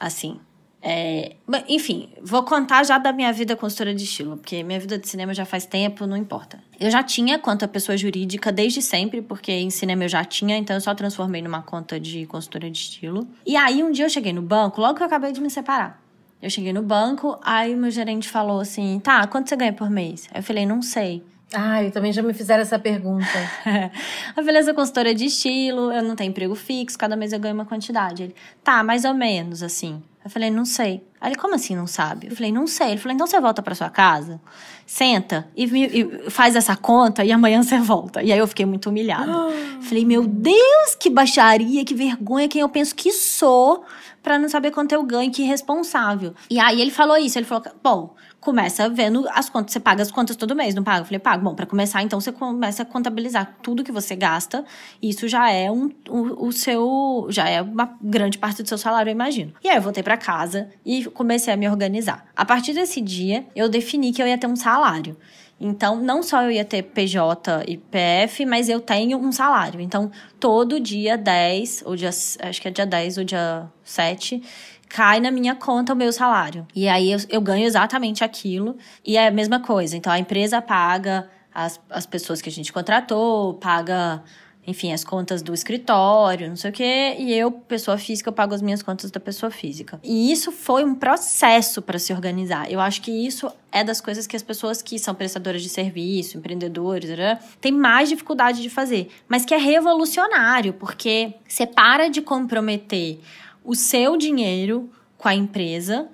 assim. 0.00 0.40
É, 0.88 1.34
enfim, 1.68 2.10
vou 2.22 2.44
contar 2.44 2.84
já 2.84 2.96
da 2.96 3.12
minha 3.12 3.32
vida 3.32 3.56
consultora 3.56 3.92
de 3.92 4.04
estilo, 4.04 4.36
porque 4.36 4.62
minha 4.62 4.78
vida 4.78 4.96
de 4.96 5.08
cinema 5.08 5.34
já 5.34 5.44
faz 5.44 5.66
tempo, 5.66 6.06
não 6.06 6.16
importa. 6.16 6.62
Eu 6.78 6.88
já 6.92 7.02
tinha 7.02 7.40
conta 7.40 7.66
pessoa 7.66 7.98
jurídica 7.98 8.52
desde 8.52 8.80
sempre, 8.80 9.20
porque 9.20 9.50
em 9.50 9.68
cinema 9.68 10.04
eu 10.04 10.08
já 10.08 10.24
tinha, 10.24 10.56
então 10.56 10.76
eu 10.76 10.80
só 10.80 10.94
transformei 10.94 11.42
numa 11.42 11.60
conta 11.60 11.98
de 11.98 12.24
consultora 12.26 12.70
de 12.70 12.78
estilo. 12.78 13.26
E 13.44 13.56
aí 13.56 13.82
um 13.82 13.90
dia 13.90 14.04
eu 14.04 14.08
cheguei 14.08 14.32
no 14.32 14.42
banco, 14.42 14.80
logo 14.80 14.94
que 14.94 15.02
eu 15.02 15.06
acabei 15.08 15.32
de 15.32 15.40
me 15.40 15.50
separar. 15.50 16.00
Eu 16.40 16.48
cheguei 16.48 16.72
no 16.72 16.82
banco, 16.82 17.36
aí 17.42 17.74
meu 17.74 17.90
gerente 17.90 18.28
falou 18.28 18.60
assim: 18.60 19.00
tá, 19.00 19.26
quanto 19.26 19.48
você 19.48 19.56
ganha 19.56 19.72
por 19.72 19.90
mês? 19.90 20.28
Eu 20.32 20.42
falei, 20.42 20.64
não 20.64 20.80
sei. 20.80 21.20
Ai, 21.52 21.90
também 21.92 22.12
já 22.12 22.22
me 22.22 22.34
fizeram 22.34 22.62
essa 22.62 22.78
pergunta. 22.78 23.26
a 24.36 24.42
beleza 24.42 24.74
consultora 24.74 25.14
de 25.14 25.26
estilo, 25.26 25.92
eu 25.92 26.02
não 26.02 26.16
tenho 26.16 26.30
emprego 26.30 26.54
fixo, 26.56 26.98
cada 26.98 27.14
mês 27.16 27.32
eu 27.32 27.38
ganho 27.38 27.54
uma 27.54 27.64
quantidade. 27.64 28.24
Ele, 28.24 28.34
tá, 28.64 28.82
mais 28.82 29.04
ou 29.04 29.14
menos, 29.14 29.62
assim. 29.62 30.02
Eu 30.24 30.30
falei, 30.30 30.50
não 30.50 30.64
sei. 30.64 31.04
Aí 31.20 31.30
ele, 31.30 31.38
como 31.38 31.54
assim 31.54 31.76
não 31.76 31.86
sabe? 31.86 32.26
Eu 32.26 32.34
falei, 32.34 32.50
não 32.50 32.66
sei. 32.66 32.88
Ele 32.88 32.98
falou, 32.98 33.14
então 33.14 33.28
você 33.28 33.40
volta 33.40 33.62
para 33.62 33.76
sua 33.76 33.88
casa, 33.88 34.40
senta 34.84 35.48
e, 35.56 35.64
e, 35.64 36.30
faz 36.30 36.56
essa 36.56 36.74
conta 36.76 37.24
e 37.24 37.30
amanhã 37.30 37.62
você 37.62 37.78
volta. 37.78 38.24
E 38.24 38.32
aí 38.32 38.38
eu 38.38 38.48
fiquei 38.48 38.66
muito 38.66 38.90
humilhada. 38.90 39.32
falei, 39.82 40.04
meu 40.04 40.26
Deus, 40.26 40.96
que 40.98 41.08
baixaria, 41.08 41.84
que 41.84 41.94
vergonha, 41.94 42.48
quem 42.48 42.60
eu 42.60 42.68
penso 42.68 42.92
que 42.92 43.12
sou 43.12 43.84
para 44.20 44.36
não 44.36 44.48
saber 44.48 44.72
quanto 44.72 44.90
eu 44.90 45.04
ganho, 45.04 45.30
que 45.30 45.44
irresponsável. 45.44 46.34
E 46.50 46.58
aí 46.58 46.80
ele 46.80 46.90
falou 46.90 47.16
isso, 47.16 47.38
ele 47.38 47.46
falou, 47.46 47.62
bom, 47.80 48.16
começa 48.46 48.88
vendo 48.88 49.26
as 49.32 49.50
contas. 49.50 49.72
Você 49.72 49.80
paga 49.80 50.02
as 50.02 50.12
contas 50.12 50.36
todo 50.36 50.54
mês, 50.54 50.72
não 50.72 50.84
paga? 50.84 51.00
Eu 51.00 51.04
falei, 51.04 51.18
pago. 51.18 51.42
Bom, 51.42 51.52
para 51.52 51.66
começar, 51.66 52.00
então 52.04 52.20
você 52.20 52.30
começa 52.30 52.84
a 52.84 52.86
contabilizar 52.86 53.56
tudo 53.60 53.82
que 53.82 53.90
você 53.90 54.14
gasta. 54.14 54.64
Isso 55.02 55.26
já 55.26 55.50
é 55.50 55.68
um, 55.68 55.90
o, 56.08 56.46
o 56.46 56.52
seu. 56.52 57.26
Já 57.28 57.48
é 57.48 57.60
uma 57.60 57.98
grande 58.00 58.38
parte 58.38 58.62
do 58.62 58.68
seu 58.68 58.78
salário, 58.78 59.10
eu 59.10 59.12
imagino. 59.12 59.52
E 59.64 59.68
aí 59.68 59.74
eu 59.74 59.82
voltei 59.82 60.00
para 60.00 60.16
casa 60.16 60.70
e 60.84 61.06
comecei 61.06 61.52
a 61.52 61.56
me 61.56 61.68
organizar. 61.68 62.24
A 62.36 62.44
partir 62.44 62.72
desse 62.72 63.00
dia, 63.00 63.44
eu 63.56 63.68
defini 63.68 64.12
que 64.12 64.22
eu 64.22 64.28
ia 64.28 64.38
ter 64.38 64.46
um 64.46 64.54
salário. 64.54 65.16
Então, 65.58 65.96
não 65.96 66.22
só 66.22 66.42
eu 66.42 66.50
ia 66.50 66.64
ter 66.64 66.82
PJ 66.82 67.64
e 67.66 67.78
PF, 67.78 68.44
mas 68.44 68.68
eu 68.68 68.78
tenho 68.78 69.18
um 69.18 69.32
salário. 69.32 69.80
Então, 69.80 70.10
todo 70.38 70.78
dia 70.78 71.16
10, 71.16 71.82
ou 71.86 71.96
dia, 71.96 72.10
acho 72.10 72.60
que 72.60 72.68
é 72.68 72.70
dia 72.70 72.84
10 72.84 73.18
ou 73.18 73.24
dia 73.24 73.66
7, 73.82 74.42
cai 74.88 75.20
na 75.20 75.30
minha 75.30 75.54
conta 75.54 75.92
o 75.92 75.96
meu 75.96 76.12
salário. 76.12 76.66
E 76.74 76.88
aí 76.88 77.12
eu, 77.12 77.18
eu 77.28 77.40
ganho 77.40 77.66
exatamente 77.66 78.24
aquilo. 78.24 78.76
E 79.04 79.16
é 79.16 79.28
a 79.28 79.30
mesma 79.30 79.60
coisa. 79.60 79.96
Então 79.96 80.12
a 80.12 80.18
empresa 80.18 80.60
paga 80.62 81.28
as, 81.56 81.80
as 81.88 82.04
pessoas 82.04 82.42
que 82.42 82.48
a 82.50 82.52
gente 82.52 82.70
contratou, 82.70 83.54
paga, 83.54 84.22
enfim, 84.66 84.92
as 84.92 85.02
contas 85.02 85.40
do 85.40 85.54
escritório, 85.54 86.48
não 86.48 86.56
sei 86.56 86.70
o 86.70 86.72
quê. 86.72 87.16
E 87.18 87.32
eu, 87.32 87.50
pessoa 87.50 87.96
física, 87.96 88.28
eu 88.28 88.32
pago 88.32 88.54
as 88.54 88.60
minhas 88.60 88.82
contas 88.82 89.10
da 89.10 89.18
pessoa 89.18 89.50
física. 89.50 89.98
E 90.04 90.30
isso 90.30 90.52
foi 90.52 90.84
um 90.84 90.94
processo 90.94 91.80
para 91.80 91.98
se 91.98 92.12
organizar. 92.12 92.70
Eu 92.70 92.78
acho 92.78 93.00
que 93.00 93.10
isso 93.10 93.50
é 93.72 93.82
das 93.82 94.02
coisas 94.02 94.26
que 94.26 94.36
as 94.36 94.42
pessoas 94.42 94.82
que 94.82 94.98
são 94.98 95.14
prestadoras 95.14 95.62
de 95.62 95.70
serviço, 95.70 96.36
empreendedores, 96.36 97.08
né, 97.10 97.38
têm 97.58 97.72
mais 97.72 98.10
dificuldade 98.10 98.60
de 98.60 98.68
fazer. 98.68 99.08
Mas 99.26 99.46
que 99.46 99.54
é 99.54 99.58
revolucionário, 99.58 100.74
porque 100.74 101.34
você 101.48 101.66
para 101.66 102.08
de 102.08 102.20
comprometer 102.20 103.20
o 103.66 103.74
seu 103.74 104.16
dinheiro 104.16 104.90
com 105.18 105.28
a 105.28 105.34
empresa. 105.34 106.08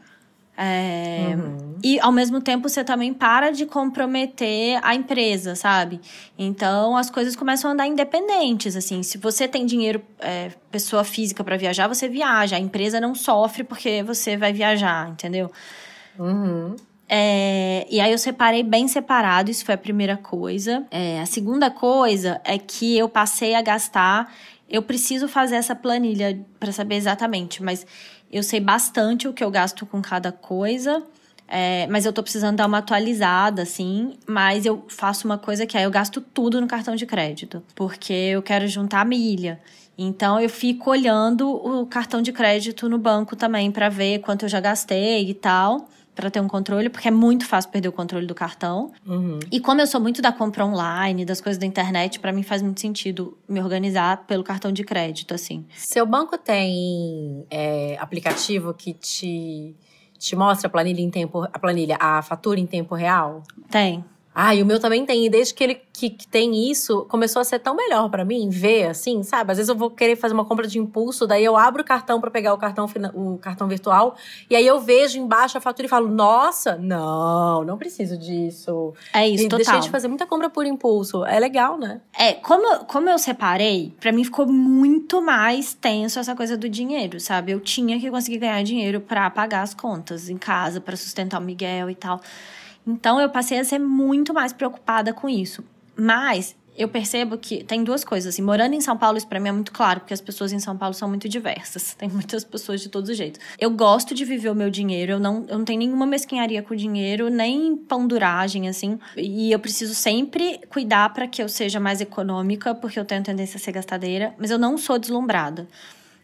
É, 0.57 1.35
uhum. 1.35 1.77
E 1.83 1.99
ao 1.99 2.13
mesmo 2.13 2.41
tempo 2.41 2.69
você 2.69 2.85
também 2.85 3.13
para 3.13 3.51
de 3.51 3.67
comprometer 3.67 4.79
a 4.83 4.95
empresa, 4.95 5.55
sabe? 5.55 6.01
Então 6.39 6.97
as 6.97 7.11
coisas 7.11 7.35
começam 7.35 7.71
a 7.71 7.75
andar 7.75 7.87
independentes. 7.87 8.77
Assim, 8.77 9.03
se 9.03 9.19
você 9.19 9.49
tem 9.49 9.67
dinheiro, 9.67 10.03
é, 10.21 10.51
pessoa 10.71 11.05
física 11.05 11.43
para 11.43 11.57
viajar, 11.57 11.89
você 11.89 12.09
viaja. 12.09 12.57
A 12.57 12.61
empresa 12.61 13.01
não 13.01 13.15
sofre 13.15 13.65
porque 13.65 14.03
você 14.03 14.37
vai 14.37 14.53
viajar, 14.53 15.09
entendeu? 15.11 15.51
Uhum. 16.19 16.77
É, 17.09 17.87
e 17.91 18.01
aí 18.01 18.11
eu 18.11 18.17
separei 18.17 18.63
bem 18.63 18.89
separado, 18.89 19.51
isso 19.51 19.67
foi 19.67 19.75
a 19.75 19.79
primeira 19.79 20.17
coisa. 20.17 20.87
É, 20.91 21.21
a 21.21 21.27
segunda 21.27 21.71
coisa 21.71 22.41
é 22.45 22.57
que 22.57 22.97
eu 22.97 23.09
passei 23.09 23.55
a 23.55 23.61
gastar 23.61 24.33
eu 24.73 24.83
preciso 24.83 25.29
fazer 25.29 25.57
essa 25.57 25.77
planilha 25.77 26.45
para 26.59 26.73
saber 26.73 26.95
exatamente, 26.95 27.63
mas 27.63 27.87
eu 28.33 28.43
sei 28.43 28.59
bastante 28.59 29.29
o 29.29 29.33
que 29.35 29.45
eu 29.45 29.51
gasto 29.51 29.85
com 29.85 30.01
cada 30.01 30.33
coisa. 30.33 31.03
É, 31.47 31.87
mas 31.89 32.07
eu 32.07 32.15
tô 32.15 32.23
precisando 32.23 32.57
dar 32.57 32.67
uma 32.67 32.79
atualizada, 32.79 33.61
assim. 33.61 34.15
Mas 34.27 34.65
eu 34.65 34.87
faço 34.89 35.29
uma 35.29 35.37
coisa 35.37 35.67
que 35.67 35.77
é 35.77 35.85
eu 35.85 35.91
gasto 35.91 36.23
tudo 36.23 36.59
no 36.59 36.67
cartão 36.67 36.97
de 36.97 37.05
crédito. 37.05 37.63
Porque 37.75 38.13
eu 38.13 38.43
quero 38.43 38.67
juntar 38.67 39.05
milha. 39.05 39.61
Então 39.99 40.41
eu 40.41 40.49
fico 40.49 40.91
olhando 40.91 41.51
o 41.51 41.85
cartão 41.85 42.23
de 42.23 42.33
crédito 42.33 42.89
no 42.89 42.97
banco 42.97 43.37
também 43.37 43.71
para 43.71 43.91
ver 43.91 44.21
quanto 44.21 44.47
eu 44.47 44.49
já 44.49 44.61
gastei 44.61 45.29
e 45.29 45.35
tal 45.35 45.87
para 46.15 46.31
ter 46.31 46.41
um 46.41 46.49
controle, 46.49 46.89
porque 46.89 47.09
é 47.09 47.11
muito 47.11 47.47
fácil 47.47 47.71
perder 47.71 47.89
o 47.89 47.93
controle 47.93 48.27
do 48.27 48.35
cartão. 48.35 48.93
Uhum. 49.07 49.39
E 49.51 49.59
como 49.61 49.81
eu 49.81 49.87
sou 49.87 50.01
muito 50.01 50.21
da 50.21 50.31
compra 50.31 50.65
online, 50.65 51.25
das 51.25 51.41
coisas 51.41 51.59
da 51.59 51.67
internet, 51.67 52.21
para 52.21 52.33
mim 52.33 52.43
faz 52.43 52.61
muito 52.61 52.81
sentido 52.81 53.37
me 53.49 53.61
organizar 53.61 54.27
pelo 54.27 54.45
cartão 54.45 54.71
de 54.73 54.85
crédito, 54.85 55.35
assim. 55.35 55.65
Seu 55.77 56.05
banco 56.05 56.37
tem 56.37 57.47
é, 57.51 57.97
aplicativo 57.99 58.75
que 58.75 58.93
te, 58.93 59.75
te 60.19 60.37
mostra 60.37 60.69
a 60.69 60.71
planilha 60.71 61.01
em 61.01 61.11
tempo, 61.11 61.45
a 61.45 61.59
planilha, 61.59 61.97
a 61.99 62.21
fatura 62.21 62.61
em 62.61 62.67
tempo 62.67 62.95
real? 62.95 63.43
Tem. 63.71 64.05
Ah, 64.35 64.55
e 64.55 64.63
o 64.63 64.67
meu 64.67 64.81
também 64.81 65.05
tem. 65.05 65.27
E 65.27 65.31
desde 65.31 65.53
que 65.53 65.63
ele 65.63 65.81
que, 65.93 66.09
que 66.11 66.27
tem 66.27 66.71
isso, 66.71 67.07
começou 67.09 67.41
a 67.41 67.45
ser 67.45 67.59
tão 67.59 67.77
melhor 67.77 68.09
para 68.09 68.25
mim 68.25 68.49
ver, 68.49 68.87
assim, 68.87 69.23
sabe? 69.23 69.53
Às 69.53 69.59
vezes 69.59 69.69
eu 69.69 69.77
vou 69.77 69.91
querer 69.91 70.17
fazer 70.17 70.33
uma 70.35 70.45
compra 70.45 70.67
de 70.67 70.79
impulso, 70.79 71.27
daí 71.27 71.45
eu 71.45 71.57
abro 71.57 71.83
o 71.83 71.85
cartão 71.85 72.21
para 72.21 72.31
pegar 72.31 72.55
o 72.55 72.59
cartão, 72.59 72.87
o 73.15 73.39
cartão 73.39 73.69
virtual, 73.69 74.17
e 74.49 74.57
aí 74.57 74.67
eu 74.67 74.81
vejo 74.81 75.19
embaixo 75.19 75.59
a 75.59 75.61
fatura 75.61 75.87
e 75.87 75.89
falo, 75.89 76.09
nossa, 76.09 76.77
não, 76.77 77.63
não 77.63 77.77
preciso 77.77 78.17
disso. 78.17 78.95
É 79.13 79.29
isso, 79.29 79.45
e 79.45 79.49
total. 79.49 79.59
Deixei 79.59 79.81
de 79.81 79.91
fazer 79.91 80.09
muita 80.09 80.27
compra 80.27 80.49
por 80.49 80.65
impulso. 80.65 81.25
É 81.27 81.39
legal, 81.39 81.79
né? 81.79 82.01
É, 82.19 82.33
como, 82.33 82.85
como 82.87 83.09
eu 83.09 83.19
separei, 83.19 83.95
para 84.01 84.13
mim 84.13 84.25
ficou 84.25 84.47
muito 84.47 85.21
mais 85.21 85.75
tenso 85.75 86.19
essa 86.19 86.35
coisa 86.35 86.57
do 86.57 86.69
dinheiro, 86.69 87.21
sabe? 87.21 87.53
Eu 87.53 87.61
tinha 87.61 88.01
que 88.01 88.11
conseguir 88.11 88.39
ganhar 88.39 88.63
dinheiro 88.63 89.01
para 89.01 89.29
pagar 89.31 89.63
as 89.63 89.75
contas 89.75 90.29
em 90.29 90.39
casa, 90.39 90.81
para 90.81 90.97
sustentar 90.97 91.39
o 91.39 91.45
Miguel 91.45 91.91
e 91.91 91.95
tal. 91.95 92.21
Então 92.87 93.21
eu 93.21 93.29
passei 93.29 93.59
a 93.59 93.65
ser 93.65 93.79
muito 93.79 94.35
mais 94.35 94.53
preocupada 94.53 95.13
com 95.13 95.29
isso. 95.29 95.65
Mas 95.97 96.57
eu 96.77 96.89
percebo 96.89 97.37
que 97.37 97.63
tem 97.63 97.85
duas 97.85 98.03
coisas. 98.03 98.35
Assim, 98.35 98.43
morando 98.43 98.75
em 98.75 98.81
São 98.81 98.97
Paulo, 98.97 99.19
isso 99.19 99.27
pra 99.27 99.39
mim 99.39 99.51
é 99.51 99.53
muito 99.53 99.73
claro, 99.73 100.01
porque 100.01 100.15
as 100.15 100.21
pessoas 100.21 100.53
em 100.53 100.59
São 100.59 100.77
Paulo 100.77 100.95
são 100.95 101.09
muito 101.09 101.29
diversas. 101.29 101.95
Tem 101.99 102.09
muitas 102.09 102.45
pessoas 102.45 102.81
de 102.81 102.89
todos 102.89 103.11
os 103.11 103.17
jeitos. 103.17 103.41
Eu 103.59 103.71
gosto 103.71 104.15
de 104.15 104.25
viver 104.25 104.51
o 104.51 104.55
meu 104.55 104.71
dinheiro, 104.71 105.13
eu 105.13 105.21
não, 105.21 105.45
eu 105.49 105.59
não 105.59 105.65
tenho 105.65 105.79
nenhuma 105.79 106.07
mesquinharia 106.07 106.63
com 106.63 106.75
o 106.75 106.77
dinheiro, 106.77 107.29
nem 107.29 107.77
panduragem, 107.77 108.69
assim. 108.69 108.99
E 109.17 109.53
eu 109.53 109.59
preciso 109.59 109.95
sempre 109.95 110.61
cuidar 110.71 111.13
para 111.13 111.29
que 111.29 111.43
eu 111.43 111.49
seja 111.49 111.79
mais 111.79 112.01
econômica, 112.01 112.75
porque 112.75 112.99
eu 112.99 113.05
tenho 113.05 113.23
tendência 113.23 113.59
a 113.59 113.61
ser 113.61 113.73
gastadeira, 113.73 114.35
mas 114.39 114.51
eu 114.51 114.59
não 114.59 114.79
sou 114.79 114.99
deslumbrada. 114.99 115.69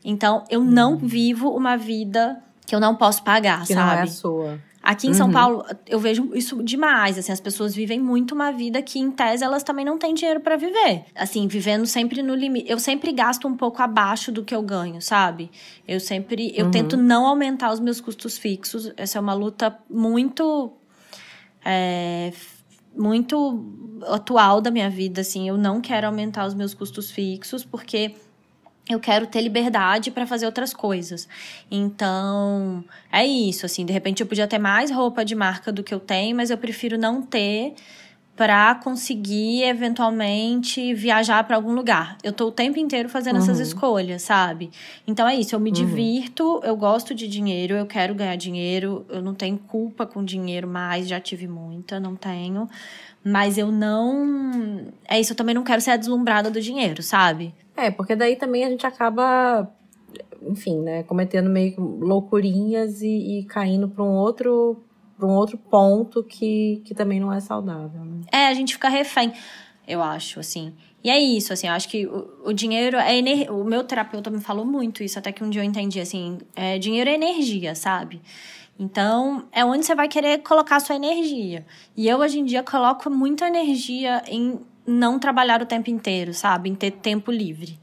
Então, 0.04 0.44
eu 0.48 0.64
não 0.64 0.92
uhum. 0.92 0.98
vivo 0.98 1.50
uma 1.50 1.76
vida 1.76 2.40
que 2.66 2.74
eu 2.74 2.80
não 2.80 2.94
posso 2.94 3.22
pagar, 3.22 3.66
que 3.66 3.74
sabe? 3.74 3.92
Não 3.92 3.98
é 3.98 4.02
a 4.02 4.06
sua. 4.06 4.58
Aqui 4.88 5.06
em 5.06 5.10
uhum. 5.10 5.16
São 5.16 5.30
Paulo, 5.30 5.66
eu 5.86 6.00
vejo 6.00 6.30
isso 6.34 6.62
demais, 6.62 7.18
assim, 7.18 7.30
as 7.30 7.42
pessoas 7.42 7.74
vivem 7.74 8.00
muito 8.00 8.34
uma 8.34 8.50
vida 8.50 8.80
que 8.80 8.98
em 8.98 9.10
tese 9.10 9.44
elas 9.44 9.62
também 9.62 9.84
não 9.84 9.98
têm 9.98 10.14
dinheiro 10.14 10.40
para 10.40 10.56
viver. 10.56 11.04
Assim, 11.14 11.46
vivendo 11.46 11.84
sempre 11.84 12.22
no 12.22 12.34
limite. 12.34 12.70
Eu 12.70 12.78
sempre 12.78 13.12
gasto 13.12 13.46
um 13.46 13.54
pouco 13.54 13.82
abaixo 13.82 14.32
do 14.32 14.42
que 14.42 14.54
eu 14.54 14.62
ganho, 14.62 15.02
sabe? 15.02 15.50
Eu 15.86 16.00
sempre 16.00 16.54
eu 16.56 16.64
uhum. 16.64 16.70
tento 16.70 16.96
não 16.96 17.26
aumentar 17.26 17.70
os 17.70 17.80
meus 17.80 18.00
custos 18.00 18.38
fixos. 18.38 18.90
Essa 18.96 19.18
é 19.18 19.20
uma 19.20 19.34
luta 19.34 19.78
muito 19.90 20.72
é, 21.62 22.32
muito 22.96 24.00
atual 24.06 24.62
da 24.62 24.70
minha 24.70 24.88
vida, 24.88 25.20
assim, 25.20 25.46
eu 25.46 25.58
não 25.58 25.82
quero 25.82 26.06
aumentar 26.06 26.46
os 26.46 26.54
meus 26.54 26.72
custos 26.72 27.10
fixos 27.10 27.62
porque 27.62 28.14
eu 28.88 28.98
quero 28.98 29.26
ter 29.26 29.40
liberdade 29.40 30.10
para 30.10 30.26
fazer 30.26 30.46
outras 30.46 30.72
coisas. 30.72 31.28
Então, 31.70 32.84
é 33.12 33.26
isso, 33.26 33.66
assim, 33.66 33.84
de 33.84 33.92
repente 33.92 34.20
eu 34.20 34.26
podia 34.26 34.46
ter 34.46 34.58
mais 34.58 34.90
roupa 34.90 35.24
de 35.24 35.34
marca 35.34 35.70
do 35.70 35.82
que 35.82 35.92
eu 35.92 36.00
tenho, 36.00 36.36
mas 36.36 36.50
eu 36.50 36.58
prefiro 36.58 36.96
não 36.96 37.22
ter 37.22 37.74
para 38.38 38.72
conseguir 38.76 39.64
eventualmente 39.64 40.94
viajar 40.94 41.42
para 41.42 41.56
algum 41.56 41.72
lugar. 41.72 42.16
Eu 42.22 42.32
tô 42.32 42.46
o 42.46 42.52
tempo 42.52 42.78
inteiro 42.78 43.08
fazendo 43.08 43.34
uhum. 43.34 43.42
essas 43.42 43.58
escolhas, 43.58 44.22
sabe? 44.22 44.70
Então 45.04 45.26
é 45.26 45.34
isso, 45.34 45.56
eu 45.56 45.60
me 45.60 45.70
uhum. 45.70 45.74
divirto, 45.74 46.60
eu 46.62 46.76
gosto 46.76 47.16
de 47.16 47.26
dinheiro, 47.26 47.74
eu 47.74 47.84
quero 47.84 48.14
ganhar 48.14 48.36
dinheiro, 48.36 49.04
eu 49.08 49.20
não 49.20 49.34
tenho 49.34 49.58
culpa 49.58 50.06
com 50.06 50.24
dinheiro 50.24 50.68
mais, 50.68 51.08
já 51.08 51.18
tive 51.18 51.48
muita, 51.48 51.98
não 51.98 52.14
tenho. 52.14 52.68
Mas 53.24 53.58
eu 53.58 53.72
não. 53.72 54.86
É 55.08 55.18
isso, 55.18 55.32
eu 55.32 55.36
também 55.36 55.54
não 55.54 55.64
quero 55.64 55.80
ser 55.80 55.90
a 55.90 55.96
deslumbrada 55.96 56.48
do 56.48 56.60
dinheiro, 56.60 57.02
sabe? 57.02 57.52
É, 57.78 57.92
porque 57.92 58.16
daí 58.16 58.34
também 58.34 58.64
a 58.64 58.68
gente 58.68 58.84
acaba, 58.84 59.70
enfim, 60.42 60.80
né, 60.80 61.04
cometendo 61.04 61.48
meio 61.48 61.80
loucurinhas 61.80 63.02
e, 63.02 63.38
e 63.38 63.44
caindo 63.44 63.88
para 63.88 64.02
um 64.02 64.16
outro 64.16 64.82
para 65.16 65.26
um 65.26 65.34
outro 65.34 65.58
ponto 65.58 66.22
que, 66.22 66.80
que 66.84 66.94
também 66.94 67.18
não 67.18 67.32
é 67.32 67.40
saudável. 67.40 68.04
Né? 68.04 68.20
É, 68.30 68.46
a 68.46 68.54
gente 68.54 68.74
fica 68.74 68.88
refém. 68.88 69.32
eu 69.86 70.00
acho, 70.00 70.38
assim. 70.38 70.72
E 71.02 71.10
é 71.10 71.18
isso, 71.18 71.52
assim, 71.52 71.66
eu 71.66 71.72
acho 71.72 71.88
que 71.88 72.06
o, 72.06 72.28
o 72.44 72.52
dinheiro 72.52 72.96
é 72.96 73.16
energia. 73.16 73.52
O 73.52 73.64
meu 73.64 73.82
terapeuta 73.82 74.30
me 74.30 74.40
falou 74.40 74.64
muito 74.64 75.02
isso, 75.02 75.18
até 75.18 75.32
que 75.32 75.42
um 75.42 75.50
dia 75.50 75.62
eu 75.62 75.64
entendi, 75.64 76.00
assim, 76.00 76.38
é, 76.54 76.78
dinheiro 76.78 77.10
é 77.10 77.14
energia, 77.14 77.74
sabe? 77.74 78.22
Então, 78.78 79.44
é 79.50 79.64
onde 79.64 79.84
você 79.84 79.94
vai 79.94 80.06
querer 80.06 80.38
colocar 80.38 80.78
sua 80.78 80.94
energia. 80.94 81.66
E 81.96 82.08
eu, 82.08 82.18
hoje 82.18 82.38
em 82.38 82.44
dia, 82.44 82.62
coloco 82.62 83.10
muita 83.10 83.48
energia 83.48 84.22
em 84.28 84.60
não 84.88 85.18
trabalhar 85.18 85.60
o 85.60 85.66
tempo 85.66 85.90
inteiro, 85.90 86.32
sabe? 86.32 86.70
Em 86.70 86.74
ter 86.74 86.92
tempo 86.92 87.30
livre. 87.30 87.78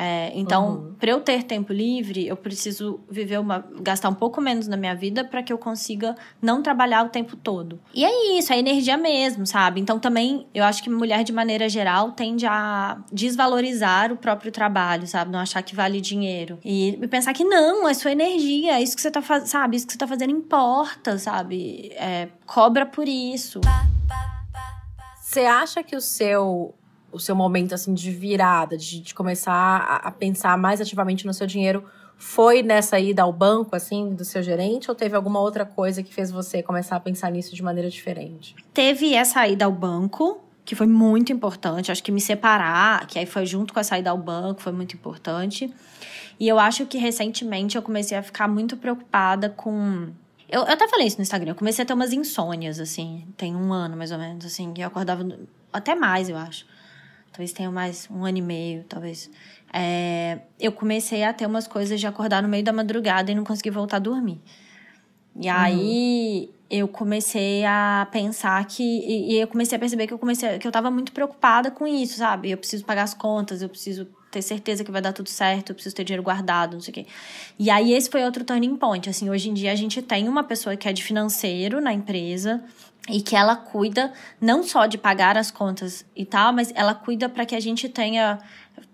É, 0.00 0.30
então, 0.32 0.68
uhum. 0.68 0.94
para 0.94 1.10
eu 1.10 1.20
ter 1.20 1.42
tempo 1.42 1.72
livre, 1.72 2.24
eu 2.24 2.36
preciso 2.36 3.00
viver 3.10 3.40
uma, 3.40 3.66
gastar 3.80 4.08
um 4.08 4.14
pouco 4.14 4.40
menos 4.40 4.68
na 4.68 4.76
minha 4.76 4.94
vida 4.94 5.24
para 5.24 5.42
que 5.42 5.52
eu 5.52 5.58
consiga 5.58 6.14
não 6.40 6.62
trabalhar 6.62 7.04
o 7.04 7.08
tempo 7.08 7.34
todo. 7.36 7.80
E 7.92 8.04
é 8.04 8.38
isso, 8.38 8.52
é 8.52 8.58
energia 8.60 8.96
mesmo, 8.96 9.44
sabe? 9.44 9.80
Então, 9.80 9.98
também 9.98 10.46
eu 10.54 10.62
acho 10.62 10.84
que 10.84 10.88
mulher 10.88 11.24
de 11.24 11.32
maneira 11.32 11.68
geral 11.68 12.12
tende 12.12 12.46
a 12.46 12.98
desvalorizar 13.12 14.12
o 14.12 14.16
próprio 14.16 14.52
trabalho, 14.52 15.04
sabe? 15.04 15.32
Não 15.32 15.40
achar 15.40 15.62
que 15.62 15.74
vale 15.74 16.00
dinheiro 16.00 16.60
e 16.64 16.96
pensar 17.10 17.32
que 17.32 17.42
não, 17.42 17.88
é 17.88 17.92
sua 17.92 18.12
energia, 18.12 18.78
é 18.78 18.82
isso 18.82 18.94
que 18.94 19.02
você 19.02 19.10
tá 19.10 19.20
fazendo, 19.20 19.48
sabe? 19.48 19.76
Isso 19.76 19.86
que 19.86 19.94
você 19.94 19.98
tá 19.98 20.06
fazendo 20.06 20.30
importa, 20.30 21.18
sabe? 21.18 21.90
É, 21.96 22.28
cobra 22.46 22.86
por 22.86 23.08
isso. 23.08 23.60
Você 25.38 25.44
acha 25.44 25.84
que 25.84 25.94
o 25.94 26.00
seu 26.00 26.74
o 27.12 27.18
seu 27.20 27.36
momento 27.36 27.72
assim 27.72 27.94
de 27.94 28.10
virada, 28.10 28.76
de, 28.76 29.00
de 29.00 29.14
começar 29.14 29.52
a, 29.52 30.08
a, 30.08 30.10
pensar 30.10 30.58
mais 30.58 30.80
ativamente 30.80 31.24
no 31.24 31.32
seu 31.32 31.46
dinheiro, 31.46 31.84
foi 32.16 32.60
nessa 32.60 32.98
ida 32.98 33.22
ao 33.22 33.32
banco, 33.32 33.76
assim, 33.76 34.14
do 34.16 34.24
seu 34.24 34.42
gerente, 34.42 34.90
ou 34.90 34.96
teve 34.96 35.14
alguma 35.14 35.38
outra 35.38 35.64
coisa 35.64 36.02
que 36.02 36.12
fez 36.12 36.32
você 36.32 36.60
começar 36.60 36.96
a 36.96 37.00
pensar 37.00 37.30
nisso 37.30 37.54
de 37.54 37.62
maneira 37.62 37.88
diferente? 37.88 38.56
Teve 38.74 39.14
essa 39.14 39.46
ida 39.46 39.64
ao 39.64 39.70
banco, 39.70 40.40
que 40.64 40.74
foi 40.74 40.88
muito 40.88 41.32
importante. 41.32 41.92
Acho 41.92 42.02
que 42.02 42.10
me 42.10 42.20
separar, 42.20 43.06
que 43.06 43.16
aí 43.16 43.24
foi 43.24 43.46
junto 43.46 43.72
com 43.72 43.78
a 43.78 43.84
saída 43.84 44.10
ao 44.10 44.18
banco, 44.18 44.60
foi 44.60 44.72
muito 44.72 44.96
importante. 44.96 45.72
E 46.38 46.48
eu 46.48 46.58
acho 46.58 46.84
que 46.84 46.98
recentemente 46.98 47.76
eu 47.76 47.82
comecei 47.82 48.18
a 48.18 48.24
ficar 48.24 48.48
muito 48.48 48.76
preocupada 48.76 49.48
com. 49.48 50.08
Eu, 50.48 50.62
eu 50.62 50.72
até 50.72 50.88
falei 50.88 51.06
isso 51.06 51.18
no 51.18 51.22
Instagram, 51.22 51.52
eu 51.52 51.56
comecei 51.56 51.82
a 51.82 51.86
ter 51.86 51.92
umas 51.92 52.12
insônias, 52.12 52.80
assim, 52.80 53.26
tem 53.36 53.54
um 53.54 53.72
ano 53.72 53.96
mais 53.96 54.10
ou 54.10 54.18
menos, 54.18 54.46
assim, 54.46 54.72
que 54.72 54.80
eu 54.80 54.86
acordava. 54.86 55.26
Até 55.72 55.94
mais, 55.94 56.28
eu 56.28 56.36
acho 56.36 56.66
talvez 57.38 57.52
tenha 57.52 57.70
mais 57.70 58.08
um 58.10 58.24
ano 58.24 58.38
e 58.38 58.42
meio, 58.42 58.84
talvez. 58.88 59.30
É, 59.72 60.40
eu 60.58 60.72
comecei 60.72 61.22
a 61.22 61.32
ter 61.32 61.46
umas 61.46 61.68
coisas 61.68 62.00
de 62.00 62.06
acordar 62.06 62.42
no 62.42 62.48
meio 62.48 62.64
da 62.64 62.72
madrugada 62.72 63.30
e 63.30 63.34
não 63.34 63.44
conseguir 63.44 63.70
voltar 63.70 63.96
a 63.96 64.00
dormir. 64.00 64.40
E 65.36 65.46
uhum. 65.46 65.54
aí 65.54 66.50
eu 66.68 66.88
comecei 66.88 67.64
a 67.64 68.08
pensar 68.10 68.64
que. 68.66 68.82
E, 68.82 69.34
e, 69.34 69.40
eu 69.40 69.46
comecei 69.46 69.76
a 69.76 69.78
perceber 69.78 70.08
que 70.08 70.14
eu 70.14 70.18
comecei 70.18 70.58
que 70.58 70.66
eu 70.66 70.72
tava 70.72 70.90
muito 70.90 71.12
preocupada 71.12 71.70
com 71.70 71.86
isso, 71.86 72.18
sabe? 72.18 72.50
Eu 72.50 72.58
preciso 72.58 72.84
pagar 72.84 73.04
as 73.04 73.14
contas, 73.14 73.62
eu 73.62 73.68
preciso 73.68 74.08
ter 74.30 74.42
certeza 74.42 74.84
que 74.84 74.90
vai 74.90 75.00
dar 75.00 75.12
tudo 75.12 75.28
certo, 75.28 75.70
eu 75.70 75.74
preciso 75.74 75.94
ter 75.94 76.04
dinheiro 76.04 76.22
guardado, 76.22 76.74
não 76.74 76.80
sei 76.80 76.90
o 76.90 76.94
quê. 76.94 77.06
E 77.58 77.70
aí 77.70 77.92
esse 77.92 78.10
foi 78.10 78.24
outro 78.24 78.44
turning 78.44 78.76
point. 78.76 79.08
Assim, 79.08 79.30
hoje 79.30 79.48
em 79.50 79.54
dia 79.54 79.72
a 79.72 79.74
gente 79.74 80.02
tem 80.02 80.28
uma 80.28 80.44
pessoa 80.44 80.76
que 80.76 80.88
é 80.88 80.92
de 80.92 81.02
financeiro 81.02 81.80
na 81.80 81.92
empresa 81.92 82.62
e 83.08 83.22
que 83.22 83.34
ela 83.34 83.56
cuida 83.56 84.12
não 84.40 84.62
só 84.62 84.86
de 84.86 84.98
pagar 84.98 85.36
as 85.38 85.50
contas 85.50 86.04
e 86.14 86.24
tal, 86.24 86.52
mas 86.52 86.72
ela 86.74 86.94
cuida 86.94 87.28
para 87.28 87.46
que 87.46 87.54
a 87.54 87.60
gente 87.60 87.88
tenha 87.88 88.38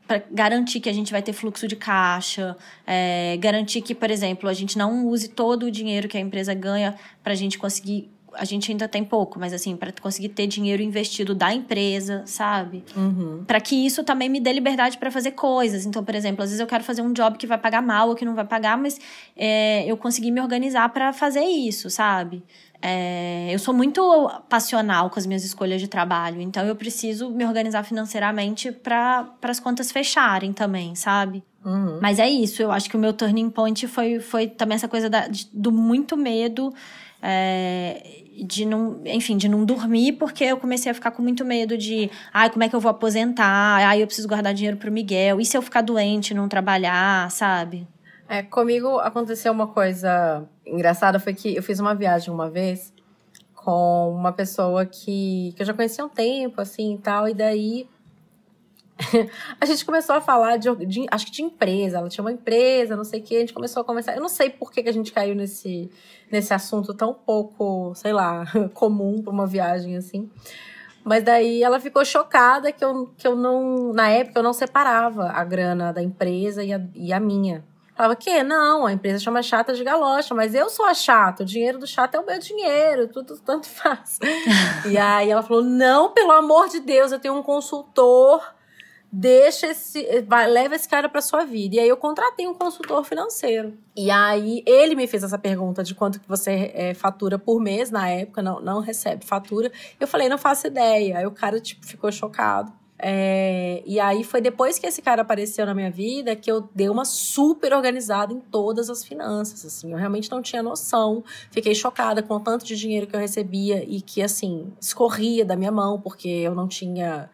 para 0.06 0.22
garantir 0.30 0.80
que 0.80 0.88
a 0.88 0.92
gente 0.92 1.10
vai 1.10 1.22
ter 1.22 1.32
fluxo 1.32 1.66
de 1.66 1.76
caixa, 1.76 2.56
é, 2.86 3.38
garantir 3.38 3.80
que, 3.80 3.94
por 3.94 4.10
exemplo, 4.10 4.50
a 4.50 4.52
gente 4.52 4.76
não 4.76 5.06
use 5.06 5.28
todo 5.28 5.64
o 5.64 5.70
dinheiro 5.70 6.08
que 6.08 6.16
a 6.16 6.20
empresa 6.20 6.52
ganha 6.52 6.94
para 7.22 7.32
a 7.32 7.36
gente 7.36 7.58
conseguir. 7.58 8.10
A 8.36 8.44
gente 8.44 8.70
ainda 8.70 8.88
tem 8.88 9.04
pouco, 9.04 9.38
mas 9.38 9.52
assim, 9.52 9.76
para 9.76 9.92
conseguir 10.00 10.30
ter 10.30 10.46
dinheiro 10.46 10.82
investido 10.82 11.34
da 11.34 11.52
empresa, 11.52 12.22
sabe? 12.26 12.84
Uhum. 12.96 13.44
Para 13.46 13.60
que 13.60 13.74
isso 13.74 14.04
também 14.04 14.28
me 14.28 14.40
dê 14.40 14.52
liberdade 14.52 14.98
para 14.98 15.10
fazer 15.10 15.32
coisas. 15.32 15.86
Então, 15.86 16.04
por 16.04 16.14
exemplo, 16.14 16.42
às 16.42 16.50
vezes 16.50 16.60
eu 16.60 16.66
quero 16.66 16.84
fazer 16.84 17.02
um 17.02 17.12
job 17.12 17.38
que 17.38 17.46
vai 17.46 17.58
pagar 17.58 17.82
mal 17.82 18.08
ou 18.08 18.14
que 18.14 18.24
não 18.24 18.34
vai 18.34 18.44
pagar, 18.44 18.76
mas 18.76 19.00
é, 19.36 19.84
eu 19.86 19.96
consegui 19.96 20.30
me 20.30 20.40
organizar 20.40 20.88
para 20.90 21.12
fazer 21.12 21.44
isso, 21.44 21.90
sabe? 21.90 22.42
É, 22.86 23.48
eu 23.50 23.58
sou 23.58 23.72
muito 23.72 24.30
passional 24.46 25.08
com 25.08 25.18
as 25.18 25.24
minhas 25.24 25.42
escolhas 25.42 25.80
de 25.80 25.88
trabalho, 25.88 26.38
então 26.42 26.66
eu 26.66 26.76
preciso 26.76 27.30
me 27.30 27.42
organizar 27.46 27.82
financeiramente 27.82 28.70
para 28.70 29.26
as 29.42 29.58
contas 29.58 29.90
fecharem 29.90 30.52
também, 30.52 30.94
sabe? 30.94 31.42
Uhum. 31.64 31.98
Mas 32.02 32.18
é 32.18 32.28
isso, 32.28 32.60
eu 32.60 32.70
acho 32.70 32.90
que 32.90 32.96
o 32.96 32.98
meu 33.00 33.14
turning 33.14 33.48
point 33.48 33.86
foi, 33.86 34.20
foi 34.20 34.46
também 34.46 34.76
essa 34.76 34.86
coisa 34.86 35.08
da, 35.08 35.26
de, 35.26 35.48
do 35.50 35.72
muito 35.72 36.14
medo 36.14 36.74
é, 37.22 38.23
de 38.42 38.64
não, 38.64 39.00
enfim, 39.04 39.36
de 39.36 39.48
não 39.48 39.64
dormir, 39.64 40.12
porque 40.12 40.44
eu 40.44 40.56
comecei 40.56 40.90
a 40.90 40.94
ficar 40.94 41.10
com 41.10 41.22
muito 41.22 41.44
medo 41.44 41.78
de, 41.78 42.10
ai, 42.32 42.50
como 42.50 42.64
é 42.64 42.68
que 42.68 42.74
eu 42.74 42.80
vou 42.80 42.90
aposentar? 42.90 43.78
Ai, 43.86 44.02
eu 44.02 44.06
preciso 44.06 44.26
guardar 44.26 44.52
dinheiro 44.54 44.76
pro 44.76 44.90
Miguel. 44.90 45.40
E 45.40 45.44
se 45.44 45.56
eu 45.56 45.62
ficar 45.62 45.82
doente 45.82 46.34
não 46.34 46.48
trabalhar, 46.48 47.30
sabe? 47.30 47.86
É, 48.28 48.42
comigo 48.42 48.98
aconteceu 48.98 49.52
uma 49.52 49.66
coisa 49.66 50.44
engraçada, 50.66 51.20
foi 51.20 51.34
que 51.34 51.54
eu 51.54 51.62
fiz 51.62 51.78
uma 51.78 51.94
viagem 51.94 52.32
uma 52.32 52.48
vez 52.48 52.92
com 53.54 54.14
uma 54.14 54.32
pessoa 54.32 54.84
que, 54.84 55.52
que 55.56 55.62
eu 55.62 55.66
já 55.66 55.72
conhecia 55.72 56.04
há 56.04 56.06
um 56.06 56.10
tempo, 56.10 56.60
assim, 56.60 56.94
e 56.94 56.98
tal, 56.98 57.28
e 57.28 57.34
daí 57.34 57.88
a 59.60 59.66
gente 59.66 59.84
começou 59.84 60.14
a 60.14 60.20
falar 60.20 60.56
de, 60.56 60.74
de, 60.86 61.06
acho 61.10 61.26
que 61.26 61.32
de 61.32 61.42
empresa, 61.42 61.98
ela 61.98 62.08
tinha 62.08 62.22
uma 62.22 62.32
empresa, 62.32 62.96
não 62.96 63.04
sei 63.04 63.20
o 63.20 63.22
que, 63.22 63.36
a 63.36 63.40
gente 63.40 63.52
começou 63.52 63.80
a 63.80 63.84
conversar, 63.84 64.14
eu 64.14 64.20
não 64.20 64.28
sei 64.28 64.50
por 64.50 64.70
que, 64.70 64.82
que 64.82 64.88
a 64.88 64.92
gente 64.92 65.12
caiu 65.12 65.34
nesse, 65.34 65.90
nesse 66.30 66.54
assunto 66.54 66.94
tão 66.94 67.12
pouco, 67.12 67.92
sei 67.94 68.12
lá, 68.12 68.44
comum 68.72 69.22
para 69.22 69.32
uma 69.32 69.46
viagem, 69.46 69.96
assim, 69.96 70.30
mas 71.02 71.22
daí 71.22 71.62
ela 71.62 71.80
ficou 71.80 72.04
chocada 72.04 72.72
que 72.72 72.84
eu, 72.84 73.12
que 73.16 73.26
eu 73.26 73.34
não, 73.36 73.92
na 73.92 74.08
época 74.08 74.38
eu 74.38 74.42
não 74.42 74.52
separava 74.52 75.28
a 75.28 75.44
grana 75.44 75.92
da 75.92 76.02
empresa 76.02 76.62
e 76.62 76.72
a, 76.72 76.80
e 76.94 77.12
a 77.12 77.20
minha, 77.20 77.64
Falava 77.94 78.16
que 78.16 78.42
não, 78.42 78.86
a 78.86 78.92
empresa 78.92 79.20
chama 79.20 79.40
chata 79.40 79.72
de 79.72 79.84
galocha, 79.84 80.34
mas 80.34 80.52
eu 80.52 80.68
sou 80.68 80.84
a 80.84 80.92
chata, 80.92 81.44
o 81.44 81.46
dinheiro 81.46 81.78
do 81.78 81.86
chato 81.86 82.16
é 82.16 82.18
o 82.18 82.26
meu 82.26 82.40
dinheiro, 82.40 83.06
tudo 83.06 83.38
tanto 83.38 83.68
faz. 83.68 84.18
e 84.90 84.98
aí 84.98 85.30
ela 85.30 85.42
falou: 85.44 85.62
não, 85.62 86.10
pelo 86.10 86.32
amor 86.32 86.68
de 86.68 86.80
Deus, 86.80 87.12
eu 87.12 87.20
tenho 87.20 87.34
um 87.34 87.42
consultor, 87.42 88.53
deixa 89.14 89.68
esse. 89.68 90.22
Vai, 90.22 90.48
leva 90.48 90.74
esse 90.74 90.88
cara 90.88 91.08
pra 91.08 91.20
sua 91.20 91.44
vida. 91.44 91.76
E 91.76 91.80
aí 91.80 91.88
eu 91.88 91.96
contratei 91.96 92.48
um 92.48 92.54
consultor 92.54 93.04
financeiro. 93.04 93.72
E 93.96 94.10
aí 94.10 94.62
ele 94.66 94.96
me 94.96 95.06
fez 95.06 95.22
essa 95.22 95.38
pergunta 95.38 95.84
de 95.84 95.94
quanto 95.94 96.20
que 96.20 96.28
você 96.28 96.72
é, 96.74 96.94
fatura 96.94 97.38
por 97.38 97.60
mês 97.60 97.90
na 97.90 98.08
época, 98.08 98.42
não, 98.42 98.60
não 98.60 98.80
recebe 98.80 99.24
fatura. 99.24 99.70
Eu 100.00 100.08
falei, 100.08 100.28
não 100.28 100.36
faço 100.36 100.66
ideia. 100.66 101.18
Aí 101.18 101.26
o 101.26 101.30
cara, 101.30 101.60
tipo, 101.60 101.86
ficou 101.86 102.10
chocado. 102.10 102.72
É, 102.98 103.82
e 103.84 104.00
aí 104.00 104.24
foi 104.24 104.40
depois 104.40 104.78
que 104.78 104.86
esse 104.86 105.02
cara 105.02 105.22
apareceu 105.22 105.66
na 105.66 105.74
minha 105.74 105.90
vida 105.90 106.34
que 106.34 106.50
eu 106.50 106.68
dei 106.74 106.88
uma 106.88 107.04
super 107.04 107.72
organizada 107.72 108.32
em 108.32 108.40
todas 108.40 108.88
as 108.88 109.04
finanças, 109.04 109.64
assim. 109.64 109.92
Eu 109.92 109.98
realmente 109.98 110.30
não 110.30 110.42
tinha 110.42 110.62
noção. 110.62 111.22
Fiquei 111.50 111.74
chocada 111.74 112.22
com 112.22 112.34
o 112.34 112.40
tanto 112.40 112.64
de 112.64 112.74
dinheiro 112.74 113.06
que 113.06 113.14
eu 113.14 113.20
recebia 113.20 113.84
e 113.84 114.00
que, 114.00 114.22
assim, 114.22 114.72
escorria 114.80 115.44
da 115.44 115.54
minha 115.54 115.72
mão, 115.72 116.00
porque 116.00 116.28
eu 116.28 116.54
não 116.54 116.66
tinha 116.66 117.30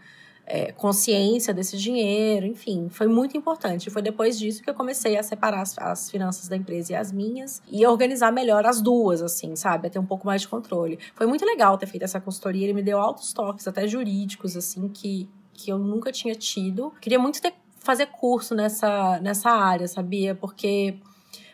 é, 0.52 0.72
consciência 0.72 1.54
desse 1.54 1.76
dinheiro, 1.76 2.44
enfim, 2.44 2.88
foi 2.90 3.06
muito 3.06 3.36
importante. 3.36 3.88
Foi 3.90 4.02
depois 4.02 4.38
disso 4.38 4.62
que 4.62 4.68
eu 4.68 4.74
comecei 4.74 5.16
a 5.16 5.22
separar 5.22 5.62
as, 5.62 5.78
as, 5.78 6.10
finanças 6.10 6.48
da 6.48 6.56
empresa 6.56 6.92
e 6.92 6.96
as 6.96 7.12
minhas 7.12 7.62
e 7.70 7.86
organizar 7.86 8.32
melhor 8.32 8.66
as 8.66 8.80
duas, 8.80 9.22
assim, 9.22 9.54
sabe? 9.54 9.86
A 9.86 9.90
ter 9.90 9.98
um 9.98 10.06
pouco 10.06 10.26
mais 10.26 10.42
de 10.42 10.48
controle. 10.48 10.98
Foi 11.14 11.26
muito 11.26 11.44
legal 11.44 11.78
ter 11.78 11.86
feito 11.86 12.02
essa 12.02 12.20
consultoria, 12.20 12.64
ele 12.64 12.74
me 12.74 12.82
deu 12.82 12.98
altos 12.98 13.32
toques, 13.32 13.68
até 13.68 13.86
jurídicos, 13.86 14.56
assim, 14.56 14.88
que 14.88 15.28
que 15.52 15.70
eu 15.70 15.78
nunca 15.78 16.10
tinha 16.10 16.34
tido. 16.34 16.92
Queria 17.00 17.18
muito 17.18 17.40
ter, 17.40 17.52
fazer 17.78 18.06
curso 18.06 18.54
nessa, 18.54 19.20
nessa 19.20 19.50
área, 19.50 19.86
sabia? 19.86 20.34
Porque. 20.34 20.98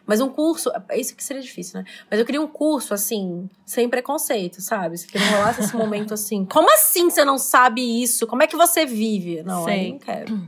Mas 0.06 0.20
um 0.20 0.28
curso, 0.28 0.70
é 0.88 0.98
isso 1.00 1.16
que 1.16 1.24
seria 1.24 1.42
difícil, 1.42 1.80
né? 1.80 1.86
Mas 2.08 2.20
eu 2.20 2.24
queria 2.24 2.40
um 2.40 2.46
curso, 2.46 2.94
assim, 2.94 3.50
sem 3.64 3.88
preconceito, 3.88 4.60
sabe? 4.62 4.96
Que 4.98 5.18
não 5.18 5.26
rolasse 5.32 5.62
esse 5.62 5.76
momento 5.76 6.14
assim. 6.14 6.44
Como 6.50 6.72
assim 6.72 7.10
você 7.10 7.24
não 7.24 7.36
sabe 7.36 8.02
isso? 8.02 8.26
Como 8.26 8.42
é 8.42 8.46
que 8.46 8.56
você 8.56 8.86
vive? 8.86 9.42
Não, 9.42 9.64
Sei. 9.64 9.88
eu 9.88 9.92
não 9.92 9.98
quero. 9.98 10.42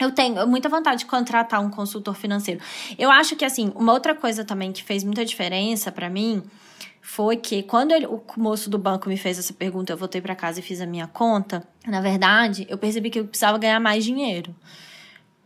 Eu 0.00 0.10
tenho 0.10 0.44
muita 0.48 0.68
vontade 0.68 1.00
de 1.00 1.06
contratar 1.06 1.60
um 1.60 1.70
consultor 1.70 2.16
financeiro. 2.16 2.60
Eu 2.98 3.10
acho 3.10 3.36
que, 3.36 3.44
assim, 3.44 3.72
uma 3.76 3.92
outra 3.92 4.12
coisa 4.12 4.44
também 4.44 4.72
que 4.72 4.82
fez 4.82 5.04
muita 5.04 5.24
diferença 5.24 5.92
para 5.92 6.10
mim 6.10 6.42
foi 7.00 7.36
que 7.36 7.62
quando 7.62 7.92
ele, 7.92 8.06
o 8.06 8.20
moço 8.36 8.68
do 8.68 8.78
banco 8.78 9.08
me 9.08 9.16
fez 9.16 9.38
essa 9.38 9.52
pergunta, 9.52 9.92
eu 9.92 9.96
voltei 9.96 10.20
para 10.20 10.34
casa 10.34 10.58
e 10.58 10.62
fiz 10.62 10.80
a 10.80 10.86
minha 10.86 11.06
conta. 11.06 11.62
Na 11.86 12.00
verdade, 12.00 12.66
eu 12.68 12.76
percebi 12.76 13.08
que 13.08 13.20
eu 13.20 13.26
precisava 13.26 13.56
ganhar 13.56 13.78
mais 13.78 14.02
dinheiro. 14.04 14.54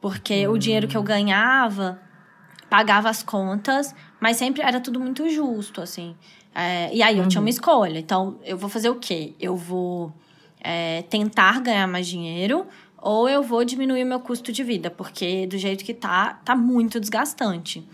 Porque 0.01 0.47
o 0.49 0.57
dinheiro 0.57 0.89
que 0.89 0.97
eu 0.97 1.03
ganhava 1.03 2.01
pagava 2.69 3.09
as 3.09 3.23
contas, 3.23 3.95
mas 4.21 4.37
sempre 4.37 4.63
era 4.63 4.81
tudo 4.81 5.01
muito 5.01 5.29
justo, 5.29 5.81
assim. 5.81 6.15
É, 6.55 6.95
e 6.95 7.03
aí 7.03 7.17
eu 7.17 7.23
uhum. 7.23 7.29
tinha 7.29 7.41
uma 7.41 7.45
uhum. 7.45 7.51
escolha. 7.51 7.99
Então, 7.99 8.39
eu 8.45 8.57
vou 8.57 8.69
fazer 8.69 8.91
o 8.91 8.97
quê? 8.97 9.35
Eu 9.41 9.57
vou 9.57 10.13
é, 10.61 11.03
tentar 11.03 11.61
ganhar 11.61 11.87
mais 11.87 12.07
dinheiro 12.07 12.67
ou 13.01 13.29
eu 13.29 13.43
vou 13.43 13.65
diminuir 13.65 14.03
o 14.03 14.07
meu 14.07 14.21
custo 14.21 14.51
de 14.51 14.63
vida, 14.65 14.91
porque 14.91 15.47
do 15.47 15.57
jeito 15.57 15.85
que 15.85 15.95
tá, 15.95 16.41
tá 16.45 16.57
muito 16.57 16.99
desgastante. 16.99 17.87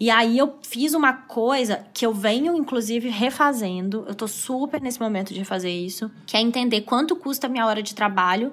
E 0.00 0.10
aí 0.10 0.36
eu 0.36 0.58
fiz 0.62 0.94
uma 0.94 1.12
coisa 1.12 1.86
que 1.94 2.04
eu 2.04 2.12
venho, 2.12 2.56
inclusive, 2.56 3.08
refazendo. 3.08 4.04
Eu 4.08 4.16
tô 4.16 4.26
super 4.26 4.80
nesse 4.80 5.00
momento 5.00 5.32
de 5.32 5.44
fazer 5.44 5.70
isso, 5.70 6.10
que 6.26 6.36
é 6.36 6.40
entender 6.40 6.80
quanto 6.80 7.14
custa 7.14 7.46
a 7.46 7.50
minha 7.50 7.64
hora 7.64 7.80
de 7.80 7.94
trabalho. 7.94 8.52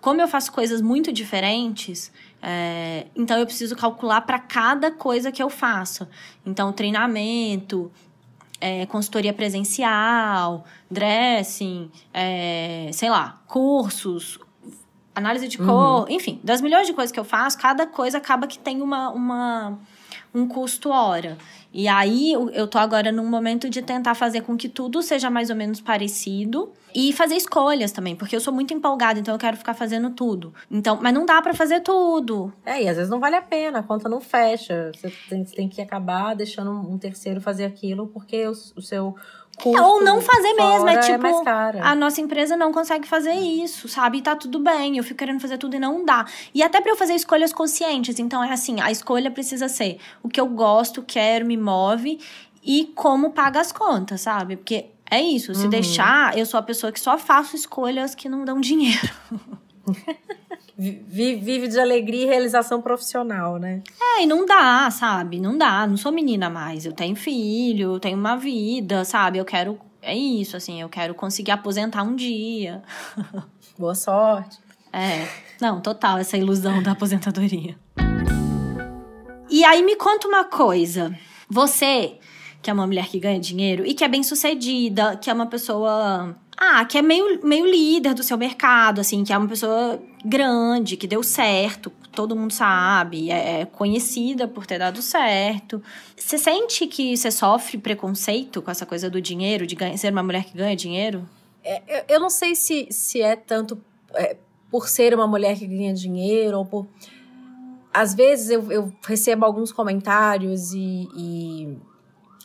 Como 0.00 0.22
eu 0.22 0.28
faço 0.28 0.50
coisas 0.50 0.80
muito 0.80 1.12
diferentes, 1.12 2.10
é, 2.48 3.08
então 3.16 3.36
eu 3.36 3.44
preciso 3.44 3.74
calcular 3.74 4.20
para 4.20 4.38
cada 4.38 4.92
coisa 4.92 5.32
que 5.32 5.42
eu 5.42 5.50
faço. 5.50 6.06
Então, 6.46 6.72
treinamento, 6.72 7.90
é, 8.60 8.86
consultoria 8.86 9.32
presencial, 9.32 10.64
dressing, 10.88 11.90
é, 12.14 12.88
sei 12.92 13.10
lá, 13.10 13.42
cursos, 13.48 14.38
análise 15.12 15.48
de 15.48 15.58
cor, 15.58 16.02
uhum. 16.02 16.06
enfim, 16.08 16.40
das 16.44 16.60
milhões 16.60 16.86
de 16.86 16.92
coisas 16.92 17.10
que 17.10 17.18
eu 17.18 17.24
faço, 17.24 17.58
cada 17.58 17.84
coisa 17.84 18.18
acaba 18.18 18.46
que 18.46 18.60
tem 18.60 18.80
uma, 18.80 19.10
uma 19.10 19.76
um 20.32 20.46
custo 20.46 20.90
hora. 20.90 21.36
E 21.76 21.88
aí 21.88 22.32
eu 22.32 22.66
tô 22.66 22.78
agora 22.78 23.12
num 23.12 23.26
momento 23.26 23.68
de 23.68 23.82
tentar 23.82 24.14
fazer 24.14 24.40
com 24.40 24.56
que 24.56 24.66
tudo 24.66 25.02
seja 25.02 25.28
mais 25.28 25.50
ou 25.50 25.56
menos 25.56 25.78
parecido 25.78 26.72
e 26.94 27.12
fazer 27.12 27.34
escolhas 27.34 27.92
também, 27.92 28.16
porque 28.16 28.34
eu 28.34 28.40
sou 28.40 28.50
muito 28.50 28.72
empolgada, 28.72 29.20
então 29.20 29.34
eu 29.34 29.38
quero 29.38 29.58
ficar 29.58 29.74
fazendo 29.74 30.08
tudo. 30.08 30.54
Então, 30.70 30.98
mas 31.02 31.12
não 31.12 31.26
dá 31.26 31.42
para 31.42 31.52
fazer 31.52 31.80
tudo. 31.80 32.50
É, 32.64 32.82
e 32.82 32.88
às 32.88 32.96
vezes 32.96 33.10
não 33.10 33.20
vale 33.20 33.36
a 33.36 33.42
pena, 33.42 33.80
a 33.80 33.82
conta 33.82 34.08
não 34.08 34.22
fecha. 34.22 34.90
Você 34.94 35.12
tem, 35.28 35.44
você 35.44 35.54
tem 35.54 35.68
que 35.68 35.82
acabar 35.82 36.34
deixando 36.34 36.70
um 36.70 36.96
terceiro 36.96 37.42
fazer 37.42 37.66
aquilo 37.66 38.06
porque 38.06 38.48
o, 38.48 38.52
o 38.52 38.80
seu 38.80 39.14
Custo 39.56 39.82
Ou 39.82 40.04
não 40.04 40.20
fazer 40.20 40.52
mesmo, 40.52 40.88
é, 40.88 40.94
é 40.94 40.98
tipo, 40.98 41.26
é 41.26 41.80
a 41.80 41.94
nossa 41.94 42.20
empresa 42.20 42.56
não 42.56 42.72
consegue 42.72 43.08
fazer 43.08 43.32
isso, 43.32 43.88
sabe? 43.88 44.18
E 44.18 44.22
tá 44.22 44.36
tudo 44.36 44.58
bem, 44.58 44.98
eu 44.98 45.04
fico 45.04 45.18
querendo 45.18 45.40
fazer 45.40 45.56
tudo 45.56 45.76
e 45.76 45.78
não 45.78 46.04
dá. 46.04 46.26
E 46.54 46.62
até 46.62 46.80
para 46.80 46.92
eu 46.92 46.96
fazer 46.96 47.14
escolhas 47.14 47.54
conscientes, 47.54 48.18
então 48.18 48.44
é 48.44 48.52
assim, 48.52 48.80
a 48.82 48.90
escolha 48.90 49.30
precisa 49.30 49.68
ser 49.68 49.98
o 50.22 50.28
que 50.28 50.38
eu 50.38 50.46
gosto, 50.46 51.02
quero, 51.02 51.46
me 51.46 51.56
move 51.56 52.20
e 52.62 52.92
como 52.94 53.30
paga 53.30 53.60
as 53.60 53.72
contas, 53.72 54.20
sabe? 54.20 54.56
Porque 54.56 54.86
é 55.10 55.22
isso, 55.22 55.54
se 55.54 55.64
uhum. 55.64 55.70
deixar, 55.70 56.36
eu 56.36 56.44
sou 56.44 56.60
a 56.60 56.62
pessoa 56.62 56.92
que 56.92 57.00
só 57.00 57.16
faço 57.16 57.56
escolhas 57.56 58.14
que 58.14 58.28
não 58.28 58.44
dão 58.44 58.60
dinheiro. 58.60 59.08
vive 60.78 61.68
de 61.68 61.80
alegria 61.80 62.24
e 62.24 62.26
realização 62.26 62.82
profissional, 62.82 63.58
né? 63.58 63.82
É, 64.00 64.22
e 64.22 64.26
não 64.26 64.44
dá, 64.44 64.90
sabe? 64.90 65.40
Não 65.40 65.56
dá. 65.56 65.86
Não 65.86 65.96
sou 65.96 66.12
menina 66.12 66.50
mais. 66.50 66.84
Eu 66.84 66.92
tenho 66.92 67.16
filho, 67.16 67.94
eu 67.94 68.00
tenho 68.00 68.18
uma 68.18 68.36
vida, 68.36 69.04
sabe? 69.04 69.38
Eu 69.38 69.44
quero. 69.44 69.78
É 70.02 70.14
isso, 70.14 70.56
assim. 70.56 70.80
Eu 70.80 70.88
quero 70.88 71.14
conseguir 71.14 71.52
aposentar 71.52 72.02
um 72.02 72.14
dia. 72.14 72.82
Boa 73.78 73.94
sorte. 73.94 74.58
É. 74.92 75.26
Não, 75.60 75.80
total, 75.80 76.18
essa 76.18 76.36
ilusão 76.36 76.82
da 76.82 76.92
aposentadoria. 76.92 77.76
E 79.48 79.64
aí 79.64 79.82
me 79.82 79.96
conta 79.96 80.28
uma 80.28 80.44
coisa. 80.44 81.16
Você, 81.48 82.18
que 82.62 82.68
é 82.68 82.72
uma 82.72 82.86
mulher 82.86 83.06
que 83.08 83.18
ganha 83.18 83.40
dinheiro 83.40 83.86
e 83.86 83.94
que 83.94 84.04
é 84.04 84.08
bem 84.08 84.22
sucedida, 84.22 85.16
que 85.16 85.30
é 85.30 85.32
uma 85.32 85.46
pessoa 85.46 86.36
ah, 86.56 86.84
que 86.86 86.96
é 86.96 87.02
meio, 87.02 87.44
meio 87.44 87.66
líder 87.66 88.14
do 88.14 88.22
seu 88.22 88.38
mercado, 88.38 89.00
assim, 89.00 89.22
que 89.22 89.32
é 89.32 89.36
uma 89.36 89.46
pessoa 89.46 90.00
grande, 90.24 90.96
que 90.96 91.06
deu 91.06 91.22
certo, 91.22 91.92
todo 92.12 92.34
mundo 92.34 92.50
sabe, 92.50 93.30
é, 93.30 93.60
é 93.60 93.66
conhecida 93.66 94.48
por 94.48 94.64
ter 94.64 94.78
dado 94.78 95.02
certo. 95.02 95.82
Você 96.16 96.38
sente 96.38 96.86
que 96.86 97.14
você 97.14 97.30
sofre 97.30 97.76
preconceito 97.76 98.62
com 98.62 98.70
essa 98.70 98.86
coisa 98.86 99.10
do 99.10 99.20
dinheiro, 99.20 99.66
de 99.66 99.76
ser 99.98 100.10
uma 100.10 100.22
mulher 100.22 100.44
que 100.44 100.56
ganha 100.56 100.74
dinheiro? 100.74 101.28
É, 101.62 102.04
eu 102.08 102.18
não 102.18 102.30
sei 102.30 102.54
se, 102.54 102.88
se 102.90 103.20
é 103.20 103.36
tanto 103.36 103.78
é, 104.14 104.38
por 104.70 104.88
ser 104.88 105.14
uma 105.14 105.26
mulher 105.26 105.58
que 105.58 105.66
ganha 105.66 105.92
dinheiro 105.92 106.58
ou 106.58 106.64
por. 106.64 106.86
Às 107.92 108.14
vezes 108.14 108.50
eu, 108.50 108.72
eu 108.72 108.92
recebo 109.06 109.44
alguns 109.44 109.72
comentários 109.72 110.72
e, 110.72 111.08
e. 111.14 111.78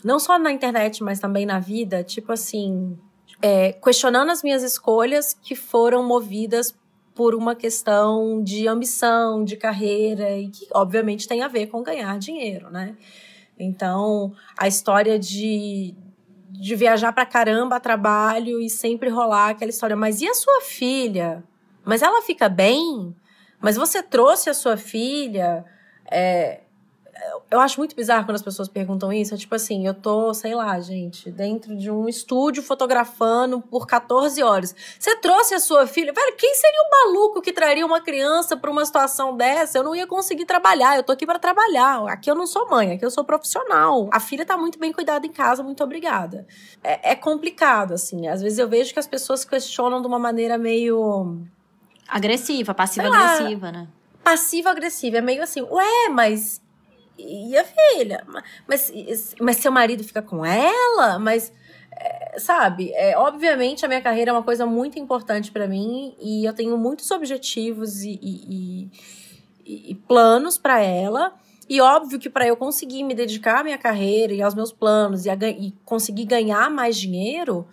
Não 0.04 0.20
só 0.20 0.38
na 0.38 0.52
internet, 0.52 1.02
mas 1.02 1.20
também 1.20 1.46
na 1.46 1.60
vida, 1.60 2.04
tipo 2.04 2.32
assim 2.32 2.98
é, 3.42 3.74
questionando 3.74 4.30
as 4.30 4.44
minhas 4.44 4.64
escolhas 4.64 5.34
que 5.34 5.56
foram 5.56 6.04
movidas 6.04 6.76
por 7.14 7.36
uma 7.36 7.56
questão 7.56 8.42
de 8.42 8.68
ambição, 8.68 9.44
de 9.44 9.58
carreira 9.58 10.38
e 10.38 10.50
que 10.50 10.68
obviamente 10.74 11.28
tem 11.28 11.42
a 11.42 11.48
ver 11.48 11.68
com 11.68 11.84
ganhar 11.84 12.18
dinheiro, 12.18 12.70
né? 12.70 12.96
Então, 13.60 14.34
a 14.58 14.68
história 14.68 15.20
de, 15.20 15.94
de 16.50 16.76
viajar 16.76 17.12
para 17.14 17.26
caramba 17.26 17.76
a 17.76 17.80
trabalho 17.80 18.60
e 18.60 18.70
sempre 18.70 19.10
rolar 19.10 19.50
aquela 19.50 19.70
história, 19.70 19.96
mas 19.96 20.22
e 20.22 20.28
a 20.28 20.34
sua 20.34 20.62
filha? 20.62 21.44
Mas 21.84 22.02
ela 22.02 22.22
fica 22.22 22.48
bem? 22.48 23.16
Mas 23.60 23.76
você 23.76 24.02
trouxe 24.02 24.50
a 24.50 24.54
sua 24.54 24.78
filha? 24.78 25.66
É, 26.10 26.62
eu 27.50 27.60
acho 27.60 27.80
muito 27.80 27.96
bizarro 27.96 28.26
quando 28.26 28.36
as 28.36 28.42
pessoas 28.42 28.68
perguntam 28.68 29.12
isso. 29.12 29.34
É 29.34 29.38
tipo 29.38 29.54
assim, 29.54 29.86
eu 29.86 29.94
tô, 29.94 30.34
sei 30.34 30.56
lá, 30.56 30.80
gente, 30.80 31.30
dentro 31.30 31.76
de 31.76 31.92
um 31.92 32.08
estúdio 32.08 32.64
fotografando 32.64 33.62
por 33.62 33.86
14 33.86 34.42
horas. 34.42 34.76
Você 34.98 35.16
trouxe 35.18 35.54
a 35.54 35.60
sua 35.60 35.86
filha? 35.86 36.14
Velho, 36.14 36.36
quem 36.38 36.56
seria 36.56 36.82
o 36.82 36.90
maluco 36.90 37.42
que 37.42 37.52
traria 37.52 37.86
uma 37.86 38.02
criança 38.02 38.56
para 38.56 38.72
uma 38.72 38.86
situação 38.86 39.36
dessa? 39.36 39.78
Eu 39.78 39.84
não 39.84 39.96
ia 39.96 40.08
conseguir 40.08 40.46
trabalhar. 40.46 40.96
Eu 40.96 41.04
tô 41.04 41.12
aqui 41.12 41.26
para 41.26 41.40
trabalhar. 41.40 42.06
Aqui 42.08 42.32
eu 42.32 42.36
não 42.36 42.48
sou 42.48 42.70
mãe, 42.70 42.94
aqui 42.94 43.06
eu 43.06 43.12
sou 43.12 43.24
profissional. 43.24 44.10
A 44.14 44.20
filha 44.20 44.46
tá 44.46 44.56
muito 44.56 44.80
bem 44.80 44.94
cuidada 44.94 45.28
em 45.28 45.32
casa, 45.32 45.62
muito 45.62 45.84
obrigada. 45.84 46.48
É, 46.84 47.12
é 47.12 47.16
complicado, 47.16 47.94
assim. 47.94 48.28
Às 48.28 48.42
vezes 48.42 48.60
eu 48.60 48.68
vejo 48.68 48.94
que 48.94 49.00
as 49.00 49.08
pessoas 49.08 49.44
questionam 49.44 50.02
de 50.02 50.08
uma 50.08 50.20
maneira 50.20 50.58
meio. 50.58 51.42
Agressiva, 52.08 52.74
passiva-agressiva, 52.74 53.72
né? 53.72 53.88
Passiva-agressiva. 54.24 55.18
É 55.18 55.22
meio 55.22 55.44
assim, 55.44 55.62
ué, 55.62 56.10
mas 56.10 56.62
e 57.28 57.58
a 57.58 57.64
filha? 57.64 58.26
Mas, 58.68 58.92
mas 59.40 59.58
seu 59.58 59.72
marido 59.72 60.04
fica 60.04 60.22
com 60.22 60.46
ela? 60.46 61.20
Mas, 61.20 61.54
é, 61.92 62.40
sabe, 62.40 62.92
é, 62.94 63.18
obviamente 63.18 63.86
a 63.86 63.88
minha 63.88 64.02
carreira 64.02 64.32
é 64.32 64.34
uma 64.34 64.44
coisa 64.44 64.66
muito 64.66 64.98
importante 64.98 65.52
para 65.52 65.68
mim 65.68 66.16
e 66.20 66.46
eu 66.46 66.54
tenho 66.54 66.78
muitos 66.78 67.12
objetivos 67.12 68.04
e, 68.04 68.20
e, 68.22 68.90
e, 69.66 69.92
e 69.92 69.96
planos 69.96 70.58
para 70.58 70.82
ela. 70.82 71.34
E 71.70 71.80
óbvio 71.80 72.20
que 72.20 72.30
para 72.30 72.46
eu 72.46 72.58
conseguir 72.58 73.04
me 73.04 73.14
dedicar 73.14 73.62
à 73.62 73.64
minha 73.64 73.78
carreira 73.78 74.34
e 74.34 74.42
aos 74.42 74.54
meus 74.54 74.72
planos 74.72 75.26
e, 75.26 75.30
a, 75.30 75.36
e 75.50 75.74
conseguir 75.86 76.26
ganhar 76.26 76.70
mais 76.70 76.98
dinheiro, 76.98 77.68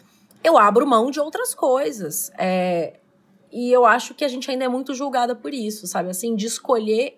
eu 0.44 0.56
abro 0.56 0.86
mão 0.86 1.10
de 1.10 1.18
outras 1.18 1.54
coisas. 1.54 2.30
É, 2.38 3.00
e 3.50 3.72
eu 3.72 3.84
acho 3.84 4.14
que 4.14 4.24
a 4.24 4.28
gente 4.28 4.50
ainda 4.50 4.64
é 4.64 4.68
muito 4.68 4.94
julgada 4.94 5.34
por 5.34 5.52
isso, 5.54 5.86
sabe? 5.86 6.10
Assim, 6.10 6.36
de 6.36 6.46
escolher 6.46 7.17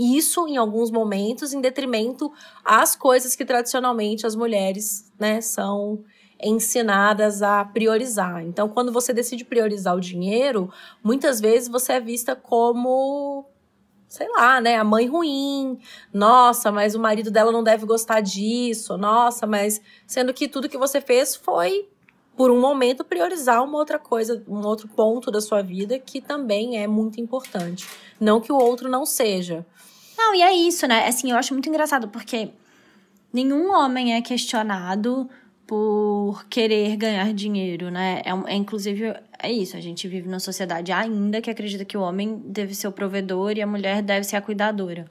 isso 0.00 0.48
em 0.48 0.56
alguns 0.56 0.90
momentos 0.90 1.52
em 1.52 1.60
detrimento 1.60 2.32
às 2.64 2.96
coisas 2.96 3.36
que 3.36 3.44
tradicionalmente 3.44 4.26
as 4.26 4.34
mulheres, 4.34 5.12
né, 5.18 5.40
são 5.40 6.02
ensinadas 6.42 7.42
a 7.42 7.64
priorizar. 7.64 8.42
Então, 8.42 8.68
quando 8.68 8.90
você 8.90 9.12
decide 9.12 9.44
priorizar 9.44 9.94
o 9.94 10.00
dinheiro, 10.00 10.72
muitas 11.04 11.40
vezes 11.40 11.68
você 11.68 11.94
é 11.94 12.00
vista 12.00 12.34
como 12.34 13.46
sei 14.08 14.28
lá, 14.28 14.60
né, 14.60 14.76
a 14.76 14.82
mãe 14.82 15.06
ruim. 15.06 15.78
Nossa, 16.12 16.72
mas 16.72 16.96
o 16.96 17.00
marido 17.00 17.30
dela 17.30 17.52
não 17.52 17.62
deve 17.62 17.86
gostar 17.86 18.20
disso. 18.20 18.98
Nossa, 18.98 19.46
mas 19.46 19.80
sendo 20.04 20.34
que 20.34 20.48
tudo 20.48 20.68
que 20.68 20.76
você 20.76 21.00
fez 21.00 21.36
foi 21.36 21.88
por 22.40 22.50
um 22.50 22.58
momento 22.58 23.04
priorizar 23.04 23.62
uma 23.62 23.76
outra 23.76 23.98
coisa, 23.98 24.42
um 24.48 24.66
outro 24.66 24.88
ponto 24.88 25.30
da 25.30 25.42
sua 25.42 25.60
vida 25.60 25.98
que 25.98 26.22
também 26.22 26.78
é 26.78 26.86
muito 26.86 27.20
importante. 27.20 27.86
Não 28.18 28.40
que 28.40 28.50
o 28.50 28.56
outro 28.56 28.88
não 28.88 29.04
seja, 29.04 29.66
não, 30.16 30.34
e 30.34 30.40
é 30.40 30.50
isso, 30.50 30.86
né? 30.86 31.06
Assim, 31.06 31.30
eu 31.30 31.36
acho 31.36 31.52
muito 31.52 31.68
engraçado 31.68 32.08
porque 32.08 32.48
nenhum 33.30 33.70
homem 33.70 34.14
é 34.14 34.22
questionado 34.22 35.28
por 35.66 36.46
querer 36.48 36.96
ganhar 36.96 37.30
dinheiro, 37.34 37.90
né? 37.90 38.22
É, 38.24 38.52
é, 38.52 38.54
inclusive 38.54 39.14
é 39.38 39.52
isso. 39.52 39.76
A 39.76 39.80
gente 39.82 40.08
vive 40.08 40.26
numa 40.26 40.40
sociedade 40.40 40.92
ainda 40.92 41.42
que 41.42 41.50
acredita 41.50 41.84
que 41.84 41.98
o 41.98 42.00
homem 42.00 42.40
deve 42.46 42.74
ser 42.74 42.88
o 42.88 42.92
provedor 42.92 43.52
e 43.58 43.60
a 43.60 43.66
mulher 43.66 44.00
deve 44.00 44.24
ser 44.24 44.36
a 44.36 44.40
cuidadora. 44.40 45.04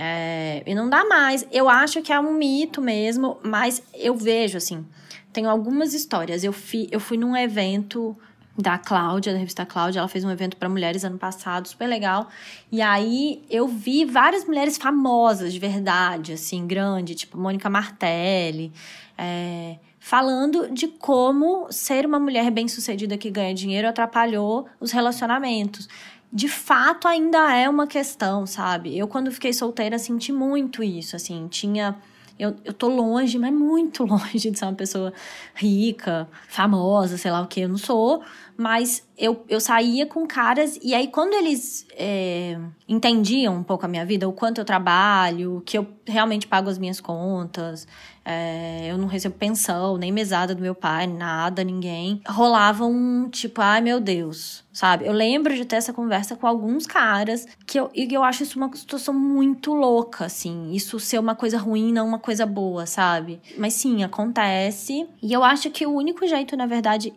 É, 0.00 0.62
e 0.64 0.76
não 0.76 0.88
dá 0.88 1.04
mais. 1.04 1.44
Eu 1.50 1.68
acho 1.68 2.00
que 2.02 2.12
é 2.12 2.20
um 2.20 2.32
mito 2.34 2.80
mesmo, 2.80 3.36
mas 3.42 3.82
eu 3.92 4.14
vejo 4.14 4.56
assim. 4.56 4.86
Tenho 5.32 5.50
algumas 5.50 5.92
histórias. 5.92 6.44
Eu, 6.44 6.52
fi, 6.52 6.86
eu 6.92 7.00
fui 7.00 7.16
num 7.16 7.36
evento 7.36 8.16
da 8.56 8.78
Cláudia, 8.78 9.32
da 9.32 9.40
revista 9.40 9.66
Cláudia. 9.66 9.98
Ela 9.98 10.06
fez 10.06 10.24
um 10.24 10.30
evento 10.30 10.56
para 10.56 10.68
mulheres 10.68 11.02
ano 11.02 11.18
passado, 11.18 11.66
super 11.66 11.88
legal. 11.88 12.28
E 12.70 12.80
aí 12.80 13.42
eu 13.50 13.66
vi 13.66 14.04
várias 14.04 14.44
mulheres 14.44 14.78
famosas, 14.78 15.52
de 15.52 15.58
verdade, 15.58 16.34
assim, 16.34 16.64
grande, 16.64 17.16
tipo 17.16 17.36
Mônica 17.36 17.68
Martelli, 17.68 18.72
é, 19.16 19.78
falando 19.98 20.72
de 20.72 20.86
como 20.86 21.66
ser 21.72 22.06
uma 22.06 22.20
mulher 22.20 22.52
bem-sucedida 22.52 23.18
que 23.18 23.30
ganha 23.30 23.52
dinheiro 23.52 23.88
atrapalhou 23.88 24.68
os 24.78 24.92
relacionamentos. 24.92 25.88
De 26.32 26.48
fato, 26.48 27.08
ainda 27.08 27.54
é 27.54 27.68
uma 27.68 27.86
questão, 27.86 28.46
sabe? 28.46 28.96
Eu, 28.96 29.08
quando 29.08 29.32
fiquei 29.32 29.52
solteira, 29.52 29.98
senti 29.98 30.30
muito 30.30 30.82
isso, 30.82 31.16
assim, 31.16 31.48
tinha 31.48 31.96
eu, 32.38 32.54
eu 32.64 32.72
tô 32.72 32.88
longe, 32.88 33.36
mas 33.38 33.52
muito 33.52 34.04
longe 34.06 34.50
de 34.50 34.58
ser 34.58 34.64
uma 34.64 34.74
pessoa 34.74 35.12
rica, 35.54 36.28
famosa, 36.48 37.18
sei 37.18 37.30
lá 37.30 37.42
o 37.42 37.46
que. 37.46 37.60
Eu 37.60 37.68
não 37.68 37.78
sou, 37.78 38.22
mas 38.56 39.06
eu, 39.18 39.44
eu 39.48 39.60
saía 39.60 40.06
com 40.06 40.26
caras, 40.26 40.78
e 40.82 40.94
aí 40.94 41.08
quando 41.08 41.34
eles 41.34 41.86
é, 41.96 42.56
entendiam 42.88 43.56
um 43.56 43.62
pouco 43.62 43.84
a 43.84 43.88
minha 43.88 44.06
vida, 44.06 44.28
o 44.28 44.32
quanto 44.32 44.58
eu 44.60 44.64
trabalho, 44.64 45.62
que 45.66 45.76
eu 45.76 45.86
realmente 46.06 46.46
pago 46.46 46.70
as 46.70 46.78
minhas 46.78 47.00
contas, 47.00 47.86
é, 48.30 48.88
eu 48.90 48.98
não 48.98 49.06
recebo 49.06 49.34
pensão, 49.36 49.96
nem 49.96 50.12
mesada 50.12 50.54
do 50.54 50.60
meu 50.60 50.74
pai, 50.74 51.06
nada, 51.06 51.64
ninguém. 51.64 52.20
Rolava 52.28 52.84
um 52.84 53.26
tipo, 53.30 53.62
ai 53.62 53.80
meu 53.80 53.98
Deus, 53.98 54.62
sabe? 54.70 55.06
Eu 55.06 55.14
lembro 55.14 55.56
de 55.56 55.64
ter 55.64 55.76
essa 55.76 55.94
conversa 55.94 56.36
com 56.36 56.46
alguns 56.46 56.86
caras 56.86 57.48
que 57.66 57.80
eu, 57.80 57.90
e 57.94 58.12
eu 58.12 58.22
acho 58.22 58.42
isso 58.42 58.58
uma 58.58 58.70
situação 58.76 59.14
muito 59.14 59.72
louca, 59.72 60.26
assim. 60.26 60.72
Isso 60.72 61.00
ser 61.00 61.18
uma 61.18 61.34
coisa 61.34 61.56
ruim, 61.56 61.90
não 61.90 62.06
uma 62.06 62.18
coisa 62.18 62.44
boa, 62.44 62.84
sabe? 62.84 63.40
Mas 63.56 63.72
sim, 63.72 64.04
acontece. 64.04 65.08
E 65.22 65.32
eu 65.32 65.42
acho 65.42 65.70
que 65.70 65.86
o 65.86 65.92
único 65.92 66.26
jeito, 66.26 66.54
na 66.54 66.66
verdade, 66.66 67.14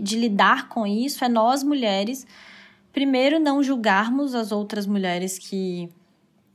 de 0.00 0.16
lidar 0.16 0.68
com 0.68 0.86
isso 0.86 1.24
é 1.24 1.28
nós 1.34 1.62
mulheres, 1.62 2.26
primeiro, 2.92 3.38
não 3.38 3.62
julgarmos 3.62 4.34
as 4.34 4.52
outras 4.52 4.86
mulheres 4.86 5.38
que 5.38 5.90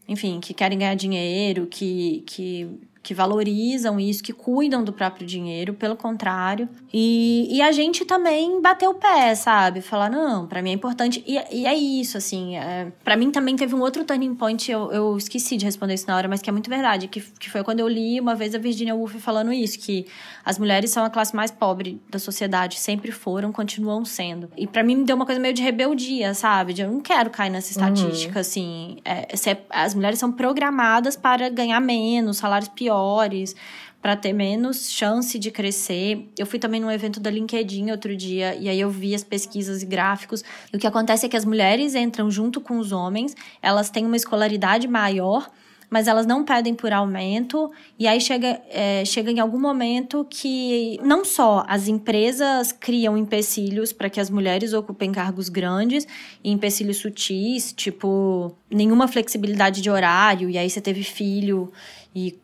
enfim, 0.09 0.39
que 0.39 0.55
querem 0.55 0.79
ganhar 0.79 0.95
dinheiro, 0.95 1.67
que, 1.67 2.23
que 2.25 2.67
que 3.01 3.13
valorizam 3.13 3.99
isso, 3.99 4.21
que 4.21 4.33
cuidam 4.33 4.83
do 4.83 4.91
próprio 4.91 5.25
dinheiro, 5.25 5.73
pelo 5.73 5.95
contrário. 5.95 6.67
E, 6.93 7.47
e 7.49 7.61
a 7.61 7.71
gente 7.71 8.03
também 8.03 8.61
bateu 8.61 8.91
o 8.91 8.95
pé, 8.95 9.33
sabe? 9.35 9.81
Falar, 9.81 10.09
não, 10.09 10.45
para 10.45 10.61
mim 10.61 10.71
é 10.71 10.73
importante. 10.73 11.23
E, 11.25 11.39
e 11.51 11.65
é 11.65 11.73
isso, 11.73 12.17
assim. 12.17 12.57
É, 12.57 12.91
para 13.03 13.15
mim 13.15 13.31
também 13.31 13.55
teve 13.55 13.73
um 13.73 13.79
outro 13.79 14.03
turning 14.03 14.35
point, 14.35 14.69
eu, 14.69 14.91
eu 14.91 15.17
esqueci 15.17 15.55
de 15.55 15.65
responder 15.65 15.93
isso 15.93 16.07
na 16.07 16.15
hora, 16.15 16.27
mas 16.27 16.41
que 16.41 16.49
é 16.49 16.53
muito 16.53 16.69
verdade, 16.69 17.07
que, 17.07 17.21
que 17.21 17.49
foi 17.49 17.63
quando 17.63 17.79
eu 17.79 17.87
li 17.87 18.19
uma 18.19 18.35
vez 18.35 18.53
a 18.53 18.57
Virginia 18.57 18.93
Woolf 18.93 19.15
falando 19.15 19.53
isso, 19.53 19.79
que 19.79 20.05
as 20.43 20.59
mulheres 20.59 20.91
são 20.91 21.03
a 21.05 21.09
classe 21.09 21.35
mais 21.35 21.51
pobre 21.51 22.01
da 22.09 22.19
sociedade, 22.19 22.79
sempre 22.79 23.11
foram, 23.11 23.51
continuam 23.51 24.03
sendo. 24.03 24.49
E 24.57 24.67
para 24.67 24.83
mim 24.83 24.97
me 24.97 25.03
deu 25.05 25.15
uma 25.15 25.25
coisa 25.25 25.39
meio 25.39 25.53
de 25.53 25.61
rebeldia, 25.61 26.33
sabe? 26.33 26.73
De 26.73 26.81
eu 26.81 26.91
não 26.91 26.99
quero 26.99 27.29
cair 27.29 27.49
nessa 27.49 27.71
estatística, 27.71 28.35
uhum. 28.35 28.41
assim. 28.41 28.97
É, 29.05 29.27
é, 29.33 29.57
as 29.69 29.93
mulheres 29.93 30.19
são 30.19 30.31
programadas 30.31 31.15
para 31.15 31.49
ganhar 31.49 31.79
menos, 31.79 32.37
salários 32.37 32.69
piores 32.69 32.88
piores, 32.89 33.55
para 34.01 34.15
ter 34.15 34.33
menos 34.33 34.89
chance 34.89 35.37
de 35.37 35.51
crescer. 35.51 36.27
Eu 36.37 36.45
fui 36.45 36.57
também 36.57 36.81
num 36.81 36.89
evento 36.89 37.19
da 37.19 37.29
LinkedIn 37.29 37.91
outro 37.91 38.15
dia 38.15 38.55
e 38.55 38.67
aí 38.67 38.79
eu 38.79 38.89
vi 38.89 39.13
as 39.13 39.23
pesquisas 39.23 39.83
e 39.83 39.85
gráficos. 39.85 40.43
E 40.73 40.75
o 40.75 40.79
que 40.79 40.87
acontece 40.87 41.25
é 41.25 41.29
que 41.29 41.37
as 41.37 41.45
mulheres 41.45 41.95
entram 41.95 42.31
junto 42.31 42.59
com 42.59 42.79
os 42.79 42.91
homens, 42.91 43.35
elas 43.61 43.89
têm 43.89 44.05
uma 44.05 44.15
escolaridade 44.15 44.87
maior, 44.87 45.49
mas 45.89 46.07
elas 46.07 46.25
não 46.25 46.45
pedem 46.45 46.73
por 46.73 46.93
aumento. 46.93 47.69
E 47.97 48.07
aí 48.07 48.21
chega, 48.21 48.61
é, 48.69 49.03
chega 49.03 49.31
em 49.31 49.39
algum 49.39 49.59
momento 49.59 50.25
que 50.29 50.97
não 51.03 51.25
só 51.25 51.65
as 51.67 51.87
empresas 51.87 52.71
criam 52.71 53.17
empecilhos 53.17 53.91
para 53.91 54.09
que 54.09 54.19
as 54.19 54.29
mulheres 54.29 54.71
ocupem 54.71 55.11
cargos 55.11 55.49
grandes, 55.49 56.07
e 56.43 56.51
empecilhos 56.51 56.97
sutis, 56.97 57.73
tipo 57.73 58.55
nenhuma 58.69 59.07
flexibilidade 59.07 59.81
de 59.81 59.89
horário, 59.89 60.49
e 60.49 60.57
aí 60.57 60.69
você 60.69 60.79
teve 60.79 61.03
filho 61.03 61.71
e 62.15 62.37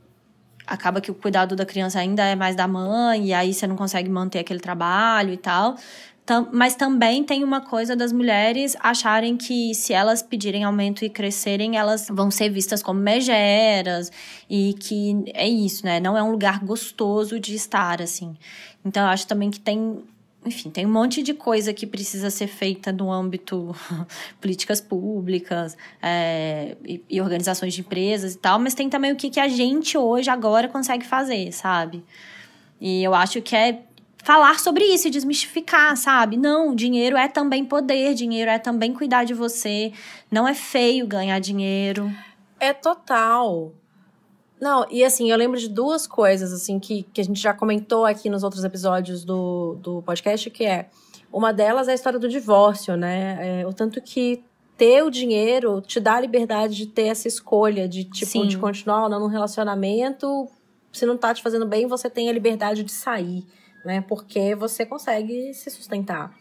acaba 0.68 1.02
que 1.02 1.12
o 1.12 1.14
cuidado 1.14 1.56
da 1.56 1.66
criança 1.66 2.00
ainda 2.00 2.24
é 2.24 2.36
mais 2.36 2.56
da 2.56 2.68
mãe, 2.68 3.28
e 3.28 3.34
aí 3.34 3.54
você 3.54 3.68
não 3.68 3.76
consegue 3.76 4.10
manter 4.10 4.40
aquele 4.40 4.60
trabalho 4.60 5.34
e 5.34 5.38
tal. 5.38 5.76
Mas 6.52 6.76
também 6.76 7.24
tem 7.24 7.44
uma 7.44 7.62
coisa 7.62 7.96
das 7.96 8.12
mulheres 8.12 8.76
acharem 8.80 9.38
que 9.38 9.76
se 9.76 9.94
elas 9.94 10.24
pedirem 10.24 10.64
aumento 10.64 11.06
e 11.06 11.10
crescerem, 11.10 11.78
elas 11.78 12.08
vão 12.10 12.32
ser 12.32 12.50
vistas 12.50 12.82
como 12.82 13.00
megeras 13.00 14.12
e 14.50 14.74
que 14.74 15.24
é 15.36 15.48
isso, 15.48 15.86
né? 15.86 16.00
Não 16.00 16.18
é 16.18 16.24
um 16.24 16.32
lugar 16.32 16.66
gostoso 16.66 17.40
de 17.40 17.54
estar, 17.54 18.02
assim. 18.02 18.36
Então, 18.84 19.04
eu 19.04 19.10
acho 19.10 19.28
também 19.28 19.52
que 19.52 19.60
tem 19.60 20.04
enfim, 20.46 20.70
tem 20.70 20.86
um 20.86 20.92
monte 20.92 21.24
de 21.24 21.34
coisa 21.34 21.74
que 21.74 21.88
precisa 21.88 22.30
ser 22.30 22.48
feita 22.48 22.92
no 22.92 23.12
âmbito 23.12 23.76
políticas 24.40 24.80
públicas 24.80 25.76
é, 26.02 26.78
e, 26.86 27.04
e, 27.10 27.22
organizações 27.22 27.74
de 27.74 27.82
empresas 27.82 28.36
e 28.36 28.38
tal, 28.38 28.60
mas 28.60 28.74
tem 28.74 28.90
também 28.90 29.12
o 29.12 29.16
que, 29.16 29.30
que 29.30 29.40
a 29.40 29.48
gente 29.48 29.98
hoje, 29.98 30.30
agora, 30.30 30.68
consegue 30.68 31.06
fazer, 31.06 31.52
sabe? 31.52 32.04
E 32.80 33.04
eu 33.04 33.16
acho 33.16 33.42
que 33.42 33.56
é 33.56 33.82
falar 34.24 34.60
sobre 34.60 34.84
isso 34.86 35.08
e 35.08 35.12
desmistificar, 35.12 35.96
sabe? 35.96 36.38
Não, 36.38 36.76
dinheiro 36.76 37.18
é 37.18 37.28
também 37.28 37.64
poder, 37.64 38.14
dinheiro 38.14 38.50
é 38.50 38.60
também 38.60 38.94
cuidar 38.94 39.24
de 39.24 39.34
você, 39.34 39.94
não 40.32 40.48
é 40.48 40.54
feio 40.54 41.08
ganhar 41.08 41.40
dinheiro. 41.40 42.12
É 42.60 42.74
total. 42.74 43.74
Não, 44.60 44.86
e 44.90 45.04
assim, 45.04 45.30
eu 45.30 45.38
lembro 45.38 45.60
de 45.60 45.68
duas 45.68 46.08
coisas, 46.08 46.54
assim, 46.54 46.80
que, 46.80 47.04
que 47.14 47.20
a 47.20 47.24
gente 47.24 47.40
já 47.40 47.54
comentou 47.54 48.06
aqui 48.06 48.30
nos 48.30 48.44
outros 48.44 48.64
episódios 48.64 49.26
do, 49.26 49.76
do 49.82 50.02
podcast, 50.02 50.50
que 50.50 50.66
é. 50.66 50.90
Uma 51.32 51.52
delas 51.52 51.90
é 51.90 51.92
a 51.92 51.96
história 51.96 52.18
do 52.18 52.30
divórcio, 52.30 52.96
né? 52.96 53.62
É, 53.62 53.68
o 53.68 53.74
tanto 53.74 54.02
que 54.02 54.42
ter 54.78 55.04
o 55.04 55.10
dinheiro 55.10 55.82
te 55.82 56.00
dá 56.00 56.16
a 56.16 56.20
liberdade 56.20 56.76
de 56.76 56.88
ter 56.88 57.08
essa 57.08 57.28
escolha 57.28 57.88
de, 57.88 58.06
tipo, 58.06 58.32
Sim. 58.32 58.48
de 58.48 58.58
continuar 58.58 59.04
ou 59.04 59.10
não 59.10 59.20
num 59.20 59.28
relacionamento. 59.28 60.48
Se 60.94 61.06
não 61.06 61.18
tá 61.18 61.34
te 61.34 61.44
fazendo 61.44 61.66
bem, 61.66 61.88
você 61.88 62.10
tem 62.10 62.30
a 62.30 62.34
liberdade 62.34 62.84
de 62.84 62.92
sair, 62.92 63.46
né? 63.84 64.00
Porque 64.02 64.56
você 64.56 64.86
consegue 64.86 65.54
se 65.54 65.70
sustentar. 65.70 66.34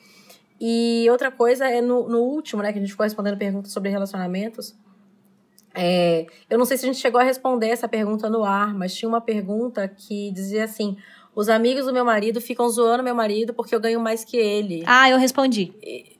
E 0.60 1.06
outra 1.10 1.30
coisa 1.32 1.68
é 1.68 1.80
no, 1.80 2.08
no 2.08 2.20
último, 2.20 2.62
né? 2.62 2.72
Que 2.72 2.78
a 2.78 2.80
gente 2.80 2.90
ficou 2.90 3.04
respondendo 3.04 3.36
perguntas 3.36 3.72
sobre 3.72 3.90
relacionamentos. 3.90 4.76
É, 5.74 6.26
eu 6.48 6.56
não 6.56 6.64
sei 6.64 6.76
se 6.76 6.84
a 6.84 6.86
gente 6.86 7.00
chegou 7.00 7.20
a 7.20 7.24
responder 7.24 7.68
essa 7.68 7.88
pergunta 7.88 8.30
no 8.30 8.44
ar, 8.44 8.72
mas 8.72 8.94
tinha 8.94 9.08
uma 9.08 9.20
pergunta 9.20 9.88
que 9.88 10.30
dizia 10.30 10.64
assim: 10.64 10.96
os 11.34 11.48
amigos 11.48 11.86
do 11.86 11.92
meu 11.92 12.04
marido 12.04 12.40
ficam 12.40 12.68
zoando 12.68 13.02
meu 13.02 13.14
marido 13.14 13.52
porque 13.52 13.74
eu 13.74 13.80
ganho 13.80 14.00
mais 14.00 14.24
que 14.24 14.36
ele. 14.36 14.84
Ah, 14.86 15.10
eu 15.10 15.18
respondi. 15.18 15.72
E... 15.82 16.16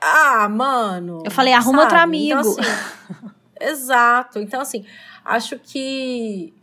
Ah, 0.00 0.48
mano. 0.48 1.22
Eu 1.24 1.30
falei, 1.30 1.52
arruma 1.52 1.82
sabe? 1.82 1.84
outro 1.84 1.98
amigo. 1.98 2.40
Então, 2.40 2.52
assim, 2.52 3.30
exato. 3.60 4.38
Então, 4.38 4.60
assim, 4.60 4.84
acho 5.24 5.58
que 5.58 6.54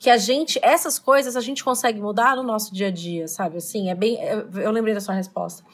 que 0.00 0.08
a 0.08 0.16
gente, 0.16 0.60
essas 0.62 0.96
coisas 0.96 1.34
a 1.34 1.40
gente 1.40 1.64
consegue 1.64 2.00
mudar 2.00 2.36
no 2.36 2.44
nosso 2.44 2.72
dia 2.72 2.86
a 2.86 2.90
dia, 2.90 3.26
sabe? 3.26 3.56
Assim, 3.56 3.90
é 3.90 3.94
bem. 3.96 4.16
Eu 4.54 4.70
lembrei 4.70 4.94
da 4.94 5.00
sua 5.00 5.12
resposta 5.12 5.64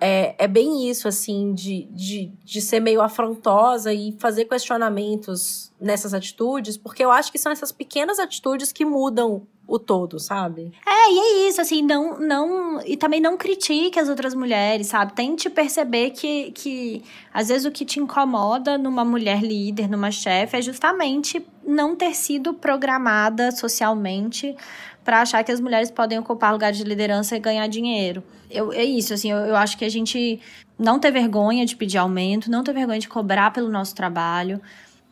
é, 0.00 0.34
é 0.38 0.48
bem 0.48 0.88
isso, 0.88 1.06
assim, 1.06 1.52
de, 1.52 1.84
de, 1.90 2.32
de 2.42 2.60
ser 2.60 2.80
meio 2.80 3.02
afrontosa 3.02 3.92
e 3.92 4.12
fazer 4.18 4.46
questionamentos 4.46 5.70
nessas 5.80 6.14
atitudes, 6.14 6.76
porque 6.76 7.04
eu 7.04 7.10
acho 7.10 7.30
que 7.30 7.38
são 7.38 7.52
essas 7.52 7.70
pequenas 7.70 8.18
atitudes 8.18 8.72
que 8.72 8.84
mudam 8.84 9.46
o 9.70 9.78
todo, 9.78 10.18
sabe? 10.18 10.72
É, 10.84 11.12
e 11.12 11.18
é 11.18 11.48
isso, 11.48 11.60
assim, 11.60 11.80
não, 11.80 12.18
não. 12.18 12.82
E 12.84 12.96
também 12.96 13.20
não 13.20 13.36
critique 13.36 14.00
as 14.00 14.08
outras 14.08 14.34
mulheres, 14.34 14.88
sabe? 14.88 15.12
Tente 15.12 15.48
perceber 15.48 16.10
que, 16.10 16.50
que 16.50 17.04
às 17.32 17.48
vezes 17.48 17.64
o 17.64 17.70
que 17.70 17.84
te 17.84 18.00
incomoda 18.00 18.76
numa 18.76 19.04
mulher 19.04 19.40
líder, 19.40 19.88
numa 19.88 20.10
chefe, 20.10 20.56
é 20.56 20.62
justamente 20.62 21.46
não 21.64 21.94
ter 21.94 22.16
sido 22.16 22.52
programada 22.52 23.52
socialmente 23.52 24.56
para 25.04 25.22
achar 25.22 25.44
que 25.44 25.52
as 25.52 25.60
mulheres 25.60 25.88
podem 25.88 26.18
ocupar 26.18 26.52
lugares 26.52 26.76
de 26.76 26.82
liderança 26.82 27.36
e 27.36 27.38
ganhar 27.38 27.68
dinheiro. 27.68 28.24
Eu, 28.50 28.72
é 28.72 28.82
isso, 28.82 29.14
assim, 29.14 29.30
eu, 29.30 29.38
eu 29.38 29.54
acho 29.54 29.78
que 29.78 29.84
a 29.84 29.88
gente 29.88 30.40
não 30.76 30.98
ter 30.98 31.12
vergonha 31.12 31.64
de 31.64 31.76
pedir 31.76 31.98
aumento, 31.98 32.50
não 32.50 32.64
ter 32.64 32.72
vergonha 32.72 32.98
de 32.98 33.08
cobrar 33.08 33.52
pelo 33.52 33.68
nosso 33.68 33.94
trabalho 33.94 34.60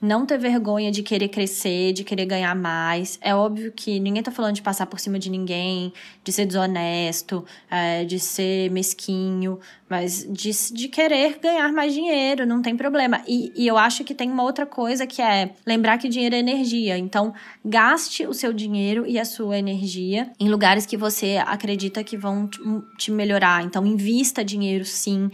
não 0.00 0.24
ter 0.24 0.38
vergonha 0.38 0.90
de 0.90 1.02
querer 1.02 1.28
crescer, 1.28 1.92
de 1.92 2.04
querer 2.04 2.24
ganhar 2.24 2.54
mais. 2.54 3.18
É 3.20 3.34
óbvio 3.34 3.72
que 3.72 3.98
ninguém 3.98 4.22
tá 4.22 4.30
falando 4.30 4.54
de 4.54 4.62
passar 4.62 4.86
por 4.86 5.00
cima 5.00 5.18
de 5.18 5.28
ninguém, 5.28 5.92
de 6.22 6.32
ser 6.32 6.46
desonesto, 6.46 7.44
é, 7.70 8.04
de 8.04 8.18
ser 8.18 8.70
mesquinho, 8.70 9.58
mas 9.88 10.26
de, 10.30 10.50
de 10.72 10.88
querer 10.88 11.38
ganhar 11.40 11.72
mais 11.72 11.92
dinheiro, 11.92 12.46
não 12.46 12.62
tem 12.62 12.76
problema. 12.76 13.22
E, 13.26 13.52
e 13.56 13.66
eu 13.66 13.76
acho 13.76 14.04
que 14.04 14.14
tem 14.14 14.30
uma 14.30 14.42
outra 14.42 14.66
coisa 14.66 15.06
que 15.06 15.20
é 15.20 15.50
lembrar 15.66 15.98
que 15.98 16.08
dinheiro 16.08 16.34
é 16.34 16.38
energia. 16.38 16.96
Então, 16.96 17.34
gaste 17.64 18.26
o 18.26 18.34
seu 18.34 18.52
dinheiro 18.52 19.06
e 19.06 19.18
a 19.18 19.24
sua 19.24 19.58
energia 19.58 20.30
em 20.38 20.48
lugares 20.48 20.86
que 20.86 20.96
você 20.96 21.42
acredita 21.44 22.04
que 22.04 22.16
vão 22.16 22.48
te 22.96 23.10
melhorar. 23.10 23.64
Então, 23.64 23.84
invista 23.84 24.44
dinheiro 24.44 24.84
sim 24.84 25.30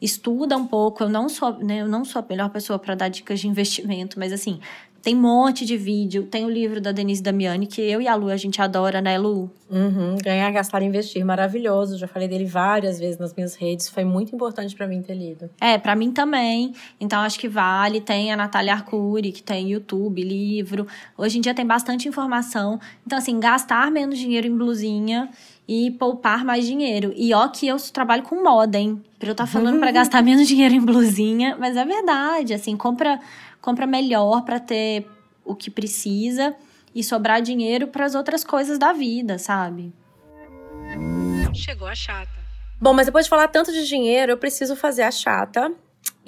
estuda 0.00 0.56
um 0.56 0.66
pouco. 0.66 1.02
Eu 1.02 1.08
não 1.08 1.28
sou, 1.28 1.58
né, 1.58 1.80
eu 1.80 1.88
não 1.88 2.04
sou 2.04 2.20
a 2.20 2.24
melhor 2.28 2.50
pessoa 2.50 2.78
para 2.78 2.94
dar 2.94 3.08
dicas 3.08 3.40
de 3.40 3.48
investimento, 3.48 4.18
mas 4.18 4.32
assim, 4.32 4.60
tem 5.02 5.14
um 5.14 5.20
monte 5.20 5.64
de 5.64 5.76
vídeo. 5.76 6.24
Tem 6.24 6.44
o 6.44 6.50
livro 6.50 6.80
da 6.80 6.90
Denise 6.90 7.22
Damiani, 7.22 7.66
que 7.66 7.80
eu 7.80 8.00
e 8.00 8.08
a 8.08 8.14
Lu 8.14 8.28
a 8.28 8.36
gente 8.36 8.60
adora, 8.60 9.00
né, 9.00 9.16
Lu? 9.16 9.50
Uhum, 9.70 10.16
Ganhar, 10.22 10.50
Gastar 10.50 10.82
Investir, 10.82 11.24
maravilhoso. 11.24 11.96
Já 11.96 12.08
falei 12.08 12.26
dele 12.26 12.44
várias 12.44 12.98
vezes 12.98 13.16
nas 13.16 13.32
minhas 13.34 13.54
redes. 13.54 13.88
Foi 13.88 14.04
muito 14.04 14.34
importante 14.34 14.74
para 14.74 14.88
mim 14.88 15.00
ter 15.00 15.14
lido. 15.14 15.48
É, 15.60 15.78
para 15.78 15.94
mim 15.94 16.10
também. 16.10 16.74
Então 17.00 17.20
acho 17.20 17.38
que 17.38 17.48
vale. 17.48 18.00
Tem 18.00 18.32
a 18.32 18.36
Natália 18.36 18.72
Arcuri, 18.72 19.30
que 19.30 19.42
tem 19.42 19.70
YouTube, 19.70 20.22
livro. 20.22 20.86
Hoje 21.16 21.38
em 21.38 21.40
dia 21.40 21.54
tem 21.54 21.66
bastante 21.66 22.08
informação. 22.08 22.80
Então, 23.06 23.18
assim, 23.18 23.38
gastar 23.38 23.90
menos 23.90 24.18
dinheiro 24.18 24.46
em 24.46 24.56
blusinha 24.56 25.30
e 25.68 25.90
poupar 25.92 26.44
mais 26.44 26.66
dinheiro. 26.66 27.12
E 27.14 27.34
ó 27.34 27.46
que 27.48 27.68
eu 27.68 27.76
trabalho 27.92 28.22
com 28.22 28.42
moda, 28.42 28.78
hein? 28.78 29.02
Pra 29.18 29.28
eu 29.28 29.32
estar 29.32 29.44
tá 29.44 29.50
falando 29.50 29.78
para 29.78 29.90
gastar 29.92 30.22
menos 30.22 30.48
dinheiro 30.48 30.74
em 30.74 30.80
blusinha, 30.80 31.56
mas 31.60 31.76
é 31.76 31.84
verdade, 31.84 32.54
assim, 32.54 32.76
compra 32.76 33.20
compra 33.60 33.86
melhor 33.86 34.42
para 34.42 34.58
ter 34.58 35.06
o 35.44 35.54
que 35.54 35.70
precisa 35.70 36.54
e 36.94 37.04
sobrar 37.04 37.42
dinheiro 37.42 37.88
para 37.88 38.06
as 38.06 38.14
outras 38.14 38.42
coisas 38.42 38.78
da 38.78 38.92
vida, 38.92 39.38
sabe? 39.38 39.92
Chegou 41.52 41.86
a 41.86 41.94
chata. 41.94 42.38
Bom, 42.80 42.94
mas 42.94 43.06
depois 43.06 43.26
de 43.26 43.30
falar 43.30 43.48
tanto 43.48 43.72
de 43.72 43.86
dinheiro, 43.86 44.32
eu 44.32 44.38
preciso 44.38 44.74
fazer 44.74 45.02
a 45.02 45.10
chata 45.10 45.72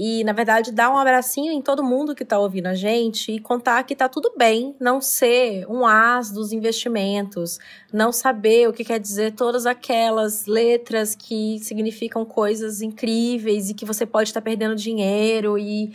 e, 0.03 0.24
na 0.24 0.33
verdade, 0.33 0.72
dar 0.72 0.91
um 0.91 0.97
abracinho 0.97 1.53
em 1.53 1.61
todo 1.61 1.85
mundo 1.85 2.14
que 2.14 2.22
está 2.22 2.39
ouvindo 2.39 2.68
a 2.68 2.74
gente 2.74 3.33
e 3.33 3.39
contar 3.39 3.83
que 3.85 3.95
tá 3.95 4.09
tudo 4.09 4.33
bem 4.35 4.74
não 4.81 4.99
ser 4.99 5.66
um 5.68 5.87
as 5.87 6.31
dos 6.31 6.53
investimentos, 6.53 7.59
não 7.93 8.11
saber 8.11 8.66
o 8.66 8.72
que 8.72 8.83
quer 8.83 8.99
dizer 8.99 9.33
todas 9.33 9.66
aquelas 9.66 10.47
letras 10.47 11.14
que 11.14 11.59
significam 11.59 12.24
coisas 12.24 12.81
incríveis 12.81 13.68
e 13.68 13.74
que 13.74 13.85
você 13.85 14.07
pode 14.07 14.31
estar 14.31 14.41
tá 14.41 14.45
perdendo 14.47 14.74
dinheiro 14.74 15.59
e 15.59 15.93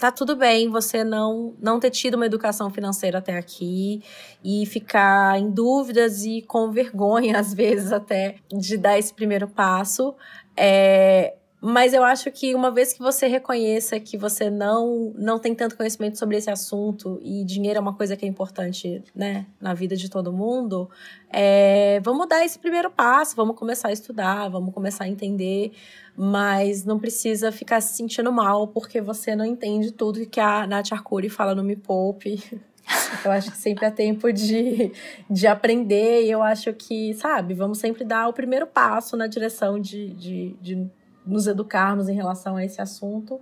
tá 0.00 0.10
tudo 0.10 0.34
bem 0.34 0.68
você 0.68 1.04
não 1.04 1.54
não 1.62 1.78
ter 1.78 1.90
tido 1.90 2.14
uma 2.14 2.26
educação 2.26 2.68
financeira 2.68 3.18
até 3.18 3.38
aqui 3.38 4.02
e 4.42 4.66
ficar 4.66 5.38
em 5.38 5.52
dúvidas 5.52 6.24
e 6.24 6.42
com 6.42 6.72
vergonha 6.72 7.38
às 7.40 7.54
vezes 7.54 7.92
até 7.92 8.36
de 8.52 8.76
dar 8.76 8.98
esse 8.98 9.14
primeiro 9.14 9.46
passo. 9.46 10.16
É, 10.56 11.34
mas 11.66 11.94
eu 11.94 12.04
acho 12.04 12.30
que 12.30 12.54
uma 12.54 12.70
vez 12.70 12.92
que 12.92 12.98
você 12.98 13.26
reconheça 13.26 13.98
que 13.98 14.18
você 14.18 14.50
não 14.50 15.14
não 15.16 15.38
tem 15.38 15.54
tanto 15.54 15.78
conhecimento 15.78 16.18
sobre 16.18 16.36
esse 16.36 16.50
assunto 16.50 17.18
e 17.22 17.42
dinheiro 17.42 17.78
é 17.78 17.80
uma 17.80 17.94
coisa 17.94 18.14
que 18.18 18.26
é 18.26 18.28
importante, 18.28 19.02
né, 19.16 19.46
na 19.58 19.72
vida 19.72 19.96
de 19.96 20.10
todo 20.10 20.30
mundo, 20.30 20.90
é, 21.30 22.00
vamos 22.04 22.28
dar 22.28 22.44
esse 22.44 22.58
primeiro 22.58 22.90
passo, 22.90 23.34
vamos 23.34 23.56
começar 23.56 23.88
a 23.88 23.92
estudar, 23.92 24.46
vamos 24.50 24.74
começar 24.74 25.04
a 25.04 25.08
entender, 25.08 25.72
mas 26.14 26.84
não 26.84 26.98
precisa 26.98 27.50
ficar 27.50 27.80
se 27.80 27.96
sentindo 27.96 28.30
mal 28.30 28.68
porque 28.68 29.00
você 29.00 29.34
não 29.34 29.46
entende 29.46 29.90
tudo 29.90 30.26
que 30.26 30.40
a 30.40 30.66
Nath 30.66 30.92
Arcuri 30.92 31.30
fala 31.30 31.54
no 31.54 31.64
Me 31.64 31.76
Poupe. 31.76 32.42
Eu 33.24 33.30
acho 33.30 33.50
que 33.50 33.56
sempre 33.56 33.86
é 33.86 33.90
tempo 33.90 34.30
de, 34.30 34.92
de 35.30 35.46
aprender 35.46 36.24
e 36.24 36.30
eu 36.30 36.42
acho 36.42 36.70
que, 36.74 37.14
sabe, 37.14 37.54
vamos 37.54 37.78
sempre 37.78 38.04
dar 38.04 38.28
o 38.28 38.34
primeiro 38.34 38.66
passo 38.66 39.16
na 39.16 39.26
direção 39.26 39.80
de, 39.80 40.10
de, 40.10 40.54
de 40.60 40.90
nos 41.26 41.46
educarmos 41.46 42.08
em 42.08 42.14
relação 42.14 42.56
a 42.56 42.64
esse 42.64 42.80
assunto, 42.80 43.40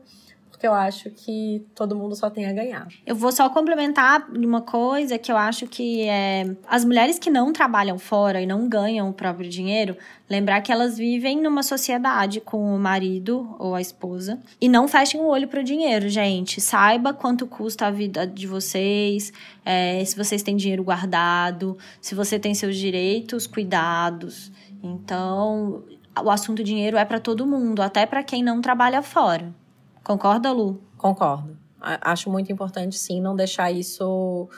porque 0.62 0.68
eu 0.68 0.74
acho 0.74 1.11
que 1.11 1.66
todo 1.74 1.97
mundo 1.97 2.14
só 2.14 2.30
tem 2.30 2.47
a 2.47 2.53
ganhar. 2.53 2.87
Eu 3.05 3.16
vou 3.16 3.33
só 3.33 3.51
complementar 3.51 4.28
uma 4.30 4.61
coisa 4.61 5.18
que 5.18 5.33
eu 5.33 5.37
acho 5.37 5.66
que 5.66 6.03
é 6.03 6.55
as 6.68 6.85
mulheres 6.85 7.18
que 7.18 7.28
não 7.28 7.53
trabalham 7.53 7.99
fora 7.99 8.41
e 8.41 8.47
não 8.47 8.68
ganham 8.68 9.09
o 9.09 9.12
próprio 9.12 9.51
dinheiro, 9.51 9.97
lembrar 10.30 10.61
que 10.61 10.70
elas 10.70 10.97
vivem 10.97 11.43
numa 11.43 11.64
sociedade 11.64 12.41
com 12.41 12.76
o 12.76 12.78
marido 12.78 13.57
ou 13.59 13.74
a 13.74 13.80
esposa 13.80 14.39
e 14.61 14.68
não 14.68 14.87
fechem 14.87 15.20
o 15.20 15.26
olho 15.26 15.49
pro 15.49 15.64
dinheiro, 15.64 16.09
gente. 16.09 16.61
Saiba 16.61 17.12
quanto 17.12 17.45
custa 17.45 17.87
a 17.87 17.91
vida 17.91 18.24
de 18.24 18.47
vocês, 18.47 19.33
é, 19.64 20.05
se 20.05 20.16
vocês 20.16 20.45
têm 20.45 20.55
dinheiro 20.55 20.85
guardado, 20.85 21.76
se 22.01 22.14
você 22.14 22.39
tem 22.39 22.55
seus 22.55 22.76
direitos 22.76 23.49
cuidados. 23.49 24.53
Então, 24.80 25.83
o 26.20 26.30
assunto 26.30 26.62
dinheiro 26.62 26.96
é 26.96 27.04
para 27.04 27.20
todo 27.20 27.46
mundo, 27.46 27.80
até 27.80 28.04
para 28.06 28.22
quem 28.22 28.42
não 28.42 28.60
trabalha 28.60 29.02
fora. 29.02 29.54
Concorda, 30.02 30.52
Lu? 30.52 30.80
Concordo. 30.96 31.56
Acho 31.80 32.30
muito 32.30 32.52
importante, 32.52 32.96
sim, 32.96 33.20
não 33.20 33.34
deixar 33.34 33.72
isso 33.72 34.48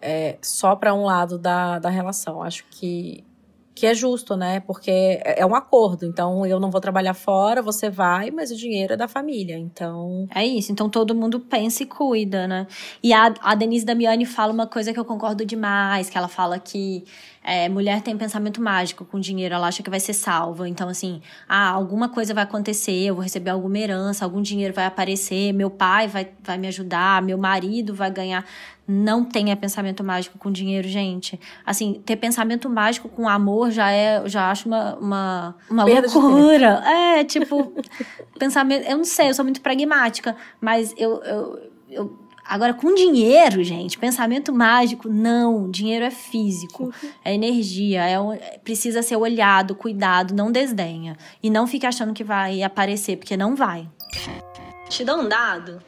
é, 0.00 0.38
só 0.40 0.74
para 0.74 0.94
um 0.94 1.04
lado 1.04 1.38
da, 1.38 1.78
da 1.78 1.90
relação. 1.90 2.42
Acho 2.42 2.64
que 2.70 3.24
que 3.80 3.86
é 3.86 3.94
justo, 3.94 4.36
né? 4.36 4.60
Porque 4.60 4.90
é, 4.90 5.40
é 5.40 5.46
um 5.46 5.54
acordo. 5.54 6.04
Então, 6.04 6.44
eu 6.44 6.60
não 6.60 6.70
vou 6.70 6.82
trabalhar 6.82 7.14
fora, 7.14 7.62
você 7.62 7.88
vai, 7.88 8.30
mas 8.30 8.50
o 8.50 8.56
dinheiro 8.56 8.92
é 8.92 8.96
da 8.96 9.08
família. 9.08 9.56
Então. 9.56 10.28
É 10.34 10.44
isso. 10.44 10.70
Então, 10.70 10.90
todo 10.90 11.14
mundo 11.14 11.40
pensa 11.40 11.82
e 11.82 11.86
cuida, 11.86 12.46
né? 12.46 12.66
E 13.02 13.14
a, 13.14 13.32
a 13.40 13.54
Denise 13.54 13.86
Damiani 13.86 14.26
fala 14.26 14.52
uma 14.52 14.66
coisa 14.66 14.92
que 14.92 15.00
eu 15.00 15.04
concordo 15.04 15.46
demais: 15.46 16.10
que 16.10 16.18
ela 16.18 16.28
fala 16.28 16.58
que 16.58 17.04
é, 17.42 17.68
mulher 17.70 18.02
tem 18.02 18.16
pensamento 18.18 18.60
mágico 18.60 19.04
com 19.04 19.18
dinheiro, 19.18 19.54
ela 19.54 19.66
acha 19.66 19.82
que 19.82 19.88
vai 19.88 19.98
ser 19.98 20.12
salva. 20.12 20.68
Então, 20.68 20.88
assim, 20.88 21.22
ah, 21.48 21.70
alguma 21.70 22.08
coisa 22.08 22.34
vai 22.34 22.44
acontecer, 22.44 23.06
eu 23.06 23.14
vou 23.14 23.22
receber 23.22 23.50
alguma 23.50 23.78
herança, 23.78 24.24
algum 24.24 24.42
dinheiro 24.42 24.74
vai 24.74 24.84
aparecer, 24.84 25.52
meu 25.52 25.70
pai 25.70 26.06
vai, 26.06 26.28
vai 26.42 26.58
me 26.58 26.68
ajudar, 26.68 27.22
meu 27.22 27.38
marido 27.38 27.94
vai 27.94 28.10
ganhar. 28.10 28.44
Não 28.86 29.24
tenha 29.24 29.56
pensamento 29.56 30.04
mágico 30.04 30.36
com 30.36 30.50
dinheiro, 30.50 30.86
gente. 30.86 31.40
Assim, 31.64 32.02
ter 32.04 32.16
pensamento 32.16 32.68
mágico 32.68 33.08
com 33.08 33.28
amor 33.28 33.70
já 33.70 33.90
é, 33.90 34.28
já 34.28 34.50
acho 34.50 34.68
uma, 34.68 34.96
uma, 34.96 35.56
uma 35.70 35.84
loucura. 35.84 36.82
É, 36.84 37.24
tipo, 37.24 37.72
pensamento. 38.38 38.86
Eu 38.86 38.98
não 38.98 39.04
sei, 39.04 39.30
eu 39.30 39.34
sou 39.34 39.44
muito 39.44 39.60
pragmática, 39.60 40.36
mas 40.60 40.92
eu, 40.98 41.22
eu, 41.22 41.70
eu 41.88 42.18
Agora, 42.50 42.74
com 42.74 42.92
dinheiro, 42.92 43.62
gente, 43.62 43.96
pensamento 43.96 44.52
mágico, 44.52 45.08
não. 45.08 45.70
Dinheiro 45.70 46.04
é 46.04 46.10
físico, 46.10 46.92
é 47.24 47.32
energia, 47.32 48.02
é, 48.02 48.58
precisa 48.58 49.02
ser 49.02 49.14
olhado, 49.14 49.72
cuidado, 49.76 50.34
não 50.34 50.50
desdenha. 50.50 51.16
E 51.40 51.48
não 51.48 51.64
fique 51.68 51.86
achando 51.86 52.12
que 52.12 52.24
vai 52.24 52.60
aparecer, 52.64 53.16
porque 53.18 53.36
não 53.36 53.54
vai. 53.54 53.88
Te 54.88 55.04
dá 55.04 55.14
um 55.14 55.28
dado? 55.28 55.80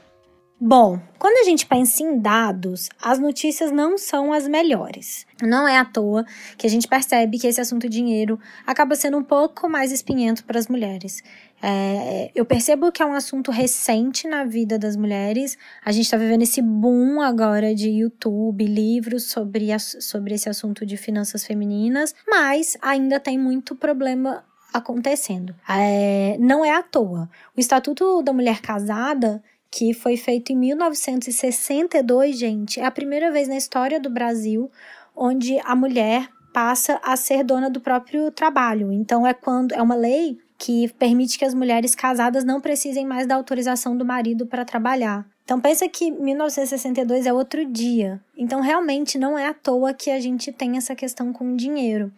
Bom, 0.65 1.01
quando 1.19 1.39
a 1.39 1.45
gente 1.45 1.67
pensa 1.67 2.05
em 2.05 2.21
dados, 2.21 2.89
as 3.03 3.19
notícias 3.19 3.73
não 3.73 3.99
são 3.99 4.33
as 4.33 4.47
melhores. 4.47 5.27
Não 5.43 5.67
é 5.67 5.77
à 5.77 5.85
toa 5.85 6.25
que 6.57 6.65
a 6.65 6.71
gente 6.71 6.87
percebe 6.87 7.37
que 7.37 7.49
esse 7.49 7.61
assunto 7.61 7.89
dinheiro 7.89 8.39
acaba 8.65 8.95
sendo 8.95 9.19
um 9.19 9.25
pouco 9.25 9.69
mais 9.69 9.91
espinhento 9.91 10.45
para 10.45 10.61
as 10.61 10.69
mulheres. 10.69 11.21
É, 11.61 12.31
eu 12.33 12.45
percebo 12.45 12.93
que 12.93 13.03
é 13.03 13.05
um 13.05 13.13
assunto 13.13 13.51
recente 13.51 14.29
na 14.29 14.45
vida 14.45 14.79
das 14.79 14.95
mulheres. 14.95 15.59
A 15.85 15.91
gente 15.91 16.05
está 16.05 16.17
vivendo 16.17 16.43
esse 16.43 16.63
boom 16.63 17.21
agora 17.21 17.75
de 17.75 17.91
YouTube, 17.91 18.65
livros 18.65 19.25
sobre, 19.25 19.73
a, 19.73 19.81
sobre 19.81 20.37
esse 20.37 20.49
assunto 20.49 20.87
de 20.87 20.97
finanças 20.97 21.45
femininas, 21.45 22.15
mas 22.31 22.79
ainda 22.81 23.19
tem 23.19 23.37
muito 23.37 23.75
problema 23.75 24.45
acontecendo. 24.73 25.55
É, 25.69 26.37
não 26.39 26.65
é 26.65 26.71
à 26.71 26.85
toa. 26.85 27.29
O 27.57 27.61
Estatuto 27.61 28.23
da 28.23 28.33
Mulher 28.33 28.61
Casada 28.61 29.43
que 29.73 29.95
foi 29.95 30.19
feito 30.19 30.53
em 30.53 30.57
1962, 30.57 32.39
gente. 32.39 32.79
É 32.79 32.85
a 32.85 32.91
primeira 32.91 33.33
vez 33.33 33.49
na 33.49 33.57
história 33.57 33.99
do 33.99 34.11
Brasil 34.11 34.71
onde 35.17 35.59
a 35.65 35.75
mulher 35.75 36.29
passa 36.53 37.01
a 37.03 37.17
ser 37.17 37.43
dona 37.43 37.71
do 37.71 37.81
próprio 37.81 38.31
trabalho. 38.31 38.93
Então 38.93 39.27
é 39.27 39.33
quando 39.33 39.73
é 39.73 39.81
uma 39.81 39.95
lei 39.95 40.39
que 40.59 40.89
permite 40.99 41.39
que 41.39 41.45
as 41.45 41.55
mulheres 41.55 41.95
casadas 41.95 42.45
não 42.45 42.61
precisem 42.61 43.07
mais 43.07 43.27
da 43.27 43.35
autorização 43.35 43.97
do 43.97 44.05
marido 44.05 44.47
para 44.47 44.65
trabalhar. 44.65 45.27
Então 45.43 45.59
pensa 45.59 45.89
que 45.89 46.11
1962 46.11 47.27
é 47.27 47.33
outro 47.33 47.65
dia. 47.65 48.21
Então 48.37 48.61
realmente 48.61 49.19
não 49.19 49.39
é 49.39 49.49
à 49.49 49.55
toa 49.55 49.95
que 49.95 50.11
a 50.11 50.21
gente 50.21 50.53
tem 50.53 50.77
essa 50.77 50.95
questão 50.95 51.33
com 51.33 51.55
o 51.55 51.57
dinheiro. 51.57 52.13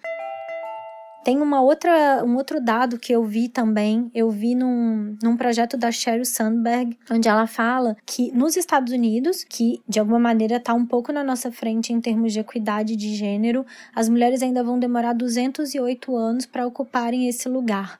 Tem 1.25 1.41
uma 1.41 1.63
outra, 1.63 2.23
um 2.23 2.37
outro 2.37 2.61
dado 2.61 2.99
que 2.99 3.11
eu 3.11 3.25
vi 3.25 3.49
também, 3.49 4.11
eu 4.15 4.31
vi 4.31 4.55
num, 4.55 5.17
num 5.23 5.39
projeto 5.39 5.75
da 5.75 5.91
Sheryl 5.91 6.27
Sandberg, 6.27 6.99
onde 7.11 7.27
ela 7.27 7.47
fala 7.47 7.97
que 8.05 8.31
nos 8.33 8.57
Estados 8.57 8.93
Unidos, 8.93 9.43
que 9.43 9.81
de 9.89 9.99
alguma 9.99 10.19
maneira 10.19 10.57
está 10.57 10.75
um 10.75 10.85
pouco 10.85 11.13
na 11.13 11.25
nossa 11.25 11.51
frente 11.51 11.95
em 11.95 12.01
termos 12.01 12.35
de 12.35 12.41
equidade 12.41 12.95
de 12.95 13.15
gênero, 13.15 13.65
as 13.95 14.07
mulheres 14.07 14.43
ainda 14.43 14.63
vão 14.63 14.79
demorar 14.79 15.15
208 15.15 16.15
anos 16.15 16.45
para 16.45 16.67
ocuparem 16.67 17.27
esse 17.27 17.49
lugar. 17.49 17.99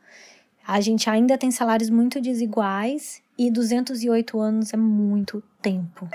A 0.67 0.79
gente 0.83 1.09
ainda 1.09 1.39
tem 1.39 1.51
salários 1.51 1.89
muito 1.89 2.21
desiguais 2.21 3.23
e 3.39 3.51
208 3.51 4.39
anos 4.39 4.75
é 4.75 4.77
muito 4.77 5.43
tempo. 5.63 6.07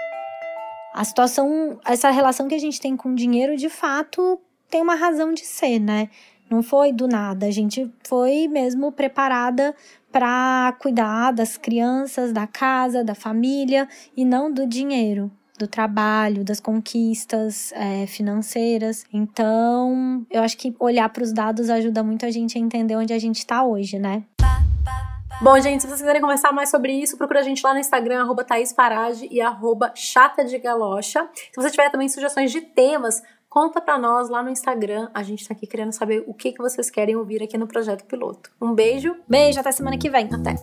A 0.93 1.03
situação, 1.03 1.79
essa 1.85 2.11
relação 2.11 2.47
que 2.47 2.55
a 2.55 2.59
gente 2.59 2.79
tem 2.79 2.95
com 2.95 3.09
o 3.09 3.15
dinheiro, 3.15 3.57
de 3.57 3.69
fato, 3.69 4.39
tem 4.69 4.81
uma 4.81 4.95
razão 4.95 5.33
de 5.33 5.45
ser, 5.45 5.79
né? 5.79 6.09
Não 6.49 6.63
foi 6.63 6.91
do 6.91 7.07
nada, 7.07 7.45
a 7.45 7.51
gente 7.51 7.91
foi 8.07 8.47
mesmo 8.47 8.91
preparada 8.91 9.75
para 10.11 10.75
cuidar 10.79 11.31
das 11.31 11.57
crianças, 11.57 12.33
da 12.33 12.47
casa, 12.47 13.03
da 13.03 13.13
família 13.13 13.87
e 14.17 14.25
não 14.25 14.51
do 14.51 14.65
dinheiro, 14.65 15.31
do 15.59 15.67
trabalho, 15.67 16.43
das 16.43 16.59
conquistas 16.59 17.71
é, 17.73 18.07
financeiras. 18.07 19.05
Então, 19.13 20.25
eu 20.31 20.41
acho 20.41 20.57
que 20.57 20.75
olhar 20.79 21.07
para 21.09 21.23
os 21.23 21.31
dados 21.31 21.69
ajuda 21.69 22.01
muito 22.01 22.25
a 22.25 22.31
gente 22.31 22.57
a 22.57 22.61
entender 22.61 22.95
onde 22.95 23.13
a 23.13 23.19
gente 23.19 23.37
está 23.37 23.63
hoje, 23.63 23.99
né? 23.99 24.23
Bom, 25.41 25.57
gente, 25.61 25.81
se 25.81 25.87
vocês 25.87 26.01
quiserem 26.01 26.19
conversar 26.19 26.51
mais 26.51 26.69
sobre 26.69 26.91
isso, 26.91 27.15
procura 27.15 27.39
a 27.39 27.43
gente 27.43 27.63
lá 27.63 27.73
no 27.73 27.79
Instagram, 27.79 28.23
arroba 28.23 28.43
Thaís 28.43 28.75
e 29.31 29.39
arroba 29.39 29.93
Chata 29.95 30.43
de 30.43 30.57
Galocha. 30.57 31.29
Se 31.33 31.55
você 31.55 31.71
tiver 31.71 31.89
também 31.89 32.09
sugestões 32.09 32.51
de 32.51 32.59
temas 32.59 33.21
Conta 33.49 33.81
para 33.81 33.97
nós 33.97 34.29
lá 34.29 34.43
no 34.43 34.49
Instagram, 34.51 35.09
a 35.11 35.23
gente 35.23 35.47
tá 35.47 35.55
aqui 35.55 35.65
querendo 35.65 35.91
saber 35.91 36.23
o 36.27 36.35
que, 36.35 36.51
que 36.51 36.59
vocês 36.59 36.91
querem 36.91 37.15
ouvir 37.15 37.41
aqui 37.41 37.57
no 37.57 37.67
Projeto 37.67 38.05
Piloto. 38.05 38.51
Um 38.61 38.75
beijo. 38.75 39.15
Beijo, 39.27 39.59
até 39.59 39.71
semana 39.71 39.97
que 39.97 40.07
vem. 40.07 40.29
Até. 40.31 40.55